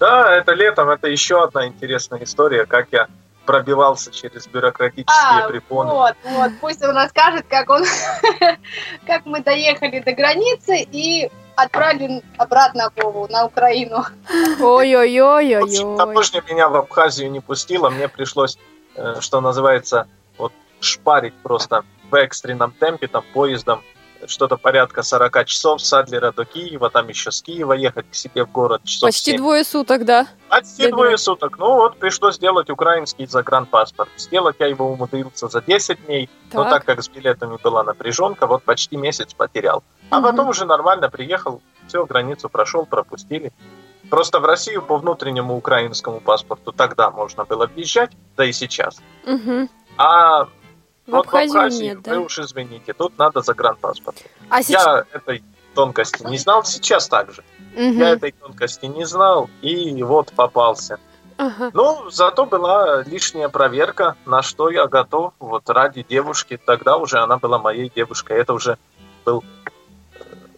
Да, 0.00 0.32
это 0.34 0.52
летом, 0.52 0.88
это 0.90 1.08
еще 1.08 1.42
одна 1.44 1.66
интересная 1.66 2.22
история, 2.24 2.66
как 2.66 2.88
я 2.92 3.08
пробивался 3.44 4.10
через 4.12 4.46
бюрократические 4.46 5.44
А, 5.44 5.48
препоны. 5.48 5.90
вот, 5.90 6.14
вот, 6.22 6.52
пусть 6.60 6.82
он 6.84 6.94
расскажет, 6.94 7.46
как 7.48 7.68
он, 7.70 7.82
как 9.06 9.24
мы 9.26 9.42
доехали 9.42 10.00
до 10.00 10.12
границы 10.12 10.86
и 10.92 11.30
отправили 11.58 12.22
обратно 12.36 12.90
Вову 12.96 13.26
на 13.28 13.46
Украину. 13.46 14.04
Ой-ой-ой-ой-ой. 14.60 15.96
таможня 15.96 16.42
меня 16.48 16.68
в 16.68 16.76
Абхазию 16.76 17.30
не 17.30 17.40
пустила, 17.40 17.90
мне 17.90 18.08
пришлось, 18.08 18.58
э, 18.94 19.16
что 19.20 19.40
называется, 19.40 20.06
вот 20.38 20.52
шпарить 20.80 21.34
просто 21.42 21.84
в 22.10 22.14
экстренном 22.14 22.70
темпе, 22.70 23.08
там, 23.08 23.24
поездом, 23.34 23.82
что-то 24.26 24.56
порядка 24.56 25.02
40 25.02 25.44
часов 25.46 25.80
с 25.80 25.92
Адлера 25.92 26.32
до 26.32 26.44
Киева, 26.44 26.90
там 26.90 27.08
еще 27.08 27.30
с 27.30 27.42
Киева 27.42 27.72
ехать 27.72 28.10
к 28.10 28.14
себе 28.14 28.44
в 28.44 28.50
город 28.52 28.82
часов 28.84 29.08
Почти 29.08 29.32
7. 29.32 29.36
двое 29.40 29.64
суток, 29.64 30.04
да. 30.04 30.26
Почти 30.48 30.82
Для 30.82 30.90
двое 30.90 31.18
суток. 31.18 31.58
Ну 31.58 31.74
вот, 31.74 31.98
пришлось 31.98 32.36
сделать 32.36 32.70
украинский 32.70 33.26
загранпаспорт. 33.26 34.10
Сделать 34.16 34.56
я 34.58 34.66
его 34.66 34.90
умудрился 34.90 35.48
за 35.48 35.60
10 35.62 36.04
дней, 36.06 36.28
но 36.52 36.64
Так. 36.64 36.72
так 36.72 36.84
как 36.84 37.02
с 37.02 37.08
билетами 37.08 37.58
была 37.62 37.84
напряженка, 37.84 38.46
вот 38.46 38.62
почти 38.64 38.96
месяц 38.96 39.34
потерял. 39.34 39.82
А 40.10 40.18
Мгм. 40.20 40.30
потом 40.30 40.48
уже 40.48 40.64
нормально 40.64 41.10
приехал, 41.10 41.60
все, 41.86 42.04
границу 42.04 42.48
прошел, 42.48 42.86
пропустили. 42.86 43.52
Просто 44.10 44.40
в 44.40 44.44
Россию 44.46 44.82
по 44.82 44.96
внутреннему 44.96 45.56
украинскому 45.56 46.20
паспорту 46.20 46.72
тогда 46.72 47.10
можно 47.10 47.44
было 47.44 47.66
въезжать, 47.66 48.12
да 48.36 48.44
и 48.44 48.52
сейчас. 48.52 49.00
Мгм. 49.26 49.68
А 49.98 50.48
В 51.08 51.12
вот 51.12 51.24
в 51.24 51.28
Абхазию 51.30 51.68
нет, 51.80 52.02
да? 52.02 52.14
вы 52.14 52.26
уж 52.26 52.38
извините, 52.38 52.92
тут 52.92 53.16
надо 53.18 53.40
загранпаспорт. 53.40 54.22
А 54.50 54.62
сейчас... 54.62 54.84
Я 54.84 55.04
этой 55.10 55.42
тонкости 55.74 56.22
не 56.24 56.36
знал, 56.36 56.64
сейчас 56.64 57.08
так 57.08 57.32
же. 57.32 57.42
Мгм. 57.74 57.98
Я 57.98 58.10
этой 58.10 58.32
тонкости 58.32 58.84
не 58.86 59.06
знал, 59.06 59.48
и 59.62 60.02
вот 60.02 60.32
попался. 60.32 61.00
Ага. 61.38 61.70
Ну, 61.72 62.10
зато 62.10 62.44
была 62.44 63.02
лишняя 63.04 63.48
проверка, 63.48 64.16
на 64.26 64.42
что 64.42 64.68
я 64.68 64.86
готов, 64.86 65.32
вот 65.38 65.70
ради 65.70 66.04
девушки. 66.06 66.60
Тогда 66.62 66.98
уже 66.98 67.18
она 67.20 67.38
была 67.38 67.58
моей 67.58 67.90
девушкой. 67.94 68.38
Это 68.38 68.52
уже 68.52 68.76
был, 69.24 69.42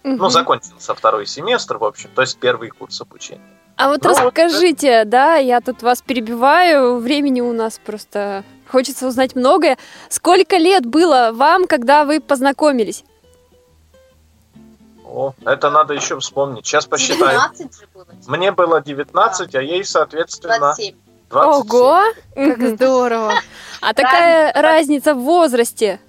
ну, 0.02 0.14
Мгм. 0.14 0.30
закончился 0.30 0.94
второй 0.94 1.26
семестр, 1.26 1.76
в 1.76 1.84
общем, 1.84 2.10
то 2.12 2.22
есть 2.22 2.38
первый 2.38 2.70
курс 2.70 3.00
обучения. 3.00 3.42
А 3.76 3.88
вот 3.88 4.02
Ну, 4.02 4.10
вот, 4.10 4.18
расскажите, 4.18 5.04
да, 5.04 5.36
я 5.36 5.60
тут 5.60 5.82
вас 5.82 6.02
перебиваю, 6.02 6.98
времени 6.98 7.40
у 7.40 7.52
нас 7.52 7.78
просто 7.84 8.42
хочется 8.70 9.06
узнать 9.06 9.34
многое. 9.36 9.76
Сколько 10.08 10.56
лет 10.56 10.86
было 10.86 11.30
вам, 11.32 11.66
когда 11.66 12.04
вы 12.04 12.20
познакомились? 12.20 13.04
О, 15.04 15.34
это 15.44 15.70
надо 15.70 15.94
еще 15.94 16.18
вспомнить. 16.20 16.66
Сейчас 16.66 16.86
посчитаем. 16.86 17.40
19 17.52 17.80
же 17.80 17.88
было. 17.92 18.06
Мне 18.28 18.52
было 18.52 18.80
19, 18.80 19.54
а 19.54 19.62
ей, 19.62 19.84
соответственно, 19.84 20.58
27. 20.58 20.94
27. 21.30 21.70
Ого, 21.80 22.02
как 22.34 22.68
здорово. 22.68 23.34
А 23.80 23.94
такая 23.94 24.52
разница 24.52 25.14
в 25.14 25.20
возрасте? 25.20 26.00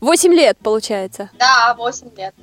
8 0.00 0.32
лет, 0.32 0.56
получается. 0.62 1.30
Да, 1.38 1.74
8 1.76 2.10
лет. 2.16 2.34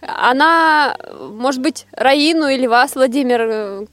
Она, 0.00 0.96
может 1.18 1.60
быть, 1.60 1.86
Раину 1.92 2.48
или 2.48 2.66
вас, 2.66 2.94
Владимир, 2.94 3.40
э, 3.40 3.86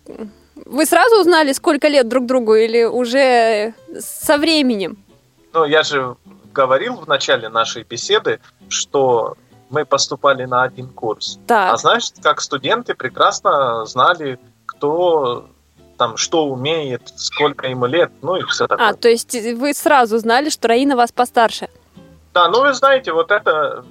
вы 0.74 0.86
сразу 0.86 1.22
узнали, 1.22 1.54
сколько 1.54 1.88
лет 1.88 2.08
друг 2.08 2.26
другу, 2.26 2.56
или 2.56 2.84
уже 2.84 3.74
со 4.00 4.38
временем? 4.38 4.98
Ну, 5.54 5.66
я 5.66 5.84
же 5.84 6.16
говорил 6.52 6.96
в 6.96 7.08
начале 7.08 7.50
нашей 7.50 7.84
беседы, 7.84 8.40
что 8.70 9.38
мы 9.70 9.86
поступали 9.86 10.46
на 10.46 10.64
один 10.64 10.90
курс. 10.90 11.40
А 11.46 11.48
Так, 11.48 11.80
значит, 11.80 12.16
как 12.22 12.42
студенты 12.42 12.94
прекрасно 12.96 13.86
знали, 13.86 14.40
кто 14.66 15.48
там 15.98 16.18
что 16.18 16.48
умеет, 16.48 17.14
сколько 17.16 17.68
ему 17.68 17.86
лет, 17.86 18.12
ну 18.22 18.36
и 18.36 18.44
все 18.44 18.68
такое. 18.68 18.90
а, 18.90 18.94
то 18.94 19.08
есть 19.10 19.34
вы 19.34 19.74
сразу 19.74 20.18
знали, 20.18 20.50
что 20.50 20.68
Раина 20.68 20.96
вас 20.96 21.12
постарше? 21.12 21.70
Да, 22.34 22.50
ну 22.50 22.62
вы 22.62 22.74
знаете, 22.74 23.14
вот 23.14 23.30
эта 23.30 23.86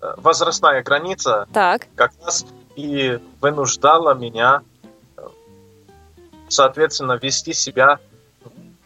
э, 0.00 0.14
возрастная 0.18 0.82
граница 0.84 1.48
Так, 1.52 1.88
как 1.96 2.12
раз 2.24 2.46
и 2.76 3.18
вынуждала 3.40 4.14
меня, 4.14 4.62
соответственно, 6.54 7.18
вести 7.20 7.52
себя 7.52 7.98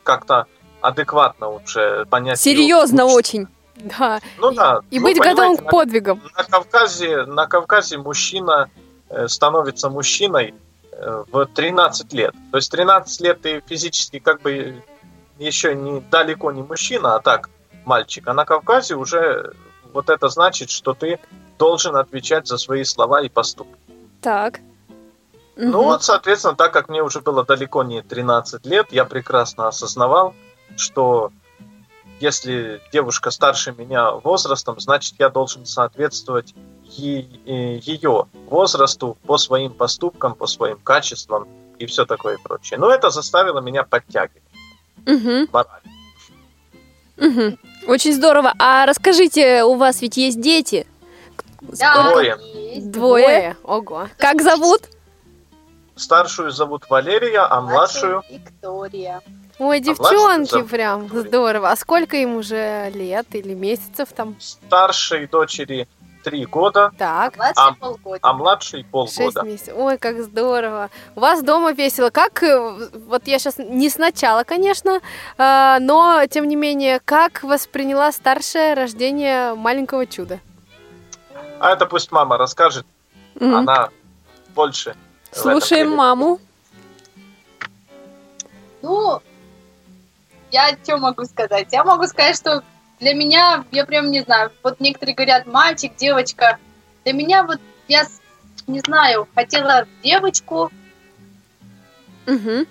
как-то 0.03 0.47
адекватно 0.81 1.49
уже, 1.49 2.07
понять. 2.07 2.41
серьезно 2.41 3.05
лучше. 3.05 3.17
очень. 3.17 3.49
Да. 3.77 4.21
Ну 4.39 4.51
да. 4.53 4.81
И 4.91 4.99
ну, 4.99 5.07
быть 5.07 5.19
готовым 5.19 5.57
к 5.57 5.71
подвигам. 5.71 6.21
На 6.37 6.45
Кавказе, 6.45 7.25
на 7.25 7.47
Кавказе 7.47 7.99
мужчина 7.99 8.71
э, 9.09 9.29
становится 9.29 9.89
мужчиной 9.89 10.55
э, 10.93 11.25
в 11.31 11.47
13 11.47 12.13
лет. 12.13 12.35
То 12.51 12.57
есть 12.59 12.71
13 12.73 13.21
лет 13.21 13.41
ты 13.41 13.63
физически 13.67 14.19
как 14.19 14.43
бы 14.43 14.83
еще 15.39 15.75
не 15.75 16.01
далеко 16.01 16.51
не 16.51 16.63
мужчина, 16.63 17.17
а 17.17 17.21
так 17.21 17.51
мальчик. 17.85 18.27
А 18.27 18.35
на 18.35 18.45
Кавказе 18.45 18.97
уже 18.97 19.53
вот 19.93 20.11
это 20.11 20.29
значит, 20.29 20.71
что 20.71 20.95
ты 20.95 21.21
должен 21.59 21.97
отвечать 21.97 22.47
за 22.47 22.59
свои 22.59 22.85
слова 22.85 23.23
и 23.23 23.29
поступки. 23.29 23.79
Так. 24.21 24.61
Ну 25.59 25.67
Мгм. 25.67 25.89
вот, 25.89 26.05
соответственно, 26.05 26.55
так 26.55 26.73
как 26.73 26.89
мне 26.89 27.03
уже 27.03 27.21
было 27.21 27.45
далеко 27.45 27.83
не 27.83 28.01
13 28.01 28.65
лет, 28.65 28.87
я 28.93 29.05
прекрасно 29.05 29.67
осознавал, 29.67 30.33
что 30.77 31.33
если 32.21 32.81
девушка 32.93 33.33
старше 33.33 33.75
меня 33.77 34.13
возрастом, 34.13 34.79
значит, 34.79 35.15
я 35.19 35.29
должен 35.31 35.67
соответствовать 35.67 36.55
ее 36.85 38.27
возрасту 38.49 39.19
по 39.27 39.37
своим 39.37 39.73
поступкам, 39.73 40.35
по 40.37 40.47
своим 40.47 40.79
качествам 40.79 41.49
и 41.79 41.87
все 41.87 42.07
такое 42.07 42.39
прочее. 42.39 42.79
Но 42.79 42.91
это 42.91 43.11
заставило 43.11 43.59
меня 43.61 43.83
подтягивать 43.83 44.43
мораль. 45.53 45.83
Мгм. 47.17 47.59
Очень 47.89 48.15
здорово. 48.15 48.55
А 48.61 48.87
расскажите, 48.87 49.65
у 49.65 49.75
вас 49.75 50.03
ведь 50.03 50.17
есть 50.17 50.41
дети? 50.41 50.87
Да, 51.61 52.11
Двое. 52.11 52.37
есть. 52.55 52.91
Двое. 52.93 53.57
Ого. 53.65 54.09
Как 54.19 54.41
зовут? 54.41 54.83
Старшую 56.03 56.53
зовут 56.53 56.89
Валерия, 56.89 57.41
а 57.41 57.61
младшую 57.61 58.23
Виктория. 58.31 59.21
Ой, 59.59 59.81
младший 59.81 59.81
девчонки, 59.81 60.51
зовут 60.51 60.71
прям 60.71 61.03
Виктория. 61.05 61.29
здорово. 61.29 61.71
А 61.71 61.77
сколько 61.77 62.17
им 62.17 62.37
уже 62.37 62.91
лет 62.95 63.27
или 63.35 63.55
месяцев 63.55 64.09
там? 64.15 64.37
старшей 64.41 65.27
дочери 65.27 65.89
три 66.23 66.45
года, 66.47 66.93
Так, 66.99 67.37
Младший 67.37 67.55
А- 67.65 67.73
полгода. 67.73 68.19
а 68.23 68.33
младшей 68.33 68.81
шесть 68.81 68.91
полгода. 68.91 69.43
месяцев. 69.43 69.75
Ой, 69.77 69.99
как 69.99 70.21
здорово. 70.23 70.91
У 71.17 71.21
вас 71.21 71.43
дома 71.43 71.73
весело. 71.73 72.11
Как, 72.11 72.43
э, 72.43 72.89
вот 73.07 73.27
я 73.27 73.39
сейчас 73.39 73.57
не 73.59 73.89
сначала, 73.89 74.45
конечно, 74.45 75.01
а, 75.39 75.79
но, 75.81 76.27
тем 76.29 76.47
не 76.47 76.55
менее, 76.57 77.01
как 77.05 77.43
восприняла 77.43 78.13
старшее 78.13 78.75
рождение 78.75 79.55
маленького 79.55 80.07
чуда? 80.07 80.39
А 81.61 81.71
это 81.71 81.87
пусть 81.87 82.13
мама 82.13 82.37
расскажет, 82.37 82.85
Мгм. 83.37 83.55
она 83.57 83.89
больше. 84.55 84.97
Слушаем 85.33 85.91
маму. 85.91 86.41
Ну, 88.83 89.21
я 90.51 90.77
что 90.83 90.99
могу 90.99 91.25
сказать? 91.25 91.69
Я 91.73 91.85
могу 91.85 92.07
сказать, 92.07 92.37
что 92.37 92.63
для 93.01 93.15
меня, 93.15 93.65
я 93.71 93.85
прям 93.85 94.11
не 94.11 94.23
знаю, 94.23 94.51
вот 94.63 94.81
некоторые 94.81 95.15
говорят, 95.15 95.47
мальчик, 95.47 95.95
девочка. 95.97 96.59
Для 97.05 97.13
меня 97.13 97.45
вот, 97.45 97.61
я 97.87 98.07
не 98.67 98.81
знаю, 98.81 99.29
хотела 99.35 99.87
девочку. 100.03 100.71
Мгм. 102.27 102.67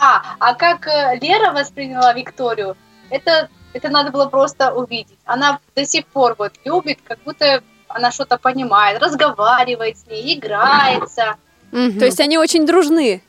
А, 0.00 0.22
а 0.38 0.54
как 0.54 0.86
э, 0.86 1.18
Лера 1.20 1.52
восприняла 1.52 2.12
Викторию, 2.14 2.76
это, 3.10 3.48
это 3.72 3.88
надо 3.88 4.10
было 4.10 4.26
просто 4.26 4.72
увидеть. 4.72 5.18
Она 5.24 5.58
до 5.76 5.84
сих 5.84 6.06
пор 6.06 6.34
вот 6.38 6.52
любит, 6.64 7.00
как 7.04 7.18
будто 7.24 7.62
она 7.88 8.10
что-то 8.10 8.38
понимает, 8.38 9.02
разговаривает 9.02 9.98
с 9.98 10.06
ней, 10.06 10.38
играется. 10.38 11.36
Мгм. 11.72 11.98
То 11.98 12.04
есть 12.04 12.20
они 12.20 12.38
очень 12.38 12.66
дружны. 12.66 13.22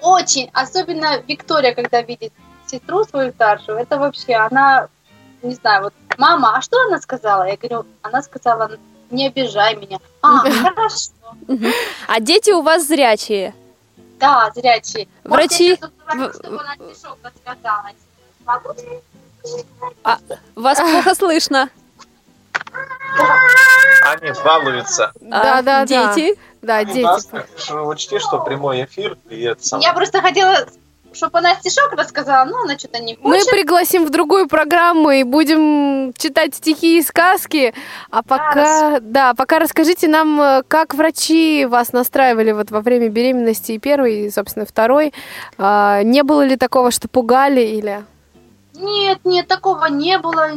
Очень, 0.00 0.50
особенно 0.52 1.18
Виктория, 1.26 1.74
когда 1.74 2.02
видит 2.02 2.32
сестру 2.66 3.04
свою 3.04 3.32
старшую, 3.32 3.78
это 3.78 3.98
вообще, 3.98 4.34
она, 4.34 4.88
не 5.42 5.54
знаю, 5.54 5.84
вот, 5.84 5.94
мама, 6.18 6.56
а 6.56 6.60
что 6.62 6.78
она 6.82 7.00
сказала? 7.00 7.44
Я 7.48 7.56
говорю, 7.56 7.86
она 8.02 8.22
сказала, 8.22 8.70
не 9.10 9.28
обижай 9.28 9.76
меня. 9.76 9.98
А, 10.22 10.38
хорошо. 10.38 11.10
А 12.08 12.20
дети 12.20 12.50
у 12.50 12.62
вас 12.62 12.86
зрячие. 12.86 13.54
Да, 14.18 14.50
зрячие. 14.54 15.08
Врачи-. 15.24 15.78
Могу? 18.44 18.68
Вас 20.54 20.78
плохо 20.80 21.14
слышно. 21.14 21.70
Они 24.02 24.32
балуются. 24.44 25.12
Да, 25.20 25.58
А 25.58 25.62
да, 25.62 25.84
да. 25.84 26.14
дети? 26.14 26.34
Да, 26.34 26.40
У 26.72 26.84
дети. 26.86 27.00
нас, 27.02 27.24
конечно, 27.26 27.82
учти, 27.84 28.18
что 28.18 28.38
прямой 28.40 28.84
эфир, 28.84 29.16
и 29.30 29.42
это 29.42 29.64
самое. 29.66 29.86
Я 29.88 29.94
просто 29.94 30.20
хотела, 30.20 30.66
чтобы 31.12 31.38
она 31.38 31.54
стишок 31.56 31.92
рассказала, 31.92 32.44
но 32.44 32.62
она 32.62 32.76
что-то 32.78 32.98
не 32.98 33.16
Мы 33.22 33.36
хочет. 33.38 33.50
пригласим 33.50 34.04
в 34.04 34.10
другую 34.10 34.48
программу 34.48 35.10
и 35.10 35.22
будем 35.22 36.12
читать 36.14 36.54
стихи 36.56 36.98
и 36.98 37.02
сказки. 37.02 37.72
А 38.10 38.22
пока, 38.22 38.98
да, 39.00 39.34
пока 39.34 39.58
расскажите 39.60 40.08
нам, 40.08 40.40
э, 40.40 40.62
как 40.66 40.94
врачи 40.94 41.66
вас 41.66 41.92
настраивали 41.92 42.50
вот 42.52 42.70
во 42.70 42.80
время 42.80 43.08
беременности 43.10 43.72
и 43.72 43.78
первой, 43.78 44.26
и, 44.26 44.30
собственно, 44.30 44.66
второй. 44.66 45.12
А, 45.58 46.02
Не 46.02 46.22
было 46.24 46.42
ли 46.44 46.56
такого, 46.56 46.90
что 46.90 47.06
пугали 47.08 47.60
или... 47.60 48.04
Нет, 48.76 49.20
нет, 49.24 49.46
такого 49.46 49.84
не 49.86 50.18
было, 50.18 50.48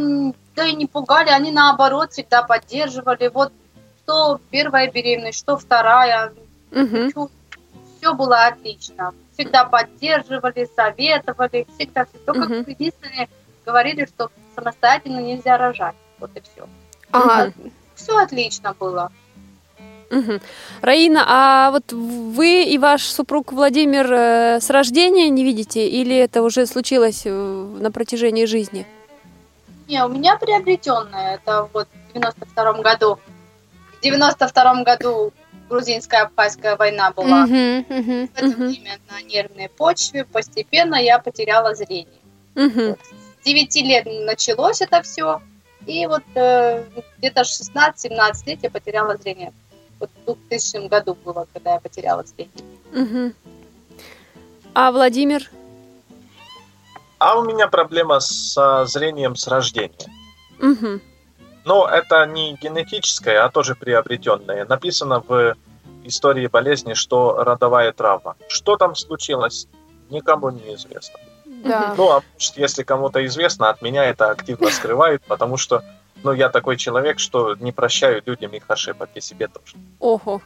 да 0.55 0.65
и 0.65 0.73
не 0.75 0.87
пугали, 0.87 1.29
они 1.29 1.51
наоборот 1.51 2.13
всегда 2.13 2.41
поддерживали. 2.41 3.29
Вот 3.31 3.51
что 4.07 4.39
первая 4.51 4.89
беременность, 4.89 5.39
что 5.39 5.57
вторая, 5.57 6.31
Мгм. 6.71 7.11
все 7.97 8.13
было 8.13 8.45
отлично. 8.45 9.13
Всегда 9.33 9.65
поддерживали, 9.65 10.67
советовали, 10.75 11.67
всегда. 11.75 12.07
Только 12.25 12.45
Мгм. 12.45 12.65
единственное 12.67 13.27
говорили, 13.65 14.05
что 14.05 14.31
самостоятельно 14.55 15.19
нельзя 15.19 15.57
рожать. 15.57 15.95
Вот 16.19 16.31
и 16.35 16.39
все. 16.41 16.67
Ага, 17.11 17.51
Все 17.95 18.17
отлично 18.17 18.73
было. 18.79 19.11
Мгм. 20.09 20.39
Раина, 20.81 21.25
а 21.27 21.71
вот 21.71 21.91
вы 21.91 22.63
и 22.63 22.77
ваш 22.77 23.03
супруг 23.03 23.51
Владимир 23.51 24.09
э, 24.09 24.59
с 24.61 24.69
рождения 24.69 25.29
не 25.29 25.43
видите, 25.43 25.85
или 25.89 26.15
это 26.15 26.43
уже 26.43 26.65
случилось 26.65 27.23
э, 27.25 27.29
на 27.31 27.91
протяжении 27.91 28.45
жизни? 28.45 28.85
Не, 29.89 30.05
у 30.05 30.07
меня 30.09 30.37
приобретенная. 30.37 31.35
Это 31.35 31.67
вот 31.73 31.87
в 32.09 32.13
92 32.13 32.73
году. 32.81 33.19
В 33.97 34.01
92 34.01 34.83
году 34.83 35.33
грузинская 35.69 36.23
абхазская 36.23 36.75
война 36.75 37.11
была. 37.11 37.45
Мгм, 37.45 37.85
мгм. 37.89 38.27
В 38.27 38.37
это 38.37 38.57
время 38.57 38.99
на 39.09 39.21
нервной 39.21 39.69
почве 39.69 40.23
постепенно 40.23 40.95
я 40.95 41.19
потеряла 41.19 41.73
зрение. 41.75 42.07
Мгм. 42.55 42.95
С 43.41 43.45
9 43.45 43.75
лет 43.83 44.05
началось 44.25 44.81
это 44.81 45.01
все. 45.01 45.41
И 45.85 46.05
вот 46.05 46.23
э, 46.35 46.83
где-то 47.17 47.41
16-17 47.41 48.45
лет 48.45 48.59
я 48.63 48.69
потеряла 48.69 49.17
зрение. 49.17 49.53
Вот 49.99 50.09
в 50.25 50.25
2000 50.25 50.87
году 50.87 51.17
было, 51.25 51.47
когда 51.53 51.73
я 51.73 51.79
потеряла 51.79 52.23
зрение. 52.23 52.53
Мгм. 52.91 53.33
А 54.73 54.91
Владимир? 54.91 55.49
А 57.19 57.39
у 57.39 57.43
меня 57.43 57.67
проблема 57.67 58.19
со 58.19 58.85
зрением 58.85 59.35
с 59.35 59.47
рождения. 59.47 60.11
Мгм. 60.59 61.01
Но 61.67 61.85
это 61.85 62.25
не 62.25 62.53
генетическое, 62.53 63.43
а 63.43 63.49
тоже 63.49 63.75
приобретенное. 63.75 64.65
Написано 64.65 65.19
в 65.19 65.53
истории 66.05 66.47
болезни, 66.47 66.93
что 66.93 67.43
родовая 67.43 67.91
травма. 67.91 68.37
Что 68.47 68.77
там 68.77 68.95
случилось, 68.95 69.67
никому 70.09 70.49
не 70.49 70.75
известно. 70.75 71.19
Да. 71.45 71.93
Ну, 71.97 72.09
а 72.09 72.21
может, 72.33 72.57
если 72.57 72.83
кому-то 72.83 73.25
известно, 73.25 73.69
от 73.69 73.81
меня 73.81 74.05
это 74.05 74.29
активно 74.29 74.69
скрывают, 74.69 75.21
потому 75.27 75.57
что 75.57 75.83
ну, 76.23 76.31
я 76.31 76.47
такой 76.47 76.77
человек, 76.77 77.19
что 77.19 77.55
не 77.59 77.73
прощаю 77.73 78.23
людям 78.25 78.51
их 78.51 78.63
ошибок 78.69 79.09
и 79.15 79.19
себе 79.19 79.49
тоже. 79.49 79.75
Ого. 79.99 80.41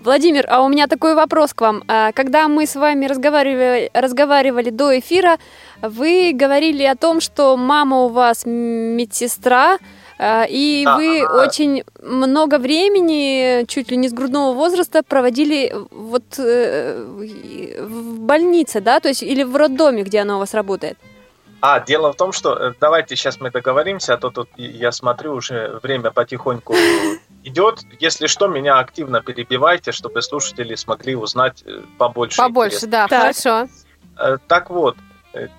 Владимир, 0.00 0.46
а 0.48 0.62
у 0.62 0.68
меня 0.68 0.86
такой 0.86 1.14
вопрос 1.14 1.52
к 1.54 1.60
вам. 1.60 1.82
А, 1.88 2.12
Когда 2.12 2.48
мы 2.48 2.66
с 2.66 2.74
вами 2.74 3.06
разговаривали, 3.06 3.90
разговаривали 3.94 4.70
до 4.70 4.98
эфира, 4.98 5.38
вы 5.82 6.32
говорили 6.34 6.82
о 6.84 6.94
том, 6.96 7.20
что 7.20 7.56
мама 7.56 8.04
у 8.04 8.08
вас 8.08 8.42
медсестра, 8.46 9.78
а, 10.18 10.44
и 10.48 10.82
Да, 10.84 10.96
вы 10.96 11.22
она- 11.22 11.42
очень 11.44 11.84
много 12.02 12.58
времени, 12.58 13.64
чуть 13.66 13.90
ли 13.90 13.96
не 13.96 14.08
с 14.08 14.12
грудного 14.12 14.52
возраста, 14.54 15.02
проводили 15.02 15.74
вот 15.90 16.24
э, 16.38 17.02
в 17.80 18.20
больнице, 18.20 18.80
да, 18.80 19.00
то 19.00 19.08
есть 19.08 19.22
или 19.22 19.42
в 19.42 19.56
роддоме, 19.56 20.02
где 20.02 20.20
она 20.20 20.36
у 20.36 20.38
вас 20.40 20.54
работает. 20.54 20.98
А, 21.62 21.78
дело 21.80 22.12
в 22.12 22.16
том, 22.16 22.32
что 22.32 22.54
э, 22.54 22.72
давайте 22.80 23.16
сейчас 23.16 23.38
мы 23.40 23.50
договоримся, 23.50 24.14
а 24.14 24.16
то 24.16 24.30
тут 24.30 24.48
я 24.56 24.92
смотрю, 24.92 25.34
уже 25.34 25.78
время 25.82 26.10
потихоньку 26.10 26.74
идет. 27.44 27.80
Если 27.98 28.28
что, 28.28 28.48
меня 28.48 28.78
активно 28.78 29.20
перебивайте, 29.20 29.92
чтобы 29.92 30.22
слушатели 30.22 30.74
смогли 30.74 31.14
узнать 31.16 31.62
э, 31.66 31.80
побольше. 31.98 32.38
Побольше, 32.38 32.76
интересного. 32.76 33.08
да, 33.08 33.08
Так. 33.08 33.20
хорошо. 33.20 33.68
Э, 34.18 34.38
Так 34.48 34.70
вот, 34.70 34.96
э, 34.96 35.00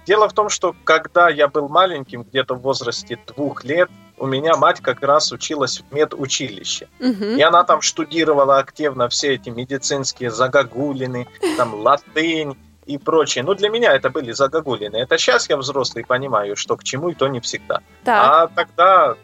дело 0.05 0.27
в 0.27 0.33
том, 0.33 0.49
что 0.49 0.75
когда 0.83 1.29
я 1.29 1.47
был 1.47 1.69
маленьким, 1.69 2.23
где-то 2.23 2.55
в 2.55 2.61
возрасте 2.61 3.17
двух 3.27 3.63
лет, 3.63 3.89
у 4.17 4.27
меня 4.27 4.55
мать 4.55 4.81
как 4.81 5.01
раз 5.01 5.31
училась 5.31 5.79
в 5.81 5.93
медучилище. 5.93 6.87
Мгм. 6.99 7.37
И 7.37 7.41
она 7.41 7.63
там 7.63 7.81
штудировала 7.81 8.59
активно 8.59 9.09
все 9.09 9.35
эти 9.35 9.49
медицинские 9.49 10.29
загогулины, 10.29 11.27
там 11.57 11.73
латынь 11.81 12.55
и 12.85 12.97
прочее. 12.97 13.43
Ну, 13.43 13.55
для 13.55 13.69
меня 13.69 13.93
это 13.93 14.09
были 14.09 14.31
загогулины. 14.31 14.97
Это 14.97 15.17
сейчас 15.17 15.49
я 15.49 15.57
взрослый 15.57 16.05
понимаю, 16.05 16.55
что 16.55 16.77
к 16.77 16.83
чему, 16.83 17.09
и 17.09 17.15
то 17.15 17.27
не 17.27 17.39
всегда. 17.39 17.81
Так. 18.03 18.23
А 18.23 18.47
тогда, 18.47 19.15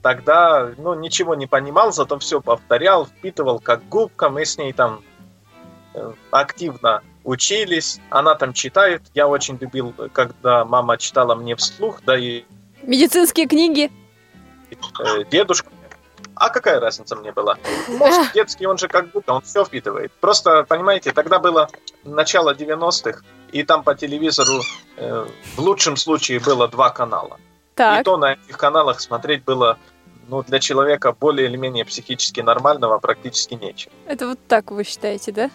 тогда, 0.00 0.70
ну, 0.78 0.94
ничего 0.94 1.34
не 1.34 1.46
понимал, 1.46 1.92
зато 1.92 2.18
все 2.18 2.40
повторял, 2.40 3.06
впитывал 3.06 3.60
как 3.60 3.88
губка. 3.88 4.30
Мы 4.30 4.44
с 4.44 4.58
ней 4.58 4.72
там 4.72 5.02
э, 5.94 6.12
активно 6.30 7.02
учились. 7.24 8.00
Она 8.10 8.34
там 8.34 8.52
читает. 8.52 9.02
Я 9.14 9.28
очень 9.28 9.58
любил, 9.60 9.94
когда 10.12 10.64
мама 10.64 10.98
читала 10.98 11.34
мне 11.34 11.56
вслух, 11.56 12.00
да 12.04 12.16
и 12.18 12.44
Медицинские 12.82 13.46
книги. 13.46 13.90
э, 14.70 15.24
дедушка. 15.30 15.70
А 16.34 16.48
какая 16.50 16.80
разница 16.80 17.14
мне 17.14 17.30
была? 17.30 17.56
Мозг 17.88 18.32
детский, 18.34 18.66
он 18.66 18.76
же 18.78 18.88
как 18.88 19.10
будто, 19.12 19.34
он 19.34 19.42
все 19.42 19.64
впитывает. 19.64 20.10
Просто, 20.20 20.64
понимаете, 20.64 21.12
тогда 21.12 21.38
было 21.38 21.68
начало 22.04 22.54
90-х, 22.54 23.22
и 23.52 23.62
там 23.62 23.84
по 23.84 23.94
телевизору 23.94 24.62
э, 24.96 25.26
в 25.56 25.58
лучшем 25.60 25.96
случае 25.96 26.40
было 26.40 26.66
два 26.68 26.90
канала. 26.90 27.38
И 27.38 27.76
Так. 27.76 28.04
то 28.04 28.16
на 28.16 28.32
этих 28.32 28.56
каналах 28.58 29.00
смотреть 29.00 29.44
было 29.44 29.78
ну, 30.28 30.42
для 30.42 30.58
человека 30.58 31.12
более 31.12 31.48
или 31.48 31.56
менее 31.56 31.84
психически 31.84 32.40
нормального 32.40 32.98
практически 32.98 33.54
нечего. 33.54 33.92
Это 34.06 34.28
вот 34.28 34.38
так 34.48 34.70
вы 34.70 34.84
считаете, 34.84 35.32
да? 35.32 35.50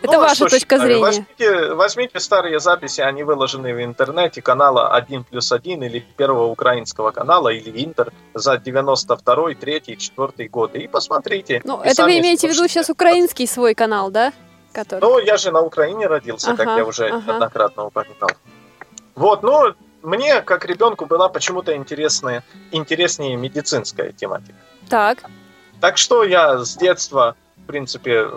Это 0.00 0.12
Ну, 0.12 0.18
а 0.18 0.22
ваша 0.22 0.34
что 0.34 0.44
точка 0.44 0.76
считаю? 0.76 0.80
зрения. 0.82 1.02
Возьмите, 1.02 1.74
возьмите 1.74 2.20
старые 2.20 2.60
записи, 2.60 3.00
они 3.00 3.24
выложены 3.24 3.74
в 3.74 3.82
интернете, 3.82 4.40
канала 4.42 4.94
1 4.94 5.24
плюс 5.24 5.50
1 5.50 5.82
или 5.82 6.00
первого 6.16 6.44
украинского 6.46 7.10
канала, 7.10 7.48
или 7.48 7.84
Интер 7.84 8.12
за 8.34 8.58
92 8.58 9.54
3 9.54 9.96
4 9.96 10.48
годы, 10.48 10.78
и 10.78 10.86
посмотрите. 10.88 11.60
Ну, 11.64 11.82
И 11.82 11.88
это 11.88 12.04
вы 12.04 12.18
имеете 12.20 12.48
в 12.48 12.52
виду 12.52 12.68
сейчас 12.68 12.90
украинский 12.90 13.46
свой 13.48 13.74
канал, 13.74 14.10
да? 14.10 14.32
Который... 14.72 15.00
Ну, 15.00 15.18
я 15.18 15.36
же 15.36 15.50
на 15.50 15.62
Украине 15.62 16.06
родился, 16.06 16.50
как 16.54 16.68
Ага, 16.68 16.76
я 16.76 16.84
уже 16.84 17.06
ага. 17.08 17.22
неоднократно 17.26 17.86
упоминал. 17.86 18.30
Вот, 19.16 19.42
ну, 19.42 19.74
мне, 20.02 20.42
как 20.42 20.64
ребенку, 20.64 21.06
была 21.06 21.28
почему-то 21.28 21.74
интересная, 21.74 22.44
интереснее 22.70 23.36
медицинская 23.36 24.12
тематика. 24.12 24.54
Так. 24.88 25.24
Так 25.80 25.98
что 25.98 26.22
я 26.22 26.58
с 26.58 26.76
детства, 26.76 27.34
в 27.56 27.66
принципе, 27.66 28.28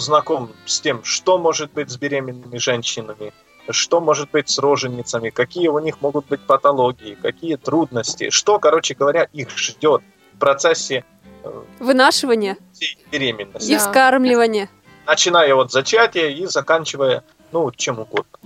знаком 0.00 0.50
с 0.66 0.80
тем, 0.80 1.02
что 1.04 1.38
может 1.38 1.72
быть 1.72 1.90
с 1.90 1.96
беременными 1.96 2.58
женщинами, 2.58 3.32
что 3.70 4.00
может 4.00 4.30
быть 4.30 4.48
с 4.48 4.58
роженицами, 4.58 5.30
какие 5.30 5.68
у 5.68 5.78
них 5.78 6.00
могут 6.00 6.26
быть 6.26 6.40
патологии, 6.40 7.16
какие 7.20 7.56
трудности, 7.56 8.30
что, 8.30 8.58
короче 8.58 8.94
говоря, 8.94 9.28
их 9.32 9.50
ждет 9.56 10.02
в 10.34 10.38
процессе 10.38 11.04
э, 11.44 11.62
Вынашивание 11.78 12.56
всей 12.72 12.98
беременности. 13.10 13.70
и 13.70 13.74
Да. 13.74 13.78
вскармливание. 13.80 14.68
Начиная 15.06 15.54
от 15.54 15.70
зачатия 15.72 16.28
и 16.28 16.46
заканчивая, 16.46 17.24
ну, 17.52 17.70
чем 17.72 17.98
угодно. 17.98 18.38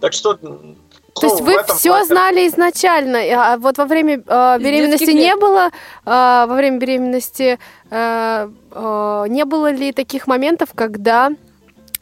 Так 0.00 0.12
что... 0.12 0.38
То 1.20 1.26
есть 1.26 1.40
вы 1.40 1.56
все 1.76 1.90
плане- 1.90 2.04
знали 2.06 2.48
изначально, 2.48 3.18
а 3.18 3.56
вот 3.58 3.78
во 3.78 3.84
время 3.84 4.22
э, 4.26 4.58
беременности 4.60 5.10
не 5.10 5.36
было, 5.36 5.70
э, 6.06 6.46
во 6.48 6.54
время 6.54 6.78
беременности 6.78 7.58
э, 7.90 8.48
э, 8.72 9.24
не 9.28 9.44
было 9.44 9.70
ли 9.70 9.92
таких 9.92 10.26
моментов, 10.26 10.70
когда 10.74 11.30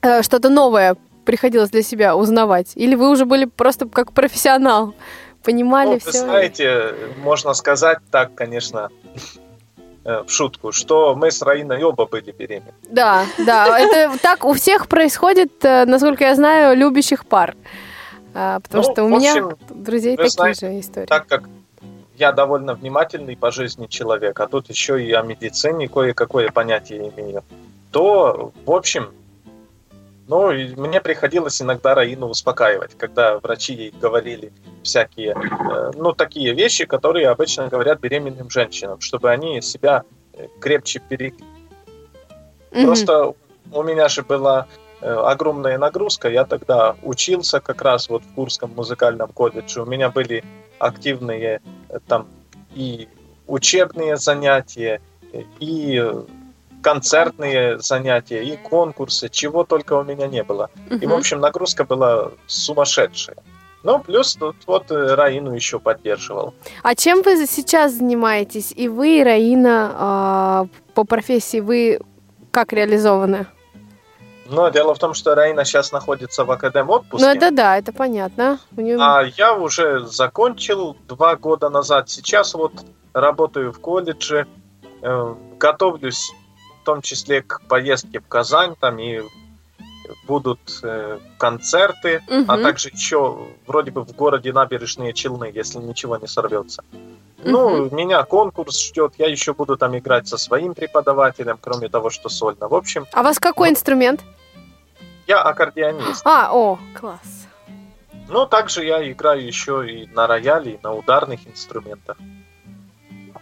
э, 0.02 0.22
что-то 0.22 0.48
новое 0.48 0.96
приходилось 1.24 1.70
для 1.70 1.82
себя 1.82 2.14
узнавать? 2.16 2.72
Или 2.76 2.94
вы 2.94 3.10
уже 3.10 3.24
были 3.24 3.44
просто 3.46 3.88
как 3.88 4.12
профессионал, 4.12 4.94
понимали 5.42 5.86
Ну, 5.88 5.92
вы 5.94 6.00
все? 6.00 6.18
знаете, 6.18 6.94
можно 7.22 7.54
сказать 7.54 7.98
так, 8.10 8.34
конечно, 8.34 8.88
э, 10.04 10.22
в 10.26 10.30
шутку, 10.30 10.72
что 10.72 11.14
мы 11.16 11.30
с 11.30 11.42
Раиной 11.42 11.82
оба 11.82 12.06
были 12.06 12.32
беременны. 12.32 12.72
Да, 12.90 13.24
да, 13.38 13.78
это 13.78 14.18
так 14.22 14.44
у 14.44 14.52
всех 14.52 14.86
происходит, 14.88 15.64
э, 15.64 15.84
насколько 15.86 16.24
я 16.24 16.34
знаю, 16.34 16.76
любящих 16.76 17.26
пар. 17.26 17.54
А, 18.38 18.60
Потому 18.60 18.82
Ну, 18.82 18.92
что 18.92 19.04
у 19.04 19.08
меня 19.08 19.32
общем, 19.32 19.58
друзей 19.70 20.16
такие 20.16 20.30
знаете, 20.30 20.66
же 20.66 20.80
истории. 20.80 21.06
Так 21.06 21.26
как 21.26 21.48
я 22.16 22.32
довольно 22.32 22.74
внимательный 22.74 23.34
по 23.34 23.50
жизни 23.50 23.86
человек, 23.86 24.38
а 24.38 24.46
тут 24.46 24.68
еще 24.68 25.02
и 25.02 25.10
о 25.12 25.22
медицине 25.22 25.88
кое-какое 25.88 26.50
понятие 26.50 27.12
имею, 27.16 27.42
то, 27.92 28.52
в 28.66 28.70
общем, 28.70 29.08
ну, 30.28 30.52
мне 30.52 31.00
приходилось 31.00 31.62
иногда 31.62 31.94
Раину 31.94 32.26
успокаивать, 32.26 32.96
когда 32.98 33.38
врачи 33.38 33.72
ей 33.72 33.90
говорили 33.90 34.52
всякие, 34.82 35.34
э, 35.34 35.92
ну, 35.94 36.12
такие 36.12 36.52
вещи, 36.52 36.84
которые 36.84 37.28
обычно 37.28 37.68
говорят 37.68 38.00
беременным 38.00 38.50
женщинам, 38.50 39.00
чтобы 39.00 39.30
они 39.30 39.62
себя 39.62 40.04
крепче 40.60 41.00
пере... 41.08 41.32
Мгм. 42.70 42.84
Просто 42.84 43.32
у 43.72 43.82
меня 43.82 44.08
же 44.08 44.22
была 44.22 44.66
огромная 45.00 45.78
нагрузка. 45.78 46.28
Я 46.28 46.44
тогда 46.44 46.96
учился 47.02 47.60
как 47.60 47.82
раз 47.82 48.08
вот 48.08 48.22
в 48.22 48.34
Курском 48.34 48.72
музыкальном 48.74 49.30
колледже. 49.32 49.82
У 49.82 49.86
меня 49.86 50.10
были 50.10 50.42
активные 50.78 51.60
э, 51.88 51.98
там 52.06 52.26
и 52.74 53.08
учебные 53.46 54.16
занятия, 54.16 55.00
э, 55.32 55.42
и 55.60 56.00
э, 56.02 56.22
концертные 56.82 57.78
занятия, 57.78 58.44
и 58.44 58.56
конкурсы, 58.56 59.28
чего 59.28 59.64
только 59.64 59.94
у 59.94 60.04
меня 60.04 60.26
не 60.26 60.42
было. 60.42 60.70
И, 60.90 61.06
в 61.06 61.12
общем, 61.12 61.40
нагрузка 61.40 61.84
была 61.84 62.30
сумасшедшая. 62.46 63.36
Ну, 63.82 64.00
плюс 64.00 64.34
тут 64.34 64.56
вот 64.66 64.90
э, 64.90 65.14
Раину 65.14 65.54
еще 65.54 65.78
поддерживал. 65.78 66.54
А 66.82 66.94
чем 66.94 67.22
вы 67.22 67.46
сейчас 67.46 67.92
занимаетесь? 67.92 68.72
И 68.76 68.88
вы, 68.88 69.20
и 69.20 69.22
Раина, 69.22 69.92
а, 69.94 70.66
по 70.94 71.04
профессии, 71.04 71.60
вы 71.60 72.00
как 72.50 72.72
реализованы? 72.72 73.46
Но 74.48 74.68
дело 74.68 74.94
в 74.94 74.98
том, 74.98 75.14
что 75.14 75.34
Раина 75.34 75.64
сейчас 75.64 75.92
находится 75.92 76.44
в 76.44 76.50
академ 76.50 76.90
отпуске. 76.90 77.26
Ну, 77.26 77.32
это 77.32 77.50
да, 77.50 77.76
это 77.78 77.92
понятно. 77.92 78.58
У 78.76 78.80
неё- 78.80 79.00
А 79.00 79.22
я 79.22 79.54
уже 79.54 80.00
закончил 80.06 80.96
два 81.08 81.36
года 81.36 81.68
назад. 81.68 82.08
Сейчас 82.10 82.54
вот 82.54 82.72
работаю 83.12 83.72
в 83.72 83.80
колледже, 83.80 84.46
э, 85.02 85.34
готовлюсь 85.58 86.30
в 86.82 86.84
том 86.84 87.02
числе 87.02 87.42
к 87.42 87.62
поездке 87.68 88.20
в 88.20 88.28
Казань, 88.28 88.74
там 88.78 88.98
и 88.98 89.22
будут 90.26 90.60
э, 90.82 91.18
концерты, 91.38 92.22
а 92.28 92.54
Мгм. 92.56 92.62
также 92.62 92.88
еще 92.90 93.38
вроде 93.66 93.90
бы 93.90 94.02
в 94.04 94.12
городе 94.14 94.52
Набережные 94.52 95.12
Челны, 95.12 95.50
если 95.54 95.78
ничего 95.78 96.16
не 96.16 96.26
сорвется. 96.26 96.82
Ну, 97.44 97.88
меня 97.94 98.22
конкурс 98.24 98.80
ждет, 98.88 99.12
я 99.18 99.26
еще 99.28 99.52
буду 99.54 99.76
там 99.76 99.96
играть 99.96 100.26
со 100.26 100.36
своим 100.36 100.74
преподавателем, 100.74 101.58
кроме 101.60 101.88
того, 101.88 102.10
что 102.10 102.28
сольно. 102.28 102.66
В 102.68 102.74
общем, 102.74 103.06
А 103.12 103.20
у 103.20 103.24
вас 103.24 103.38
какой 103.38 103.68
ну, 103.68 103.74
инструмент? 103.74 104.20
я 105.26 105.40
аккордеонист. 105.42 106.22
А, 106.26 106.50
о, 106.52 106.78
класс. 106.98 107.46
Но 108.28 108.46
также 108.46 108.84
я 108.84 109.08
играю 109.10 109.46
еще 109.46 109.84
и 109.88 110.06
на 110.08 110.26
рояле, 110.26 110.72
и 110.72 110.78
на 110.82 110.92
ударных 110.92 111.46
инструментах. 111.46 112.16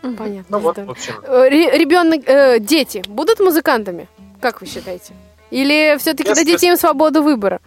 Понятно. 0.03 0.45
Ну 0.51 0.59
вот, 0.59 0.77
в 0.77 0.91
общем, 0.91 1.15
Э, 1.23 1.49
ре- 1.49 1.79
Ребенок, 1.79 2.29
э, 2.29 2.59
дети 2.61 3.03
будут 3.09 3.41
музыкантами? 3.41 4.07
Как 4.41 4.61
вы 4.61 4.67
считаете? 4.67 5.15
Или 5.55 5.97
все-таки 5.99 6.31
Если- 6.31 6.45
дадите 6.45 6.67
им 6.67 6.77
свободу 6.77 7.23
выбора? 7.23 7.61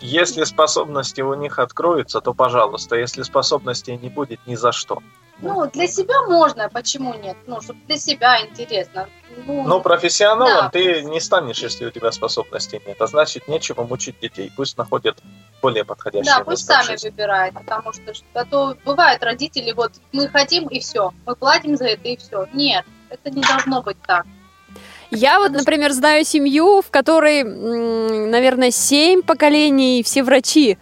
если 0.00 0.44
способности 0.44 1.20
у 1.20 1.34
них 1.34 1.58
откроются, 1.58 2.20
то 2.20 2.34
пожалуйста. 2.34 2.96
Если 2.96 3.22
способностей 3.22 3.96
не 3.98 4.08
будет, 4.08 4.40
ни 4.46 4.56
за 4.56 4.72
что. 4.72 5.02
Ну, 5.42 5.70
для 5.70 5.86
себя 5.86 6.22
можно, 6.26 6.68
почему 6.68 7.14
нет? 7.14 7.36
Ну, 7.46 7.60
чтобы 7.60 7.78
для 7.86 7.98
себя 7.98 8.40
интересно. 8.46 9.08
Ну, 9.46 9.62
Но 9.62 9.80
профессионалом 9.80 10.64
Да. 10.64 10.70
ты 10.70 11.02
не 11.02 11.20
станешь, 11.20 11.58
если 11.62 11.86
у 11.86 11.90
тебя 11.90 12.10
способностей 12.12 12.80
нет. 12.84 13.00
А 13.00 13.06
значит, 13.06 13.46
нечего 13.46 13.84
мучить 13.84 14.18
детей. 14.20 14.50
Пусть 14.56 14.76
находят 14.76 15.18
более 15.62 15.84
подходящее 15.84 16.34
да, 16.38 16.44
пусть 16.44 16.66
сами 16.66 16.96
выбирают, 17.02 17.54
потому 17.54 17.92
что 17.92 18.12
а 18.34 18.44
то 18.44 18.76
бывают 18.84 19.22
родители, 19.22 19.72
вот 19.72 19.92
мы 20.12 20.28
хотим 20.28 20.66
и 20.66 20.80
все, 20.80 21.12
мы 21.26 21.36
платим 21.36 21.76
за 21.76 21.84
это 21.86 22.08
и 22.08 22.16
все. 22.16 22.46
Нет, 22.52 22.84
это 23.08 23.30
не 23.30 23.42
должно 23.42 23.82
быть 23.82 23.98
так. 24.06 24.26
Я 25.10 25.38
вот, 25.40 25.52
например, 25.52 25.92
знаю 25.92 26.24
семью, 26.24 26.82
в 26.82 26.90
которой, 26.90 27.42
наверное, 27.42 28.70
семь 28.70 29.22
поколений, 29.22 30.02
все 30.04 30.22
врачи. 30.22 30.78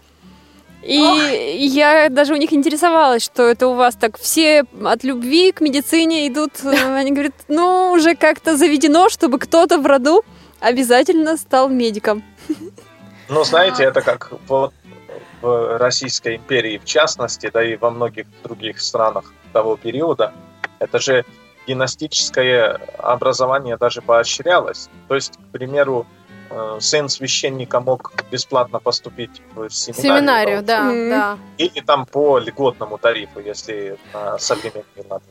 И 0.81 0.95
я 0.95 2.07
даже 2.09 2.33
у 2.33 2.37
них 2.37 2.53
интересовалась, 2.53 3.23
что 3.23 3.43
это 3.43 3.67
у 3.67 3.73
вас 3.73 3.95
так 3.95 4.17
все 4.17 4.63
от 4.83 5.03
любви 5.03 5.51
к 5.51 5.61
медицине 5.61 6.27
идут. 6.27 6.51
Они 6.63 7.11
говорят, 7.11 7.33
ну, 7.47 7.91
уже 7.91 8.15
как-то 8.15 8.55
заведено, 8.55 9.09
чтобы 9.09 9.39
кто-то 9.39 9.79
в 9.79 9.85
роду 9.85 10.23
обязательно 10.59 11.37
стал 11.37 11.69
медиком. 11.69 12.23
Ну, 13.27 13.43
знаете, 13.43 13.83
это 13.83 14.01
как 14.01 14.31
вот 14.47 14.73
в 15.41 15.77
Российской 15.77 16.37
империи 16.37 16.77
в 16.77 16.85
частности, 16.85 17.49
да 17.53 17.63
и 17.63 17.75
во 17.75 17.91
многих 17.91 18.25
других 18.43 18.81
странах 18.81 19.33
того 19.53 19.77
периода, 19.77 20.33
это 20.79 20.99
же 20.99 21.25
династическое 21.69 22.79
образование 22.97 23.77
даже 23.77 24.01
поощрялось. 24.01 24.89
То 25.07 25.15
есть, 25.15 25.33
к 25.37 25.51
примеру, 25.51 26.05
э, 26.49 26.77
сын 26.81 27.09
священника 27.09 27.79
мог 27.79 28.11
бесплатно 28.31 28.79
поступить 28.79 29.41
в 29.55 29.69
семинарию, 29.69 30.17
Семинарию, 30.17 30.61
да, 30.63 30.81
Мгм. 30.83 31.09
да. 31.09 31.37
или 31.59 31.79
там 31.81 32.05
по 32.07 32.39
льготному 32.39 32.97
тарифу, 32.97 33.39
если 33.39 33.97
на 34.13 34.39
современный 34.39 35.05
лад. 35.09 35.23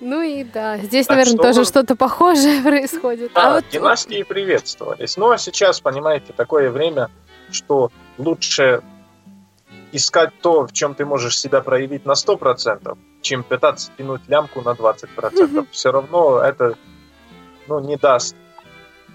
Ну 0.00 0.20
и 0.22 0.44
да, 0.44 0.76
здесь, 0.78 1.06
Так 1.06 1.16
наверное, 1.16 1.36
что 1.38 1.42
тоже 1.42 1.64
что-то 1.64 1.94
похожее 1.96 2.60
происходит. 2.70 3.32
Да, 3.34 3.40
А 3.42 3.54
вот- 3.54 3.64
династии 3.72 4.22
приветствовались. 4.24 5.16
Ну, 5.16 5.30
а 5.30 5.38
сейчас, 5.38 5.80
понимаете, 5.80 6.32
такое 6.36 6.70
время, 6.70 7.08
что 7.52 7.90
лучше 8.18 8.82
искать 9.92 10.30
то, 10.42 10.66
в 10.66 10.72
чем 10.72 10.94
ты 10.94 11.04
можешь 11.06 11.38
себя 11.38 11.60
проявить 11.62 12.04
на 12.04 12.14
100%, 12.14 12.96
чем 13.20 13.42
пытаться 13.42 13.90
тянуть 13.96 14.22
лямку 14.28 14.62
на 14.62 14.70
20%. 14.70 15.66
Все 15.70 15.92
равно 15.92 16.38
это 16.38 16.76
ну, 17.66 17.80
не 17.80 17.96
даст 17.96 18.36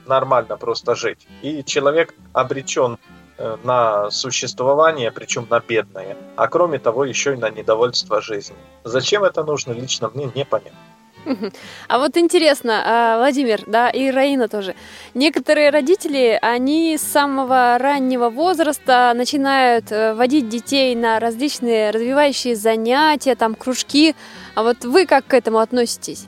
нормально 0.06 0.58
просто 0.58 0.96
жить. 0.96 1.28
И 1.42 1.64
человек 1.64 2.14
обречен 2.34 2.98
э, 3.38 3.58
на 3.64 4.12
существование, 4.12 5.12
причем 5.12 5.48
на 5.50 5.60
бедное, 5.60 6.18
а 6.36 6.48
кроме 6.48 6.80
того 6.80 7.06
еще 7.06 7.34
и 7.34 7.38
на 7.38 7.50
недовольство 7.50 8.22
жизнью. 8.22 8.58
Зачем 8.84 9.24
это 9.24 9.44
нужно, 9.44 9.74
лично 9.74 10.10
мне 10.14 10.30
непонятно. 10.36 10.78
А 11.88 11.98
вот 12.00 12.18
интересно, 12.18 12.82
а, 12.86 13.18
Владимир, 13.18 13.64
да, 13.68 13.90
и 13.90 14.10
Раина 14.12 14.48
тоже. 14.48 14.76
Некоторые 15.14 15.70
родители, 15.70 16.38
они 16.42 16.98
с 16.98 17.02
самого 17.02 17.78
раннего 17.80 18.30
возраста 18.30 19.12
начинают 19.16 19.92
э, 19.92 20.14
водить 20.14 20.50
детей 20.50 20.96
на 20.96 21.20
различные 21.20 21.92
развивающие 21.92 22.56
занятия, 22.56 23.36
там, 23.36 23.56
кружки. 23.56 24.16
А 24.56 24.64
вот 24.64 24.86
вы 24.86 25.06
как 25.06 25.26
к 25.28 25.34
этому 25.34 25.60
относитесь? 25.60 26.26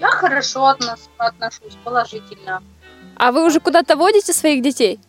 Я 0.00 0.08
хорошо 0.08 0.66
отношусь, 1.16 1.76
положительно. 1.82 2.62
А 3.16 3.32
вы 3.32 3.44
уже 3.44 3.58
куда-то 3.60 3.96
водите 3.96 4.32
своих 4.32 4.62
детей? 4.62 5.00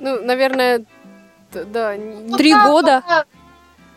Ну, 0.00 0.20
наверное, 0.24 0.84
да. 1.52 1.96
не- 1.96 2.28
Ну, 2.30 2.36
Три 2.36 2.52
да, 2.52 2.66
года? 2.66 3.02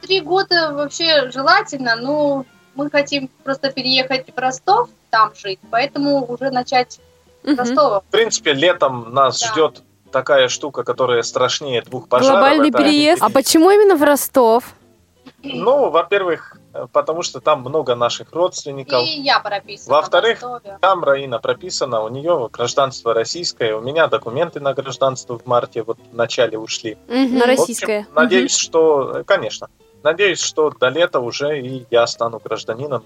Три 0.02 0.22
года 0.22 0.72
вообще 0.74 1.32
желательно, 1.32 1.96
но 1.96 2.46
мы 2.76 2.90
хотим 2.90 3.30
просто 3.44 3.72
переехать 3.72 4.28
в 4.34 4.38
Ростов, 4.40 4.90
там 5.10 5.32
жить, 5.36 5.60
поэтому 5.72 6.26
уже 6.26 6.52
начать 6.52 7.00
с 7.44 7.48
Мгм. 7.48 7.58
Ростова. 7.60 8.00
В 8.02 8.06
принципе, 8.06 8.54
летом 8.54 9.14
нас 9.14 9.40
Да. 9.40 9.48
ждет 9.52 9.82
такая 10.12 10.48
штука, 10.50 10.84
которая 10.84 11.24
страшнее 11.24 11.82
двух 11.82 12.08
пожаров. 12.08 12.34
Глобальный 12.40 12.70
Это- 12.70 12.78
переезд. 12.78 13.22
А 13.22 13.30
почему 13.30 13.70
именно 13.72 13.96
в 13.96 14.04
Ростов? 14.04 14.64
Ну, 15.44 15.90
во-первых, 15.92 16.58
потому 16.92 17.22
что 17.22 17.40
там 17.40 17.62
много 17.62 17.94
наших 17.96 18.32
родственников. 18.34 19.04
И 19.04 19.22
я 19.22 19.40
прописана 19.40 19.98
Во-вторых. 19.98 20.42
Там 20.82 21.04
Раина 21.04 21.38
прописана, 21.40 22.02
у 22.02 22.10
нее 22.10 22.50
гражданство 22.52 23.14
российское, 23.14 23.76
у 23.76 23.82
меня 23.82 24.08
документы 24.08 24.60
на 24.60 24.74
гражданство 24.74 25.38
в 25.38 25.46
марте, 25.46 25.84
вот 25.84 25.98
в 26.12 26.16
начале 26.16 26.58
ушли. 26.58 26.98
Мгм. 27.08 27.16
На 27.38 27.40
В 27.40 27.42
общем, 27.44 27.48
российское. 27.48 28.08
надеюсь, 28.16 28.56
что, 28.56 29.24
конечно, 29.26 29.68
надеюсь, 30.06 30.40
что 30.40 30.70
до 30.70 30.88
лета 30.90 31.20
уже 31.20 31.60
и 31.60 31.86
я 31.92 32.08
стану 32.08 32.40
гражданином 32.42 33.04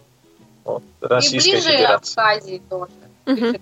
вот, 0.64 0.84
И 1.02 1.06
Российской 1.06 1.52
ближе 1.52 1.72
Федерации. 1.72 2.20
Абхазии 2.20 2.62
тоже. 2.70 2.92
К 3.26 3.38
своим. 3.38 3.62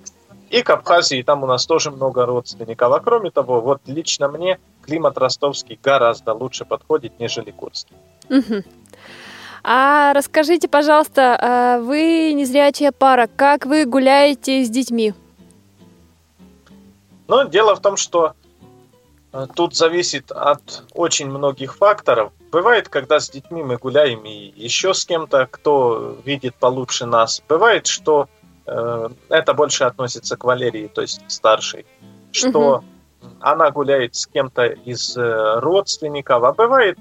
И 0.49 0.61
к 0.61 0.69
Абхазии, 0.69 1.21
там 1.23 1.43
у 1.43 1.45
нас 1.45 1.65
тоже 1.65 1.91
много 1.91 2.25
родственников. 2.25 2.91
А 2.91 2.99
кроме 2.99 3.31
того, 3.31 3.61
вот 3.61 3.81
лично 3.85 4.27
мне 4.27 4.59
климат 4.81 5.17
ростовский 5.17 5.79
гораздо 5.81 6.33
лучше 6.33 6.65
подходит, 6.65 7.19
нежели 7.19 7.51
Курский. 7.51 7.95
Мгм. 8.29 8.63
А 9.63 10.13
расскажите, 10.13 10.67
пожалуйста, 10.67 11.37
а 11.39 11.79
вы 11.79 12.31
незрячая 12.33 12.91
пара, 12.91 13.27
как 13.35 13.65
вы 13.65 13.85
гуляете 13.85 14.63
с 14.63 14.69
детьми? 14.69 15.13
Но 17.27 17.43
дело 17.43 17.75
в 17.75 17.81
том, 17.81 17.97
что 17.97 18.33
э, 19.33 19.47
тут 19.53 19.75
зависит 19.75 20.31
от 20.31 20.83
очень 20.93 21.29
многих 21.29 21.75
факторов. 21.75 22.31
Бывает, 22.51 22.87
когда 22.89 23.19
с 23.19 23.29
детьми 23.29 23.63
мы 23.63 23.77
гуляем 23.77 24.23
и 24.25 24.53
еще 24.55 24.93
с 24.93 25.05
кем-то, 25.05 25.47
кто 25.51 26.17
видит 26.25 26.55
получше 26.55 27.05
нас. 27.05 27.41
Бывает, 27.49 27.87
что 27.87 28.29
э, 28.65 29.09
это 29.29 29.53
больше 29.53 29.83
относится 29.83 30.37
к 30.37 30.43
Валерии, 30.45 30.87
то 30.87 31.01
есть 31.01 31.25
к 31.25 31.29
старшей, 31.29 31.85
что 32.31 32.83
она 33.41 33.71
гуляет 33.71 34.15
с 34.15 34.27
кем-то 34.27 34.65
из 34.65 35.17
э, 35.17 35.59
родственников, 35.59 36.43
а 36.43 36.53
бывает, 36.53 36.97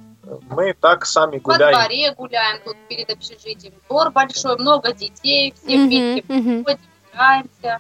мы 0.51 0.75
так 0.75 1.07
сами 1.07 1.37
Во 1.37 1.53
гуляем. 1.53 1.75
дворе 1.79 2.13
гуляем 2.15 2.61
тут 2.65 2.77
перед 2.89 3.09
общежитием. 3.11 3.75
Двор 3.89 4.11
большой, 4.11 4.57
много 4.57 4.93
детей, 4.93 5.55
все 5.57 5.77
Мгм, 5.77 5.87
вместе 5.89 6.25
мгм. 6.33 6.65
ходим, 6.65 6.81
играемся. 7.13 7.79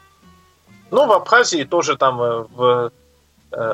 Ну, 0.92 1.06
в 1.06 1.12
Абхазии 1.12 1.64
тоже 1.64 1.96
там 1.96 2.20
э, 2.22 2.46
в, 2.54 2.92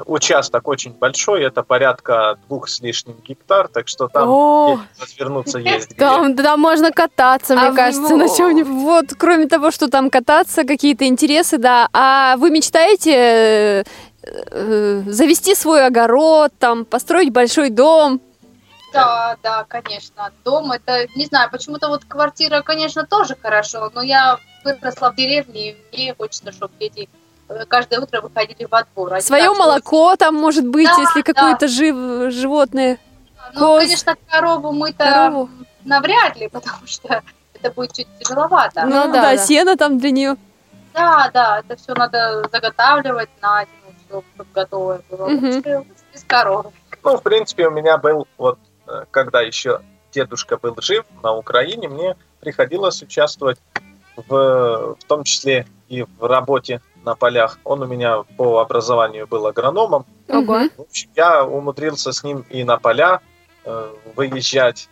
участок 0.06 0.68
очень 0.68 0.92
большой, 0.92 1.42
это 1.42 1.62
порядка 1.62 2.38
двух 2.46 2.68
с 2.68 2.80
лишним 2.80 3.16
гектар, 3.26 3.68
так 3.68 3.88
что 3.88 4.08
там 4.08 4.28
О, 4.28 4.78
развернуться 5.00 5.58
есть 5.58 5.90
где. 5.90 5.96
там, 5.96 6.36
там 6.36 6.60
можно 6.60 6.92
кататься, 6.92 7.56
мне 7.56 7.68
А 7.68 7.72
кажется, 7.74 8.16
на 8.16 8.28
чем-нибудь. 8.28 8.72
Вот, 8.72 9.06
кроме 9.18 9.46
того, 9.48 9.70
что 9.70 9.88
там 9.88 10.10
кататься, 10.10 10.64
какие-то 10.64 11.06
интересы, 11.06 11.58
да. 11.58 11.88
А 11.92 12.36
вы 12.36 12.50
мечтаете 12.50 13.12
э, 13.14 13.84
э, 14.22 15.02
завести 15.06 15.54
свой 15.54 15.84
огород, 15.86 16.52
там, 16.58 16.84
построить 16.84 17.32
большой 17.32 17.70
дом? 17.70 18.20
Да, 18.92 19.36
да, 19.42 19.64
конечно. 19.68 20.30
Дом 20.44 20.70
это, 20.70 21.06
не 21.16 21.24
знаю, 21.24 21.50
почему-то 21.50 21.88
вот 21.88 22.04
квартира, 22.04 22.62
конечно, 22.62 23.06
тоже 23.06 23.36
хорошо, 23.40 23.90
но 23.94 24.02
я 24.02 24.38
выросла 24.64 25.10
в 25.10 25.16
деревне, 25.16 25.70
и 25.70 25.76
мне 25.92 26.14
хочется, 26.14 26.52
чтобы 26.52 26.74
дети 26.78 27.08
э, 27.08 27.21
каждое 27.68 28.00
утро 28.00 28.20
выходили 28.20 28.66
во 28.70 28.84
двор. 28.84 29.14
Не 29.14 29.20
Свое 29.20 29.50
молоко 29.52 30.16
там 30.16 30.34
может 30.34 30.66
быть, 30.66 30.86
Да, 30.88 31.00
если 31.02 31.22
да. 31.22 31.32
какое-то 31.32 31.68
жив- 31.68 32.32
животное. 32.32 32.98
Ну, 33.54 33.60
коз. 33.60 33.82
конечно, 33.82 34.14
корову 34.30 34.72
мы-то 34.72 35.04
Корову. 35.04 35.48
навряд 35.84 36.36
ли, 36.36 36.48
потому 36.52 36.86
что 36.86 37.22
это 37.54 37.70
будет 37.72 37.92
чуть 37.92 38.08
тяжеловато. 38.18 38.82
Ну 38.84 39.06
Ну, 39.06 39.12
да, 39.12 39.22
да, 39.22 39.30
да. 39.32 39.36
сено 39.38 39.76
там 39.76 39.98
для 39.98 40.10
нее. 40.10 40.36
Да, 40.94 41.30
да, 41.32 41.58
это 41.60 41.76
все 41.76 41.94
надо 41.94 42.44
заготавливать 42.52 43.30
на 43.40 43.64
зиму, 43.64 44.22
чтобы 44.36 44.50
готовое 44.54 45.00
было. 45.10 45.24
Лучше 45.26 45.84
Без 46.12 46.24
коровы. 46.26 46.70
Ну, 47.02 47.16
в 47.16 47.22
принципе, 47.22 47.66
у 47.66 47.70
меня 47.70 47.96
был, 47.98 48.26
вот, 48.38 48.58
э, 48.86 49.04
когда 49.10 49.40
еще 49.40 49.80
дедушка 50.12 50.56
был 50.58 50.76
жив 50.80 51.04
на 51.22 51.32
Украине, 51.34 51.88
мне 51.88 52.16
приходилось 52.40 53.02
участвовать 53.02 53.58
в, 54.16 54.94
в 55.00 55.04
том 55.06 55.24
числе 55.24 55.66
и 55.88 56.02
в 56.02 56.26
работе 56.26 56.80
на 57.04 57.14
полях. 57.14 57.58
Он 57.64 57.82
у 57.82 57.86
меня 57.86 58.22
по 58.36 58.60
образованию 58.60 59.26
был 59.26 59.46
агрономом. 59.46 60.06
Ого. 60.28 60.58
Мгм. 60.58 60.70
В 60.76 60.80
общем, 60.82 61.10
я 61.16 61.44
умудрился 61.44 62.12
с 62.12 62.22
ним 62.22 62.44
и 62.50 62.64
на 62.64 62.78
поля 62.78 63.20
э, 63.64 63.94
выезжать, 64.16 64.88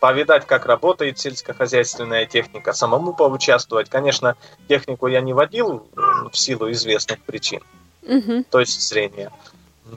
повидать, 0.00 0.46
как 0.46 0.66
работает 0.66 1.18
сельскохозяйственная 1.18 2.26
техника, 2.26 2.72
самому 2.72 3.14
поучаствовать. 3.14 3.88
Конечно, 3.88 4.36
технику 4.68 5.06
я 5.06 5.20
не 5.20 5.32
водил 5.32 5.88
в 5.94 6.36
силу 6.36 6.70
известных 6.72 7.20
причин, 7.22 7.60
Мгм. 8.02 8.44
то 8.44 8.60
есть 8.60 8.80
зрения. 8.80 9.30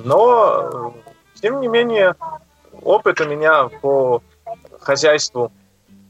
Но, 0.04 0.94
э, 1.36 1.40
тем 1.42 1.60
не 1.62 1.68
менее, 1.68 2.16
опыт 2.82 3.22
у 3.22 3.26
меня 3.26 3.68
по 3.82 4.22
хозяйству 4.80 5.52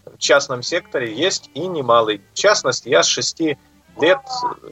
в 0.05 0.17
частном 0.17 0.61
секторе 0.63 1.13
есть 1.13 1.49
и 1.53 1.67
немалый. 1.67 2.21
В 2.33 2.37
частности, 2.37 2.89
я 2.89 3.03
с 3.03 3.07
6 3.07 3.57
лет 3.99 4.19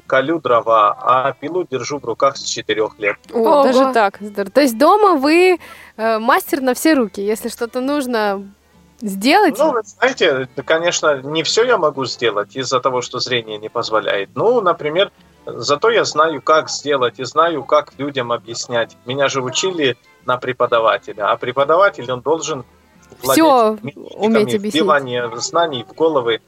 колю 0.07 0.39
дрова, 0.39 0.97
а 0.99 1.33
пилу 1.33 1.65
держу 1.69 1.99
в 1.99 2.05
руках 2.05 2.37
с 2.37 2.43
4 2.43 2.89
лет. 2.97 3.17
О, 3.31 3.37
Ого. 3.37 3.63
даже 3.63 3.93
так. 3.93 4.17
Здорово. 4.19 4.51
То 4.51 4.61
есть 4.61 4.77
дома 4.77 5.15
вы 5.15 5.59
э, 5.97 6.19
мастер 6.19 6.61
на 6.61 6.73
все 6.73 6.93
руки. 6.93 7.21
Если 7.21 7.49
что-то 7.49 7.81
нужно 7.81 8.43
сделать, 9.01 9.57
Ну, 9.57 9.71
вы 9.71 9.81
знаете, 9.83 10.47
конечно, 10.65 11.21
не 11.21 11.43
все 11.43 11.63
я 11.65 11.77
могу 11.77 12.05
сделать 12.05 12.55
из-за 12.55 12.79
того, 12.79 13.01
что 13.01 13.19
зрение 13.19 13.57
не 13.57 13.69
позволяет. 13.69 14.29
Ну, 14.35 14.61
например, 14.61 15.11
зато 15.45 15.89
я 15.89 16.03
знаю, 16.05 16.41
как 16.41 16.69
сделать 16.69 17.19
и 17.19 17.23
знаю, 17.23 17.63
как 17.63 17.93
людям 17.97 18.31
объяснять. 18.31 18.95
Меня 19.05 19.27
же 19.27 19.41
учили 19.41 19.97
на 20.25 20.37
преподавателя, 20.37 21.31
а 21.31 21.37
преподаватель, 21.37 22.09
он 22.11 22.21
должен 22.21 22.63
методиками 23.21 23.93
уметь 24.15 24.55
объяснить. 24.55 24.73
вбивания 24.73 25.29
знаний 25.35 25.85
в 25.87 25.93
головы 25.93 26.41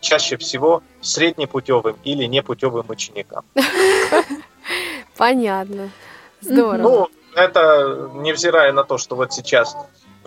чаще 0.00 0.36
всего 0.36 0.82
среднепутевым 1.00 1.96
или 2.04 2.24
непутевым 2.24 2.86
ученикам. 2.88 3.44
понятно. 5.16 5.90
Здорово. 6.40 6.82
Ну, 6.82 7.08
это 7.34 8.10
невзирая 8.14 8.72
на 8.72 8.84
то, 8.84 8.98
что 8.98 9.16
вот 9.16 9.32
сейчас 9.32 9.76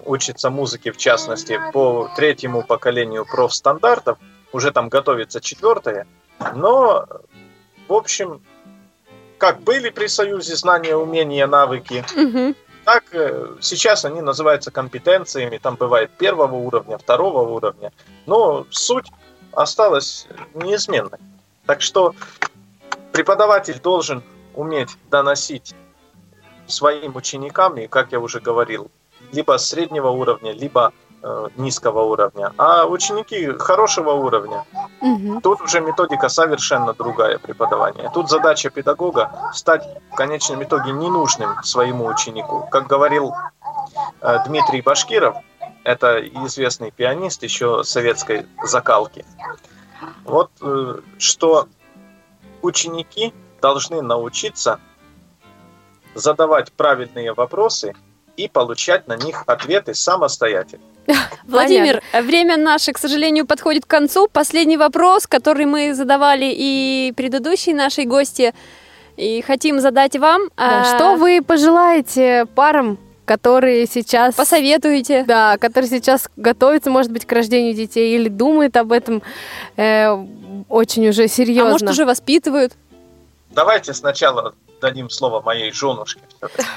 учится 0.06 0.50
музыке, 0.50 0.92
в 0.92 0.98
частности, 0.98 1.60
по 1.74 2.10
третьему 2.16 2.64
поколению 2.64 3.26
профстандартов, 3.26 4.18
уже 4.52 4.72
там 4.72 4.90
готовится 4.90 5.42
четвертое, 5.42 6.08
но, 6.56 7.06
в 7.88 7.94
общем, 7.94 8.42
как 9.38 9.62
были 9.62 9.90
при 9.90 10.08
Союзе 10.08 10.56
знания, 10.56 10.96
умения, 10.96 11.48
навыки, 11.48 12.04
Мгм. 12.16 12.56
так 12.86 13.04
э, 13.12 13.56
сейчас 13.62 14.06
они 14.06 14.22
называются 14.22 14.72
компетенциями, 14.72 15.58
там 15.58 15.76
бывает 15.76 16.12
первого 16.12 16.56
уровня, 16.56 16.98
второго 16.98 17.48
уровня, 17.48 17.92
но 18.26 18.66
суть 18.70 19.08
осталась 19.54 20.28
неизменной. 20.54 21.20
Так 21.66 21.82
что 21.82 22.14
преподаватель 23.12 23.80
должен 23.80 24.24
уметь 24.56 24.90
доносить 25.10 25.76
своим 26.68 27.16
ученикам, 27.16 27.78
и, 27.78 27.88
как 27.88 28.12
я 28.12 28.20
уже 28.20 28.40
говорил, 28.40 28.90
либо 29.32 29.58
среднего 29.58 30.10
уровня, 30.10 30.52
либо 30.52 30.94
э, 31.22 31.48
низкого 31.58 32.02
уровня. 32.04 32.54
А 32.58 32.86
ученики 32.86 33.48
хорошего 33.58 34.12
уровня, 34.12 34.66
Мгм. 35.02 35.42
тут 35.42 35.62
уже 35.62 35.82
методика 35.82 36.30
совершенно 36.30 36.94
другая 36.94 37.38
преподавания. 37.38 38.10
Тут 38.14 38.30
задача 38.30 38.70
педагога 38.70 39.52
стать 39.54 39.84
в 40.12 40.16
конечном 40.16 40.64
итоге 40.64 40.92
ненужным 40.92 41.62
своему 41.64 42.06
ученику. 42.06 42.68
Как 42.72 42.88
говорил 42.88 43.34
э, 44.22 44.38
Дмитрий 44.48 44.82
Башкиров, 44.82 45.36
это 45.84 46.20
известный 46.46 46.92
пианист 46.92 47.44
еще 47.44 47.84
советской 47.84 48.46
закалки. 48.64 49.26
Вот 50.24 50.52
э, 50.62 51.00
что 51.18 51.68
ученики 52.62 53.34
должны 53.62 54.02
научиться 54.02 54.80
задавать 56.16 56.72
правильные 56.72 57.34
вопросы 57.34 57.94
и 58.38 58.48
получать 58.48 59.08
на 59.08 59.18
них 59.18 59.44
ответы 59.48 59.94
самостоятельно. 59.94 60.84
Владимир, 61.48 62.02
время 62.14 62.58
наше, 62.58 62.94
к 62.94 62.98
сожалению, 62.98 63.46
подходит 63.46 63.86
к 63.86 63.90
концу. 63.90 64.28
Последний 64.32 64.78
вопрос, 64.78 65.28
который 65.28 65.66
мы 65.66 65.94
задавали 65.94 66.54
и 66.56 67.14
предыдущей 67.18 67.74
нашей 67.74 68.06
гости, 68.06 68.54
и 69.18 69.42
хотим 69.42 69.80
задать 69.80 70.16
вам. 70.18 70.50
Да, 70.56 70.82
А, 70.82 70.96
Что 70.96 71.16
вы 71.16 71.42
пожелаете 71.42 72.46
парам, 72.56 72.98
которые 73.30 73.86
сейчас... 73.86 74.34
посоветуете? 74.34 75.24
Да, 75.24 75.60
которые 75.60 75.88
сейчас 75.88 76.30
готовятся, 76.36 76.90
может 76.90 77.12
быть, 77.12 77.28
к 77.28 77.32
рождению 77.32 77.76
детей 77.76 78.16
или 78.16 78.28
думают 78.28 78.76
об 78.76 78.92
этом 78.92 79.22
э, 79.78 80.10
очень 80.68 81.08
уже 81.08 81.28
серьезно. 81.28 81.70
А 81.70 81.72
может, 81.74 81.90
уже 81.90 82.06
воспитывают? 82.06 82.74
Давайте 83.52 83.94
сначала 83.94 84.56
дадим 84.82 85.12
слово 85.12 85.42
моей 85.42 85.72
женушке. 85.72 86.22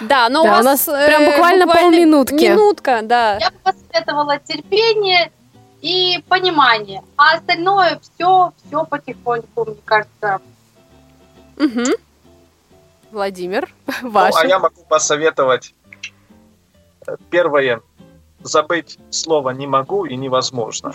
Да, 0.03 0.28
но 0.28 0.42
Да, 0.44 0.50
у 0.50 0.53
у 0.53 0.57
вас 0.57 0.64
нас 0.66 0.84
прям 1.07 1.24
буквально 1.24 1.66
полминутки. 1.66 2.34
Минутка, 2.34 3.00
да. 3.03 3.38
Я 3.38 3.50
бы 3.50 3.57
посоветовала 3.64 4.38
терпение 4.38 5.32
и 5.80 6.22
понимание. 6.28 7.00
А 7.16 7.36
остальное 7.36 7.98
все, 8.03 8.53
все 8.66 8.84
потихоньку, 8.84 9.64
мне 9.64 9.76
кажется. 9.86 10.40
Мгм. 11.57 11.86
Владимир, 13.11 13.72
Ну, 14.03 14.11
ваш. 14.11 14.34
а 14.36 14.46
я 14.46 14.59
могу 14.59 14.82
посоветовать 14.88 15.74
э, 15.82 15.82
первое 17.30 17.80
забыть 18.42 18.98
слово 19.11 19.50
не 19.50 19.66
могу 19.66 20.05
и 20.05 20.16
невозможно. 20.16 20.92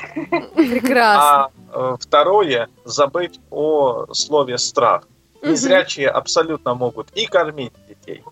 Прекрасно. 0.55 1.45
А 1.45 1.49
э, 1.74 1.97
второе 1.99 2.68
забыть 2.86 3.39
о 3.49 4.08
слове 4.14 4.58
страх. 4.58 5.08
Незрячие 5.41 6.10
абсолютно 6.10 6.74
могут 6.74 7.12
и 7.12 7.26
кормить 7.26 7.74
детей, 7.88 8.24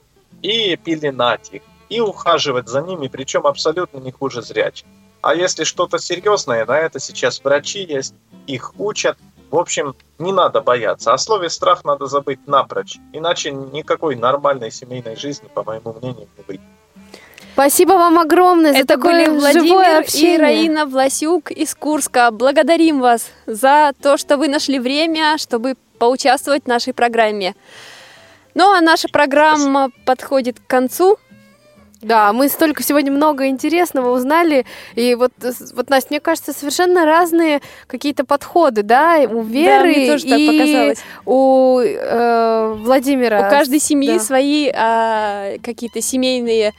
и 0.41 0.75
пеленать 0.75 1.49
их, 1.51 1.61
и 1.87 2.01
ухаживать 2.01 2.67
за 2.67 2.81
ними, 2.81 3.07
причем 3.07 3.45
абсолютно 3.45 3.99
не 3.99 4.11
хуже 4.11 4.41
зрячих. 4.41 4.87
А 5.21 5.33
если 5.33 5.63
что-то 5.63 5.97
серьезное, 5.97 6.65
на 6.65 6.77
это 6.77 6.99
сейчас 6.99 7.43
врачи 7.43 7.83
есть, 7.83 8.13
их 8.47 8.73
учат. 8.79 9.17
В 9.49 9.57
общем, 9.57 9.95
не 10.19 10.31
надо 10.31 10.61
бояться. 10.61 11.13
О 11.13 11.17
слове 11.17 11.49
страх 11.49 11.83
надо 11.83 12.07
забыть 12.07 12.47
напрочь. 12.47 12.97
Иначе 13.13 13.51
никакой 13.51 14.15
нормальной 14.15 14.71
семейной 14.71 15.15
жизни, 15.15 15.47
по 15.53 15.63
моему 15.63 15.93
мнению, 15.93 16.27
не 16.37 16.43
быть. 16.43 16.61
Спасибо 17.55 17.93
вам 17.93 18.19
огромное 18.19 18.73
за 18.73 18.79
Это 18.79 18.87
такое 18.95 19.13
были 19.13 19.39
живое 19.53 19.53
Владимир 19.53 19.99
общение. 20.01 20.35
и 20.35 20.37
Раина 20.37 20.85
Власюк 20.85 21.51
из 21.51 21.73
Курска. 21.73 22.29
Благодарим 22.31 22.99
вас 22.99 23.27
за 23.45 23.93
то, 24.01 24.17
что 24.17 24.35
вы 24.35 24.49
нашли 24.49 24.77
время, 24.77 25.37
чтобы 25.37 25.75
поучаствовать 25.97 26.63
в 26.65 26.67
нашей 26.67 26.93
программе. 26.93 27.55
Ну 28.55 28.73
а 28.73 28.81
наша 28.81 29.07
программа 29.07 29.89
подходит 30.05 30.59
к 30.59 30.67
концу. 30.67 31.17
Да, 32.01 32.33
мы 32.33 32.49
столько 32.49 32.83
сегодня 32.83 33.09
много 33.09 33.47
интересного 33.47 34.13
узнали. 34.13 34.65
И 34.95 35.15
вот, 35.15 35.31
э, 35.41 35.51
вот 35.75 35.89
Настя, 35.89 36.07
мне 36.11 36.19
кажется, 36.19 36.51
совершенно 36.51 37.05
разные 37.05 37.61
какие-то 37.87 38.25
подходы, 38.25 38.83
да, 38.83 39.19
у 39.29 39.41
Веры 39.43 39.87
мне 39.87 40.11
тоже 40.11 40.27
и 40.27 40.47
показалось. 40.59 40.99
у 41.25 41.79
э, 41.79 42.73
Владимира. 42.79 43.47
У 43.47 43.49
каждой 43.49 43.79
семьи 43.79 44.17
Да. 44.17 44.19
свои 44.19 44.69
а, 44.75 45.53
какие-то 45.63 46.01
семейные 46.01 46.73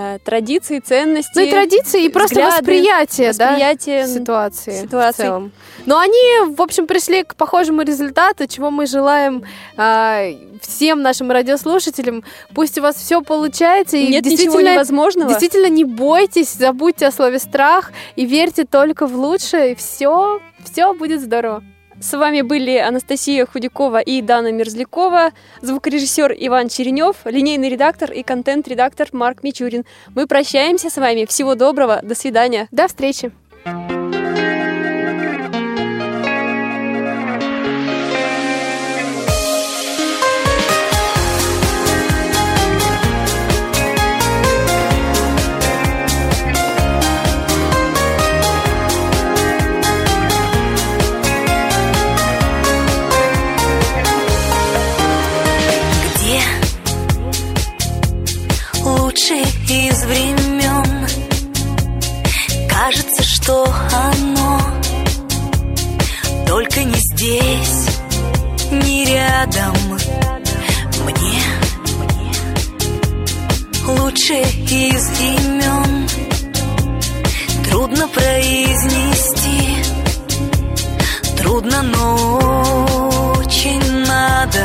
а, 0.00 0.18
традиции, 0.20 0.78
ценности. 0.78 1.32
Ну 1.34 1.42
и 1.42 1.50
традиции, 1.50 2.04
и 2.04 2.08
просто 2.08 2.36
взгляды, 2.36 2.56
восприятие, 2.58 3.32
да, 3.32 3.50
восприятие 3.50 4.06
ситуации, 4.06 4.82
ситуации. 4.82 5.22
в 5.22 5.26
целом. 5.26 5.52
Но 5.86 5.98
они, 5.98 6.54
в 6.54 6.62
общем, 6.62 6.86
пришли 6.86 7.24
к 7.24 7.34
похожему 7.34 7.82
результату, 7.82 8.46
чего 8.46 8.70
мы 8.70 8.86
желаем 8.86 9.42
а, 9.76 10.22
всем 10.62 11.02
нашим 11.02 11.32
радиослушателям. 11.32 12.22
Пусть 12.54 12.78
у 12.78 12.82
вас 12.82 12.94
все 12.94 13.22
получается. 13.22 13.96
И 13.96 14.06
Нет 14.06 14.24
ничего 14.24 14.36
действительно, 14.36 14.72
невозможного. 14.74 15.30
Действительно, 15.30 15.68
не 15.68 15.84
бойтесь, 15.84 16.52
забудьте 16.52 17.08
о 17.08 17.10
слове 17.10 17.40
страх 17.40 17.90
и 18.14 18.24
верьте 18.24 18.64
только 18.64 19.08
в 19.08 19.16
лучшее, 19.16 19.72
и 19.72 19.74
все, 19.74 20.40
все 20.64 20.94
будет 20.94 21.20
здорово. 21.20 21.64
С 22.00 22.16
вами 22.16 22.42
были 22.42 22.76
Анастасия 22.76 23.44
Худякова 23.44 24.00
и 24.00 24.22
Дана 24.22 24.52
Мерзлякова, 24.52 25.32
звукорежиссер 25.62 26.32
Иван 26.38 26.68
Черенев, 26.68 27.16
линейный 27.24 27.68
редактор 27.68 28.12
и 28.12 28.22
контент-редактор 28.22 29.08
Марк 29.12 29.42
Мичурин. 29.42 29.84
Мы 30.14 30.26
прощаемся 30.26 30.90
с 30.90 30.96
вами. 30.96 31.24
Всего 31.24 31.56
доброго. 31.56 32.00
До 32.02 32.14
свидания. 32.14 32.68
До 32.70 32.86
встречи. 32.86 33.32
Где 33.64 33.97
лучшее 59.18 59.42
из 59.68 60.04
времен. 60.04 61.08
Кажется, 62.68 63.22
что 63.24 63.66
оно 63.92 64.60
Только 66.46 66.84
не 66.84 66.94
здесь, 66.94 67.88
не 68.70 69.06
рядом. 69.06 69.74
Мне 71.04 71.42
лучшее 73.88 74.44
из 74.44 75.10
имен. 75.20 76.08
Трудно 77.68 78.06
произнести 78.06 79.82
Трудно, 81.36 81.82
но 81.82 83.34
очень 83.36 83.82
надо 84.06 84.64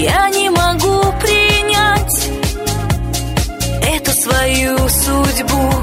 я 0.00 0.30
не 0.30 0.48
могу 0.48 1.12
принять 1.20 2.30
эту 3.82 4.10
свою 4.12 4.88
судьбу, 4.88 5.74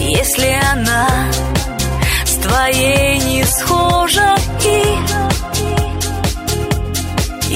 если 0.00 0.58
она 0.72 1.06
с 2.24 2.34
твоей 2.36 3.18
не 3.18 3.44
схожа. 3.44 4.36
И 4.64 4.96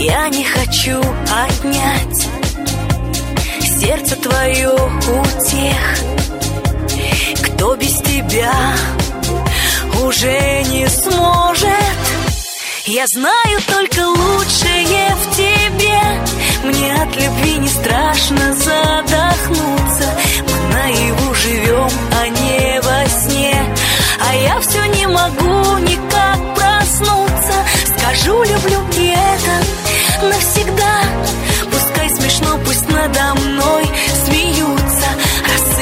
я 0.05 0.29
не 0.29 0.45
хочу 0.45 1.01
отнять 1.47 2.29
сердце 3.81 4.17
твое 4.17 4.69
у 4.69 5.25
тех, 5.47 5.97
кто 7.43 7.75
без 7.77 7.97
тебя 8.03 8.53
уже 10.03 10.63
не 10.65 10.87
сможет. 10.89 12.10
Я 12.87 13.07
знаю 13.07 13.61
только 13.67 14.07
лучшее 14.07 15.15
в 15.15 15.37
тебе. 15.37 16.01
Мне 16.65 16.95
от 16.95 17.15
любви 17.15 17.59
не 17.59 17.69
страшно 17.69 18.55
задохнуться. 18.55 20.09
Мы 20.49 20.75
наяву 20.75 21.35
живем, 21.35 21.91
а 22.19 22.29
не 22.29 22.81
во 22.81 23.07
сне. 23.09 23.63
А 24.27 24.35
я 24.35 24.59
все 24.61 24.83
не 24.87 25.07
могу 25.07 25.79
никак 25.79 26.55
проснуться. 26.55 27.55
Скажу, 27.99 28.43
люблю, 28.45 28.81
и 28.97 29.15
это 29.15 30.27
навсегда. 30.27 31.03
Пускай 31.71 32.09
смешно, 32.09 32.59
пусть 32.65 32.89
надо 32.89 33.35
мной 33.43 33.91
смеются 34.25 34.80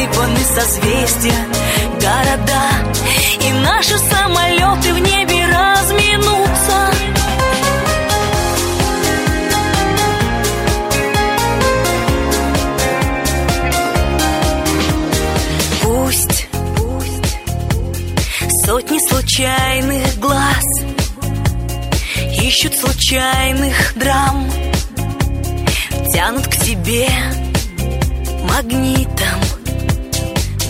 Рассыпаны 0.08 0.38
созвездия, 0.38 1.46
города 2.00 2.62
И 3.40 3.52
наши 3.52 3.98
самолеты 3.98 4.94
в 4.94 4.98
небе 4.98 5.46
разминутся. 5.46 6.92
Пусть, 15.82 16.48
пусть 16.76 18.64
сотни 18.64 18.98
случайных 19.08 20.18
глаз 20.18 20.64
Ищут 22.40 22.74
случайных 22.74 23.94
драм 23.96 24.50
Тянут 26.12 26.46
к 26.46 26.56
тебе 26.56 27.08
магнитом 28.44 29.47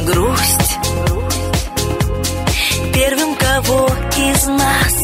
Грусть. 0.09 0.79
Первым 2.95 3.35
кого 3.35 3.91
из 4.17 4.47
нас 4.47 4.95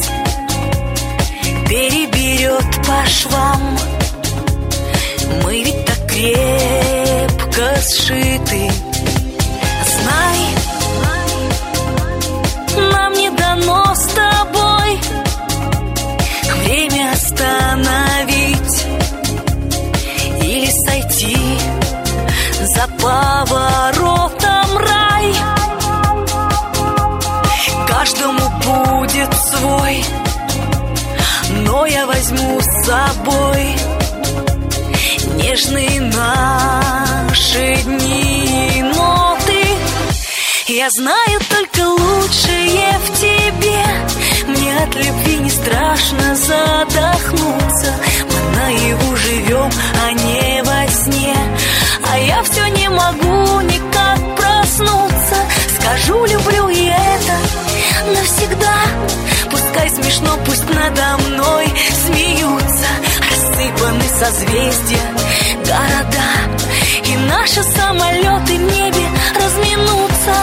Переберет 1.69 2.65
по 2.87 3.07
швам. 3.07 3.77
Мы 5.43 5.63
ведь 5.63 5.85
так 5.85 6.07
крепко 6.07 7.81
сшиты. 7.81 8.71
Знай, 9.93 10.39
нам 12.91 13.13
не 13.13 13.29
дано 13.29 13.93
с 13.93 14.07
тобой 14.07 14.99
Время 16.63 17.11
остановить 17.13 18.85
Или 20.41 20.71
сойти 20.87 21.37
за 22.63 22.87
поворотом 22.99 23.94
возьму 32.25 32.59
с 32.61 32.85
собой 32.85 33.75
Нежные 35.35 36.01
наши 36.01 37.75
дни. 37.83 38.83
Ноты 38.83 39.65
Я 40.67 40.89
знаю 40.89 41.39
только 41.49 41.87
лучшее 41.87 42.99
в 43.05 43.19
тебе. 43.19 43.85
Мне 44.47 44.77
от 44.77 44.95
любви 44.95 45.37
не 45.37 45.49
страшно 45.49 46.35
задохнуться. 46.35 47.93
Мы 48.31 48.59
наяву 48.59 49.15
живем, 49.17 49.71
а 50.03 50.11
не 50.11 50.63
во 50.63 50.87
сне. 50.91 51.35
А 52.11 52.17
я 52.17 52.41
все 52.43 52.65
не 52.67 52.89
могу 52.89 53.61
никак 53.61 54.19
проснуться. 54.35 55.35
Скажу, 55.79 56.25
люблю 56.25 56.69
и 56.69 56.85
это 56.85 58.13
навсегда 58.13 58.75
Пускай 59.75 59.89
смешно, 59.89 60.37
пусть 60.45 60.69
надо 60.73 61.17
мной 61.27 61.67
смеются 62.05 62.87
Рассыпаны 63.29 64.03
созвездия, 64.03 65.01
города. 65.65 66.23
И 67.05 67.17
наши 67.17 67.61
самолеты 67.61 68.55
в 68.55 68.71
небе 68.71 69.05
разминутся 69.35 70.35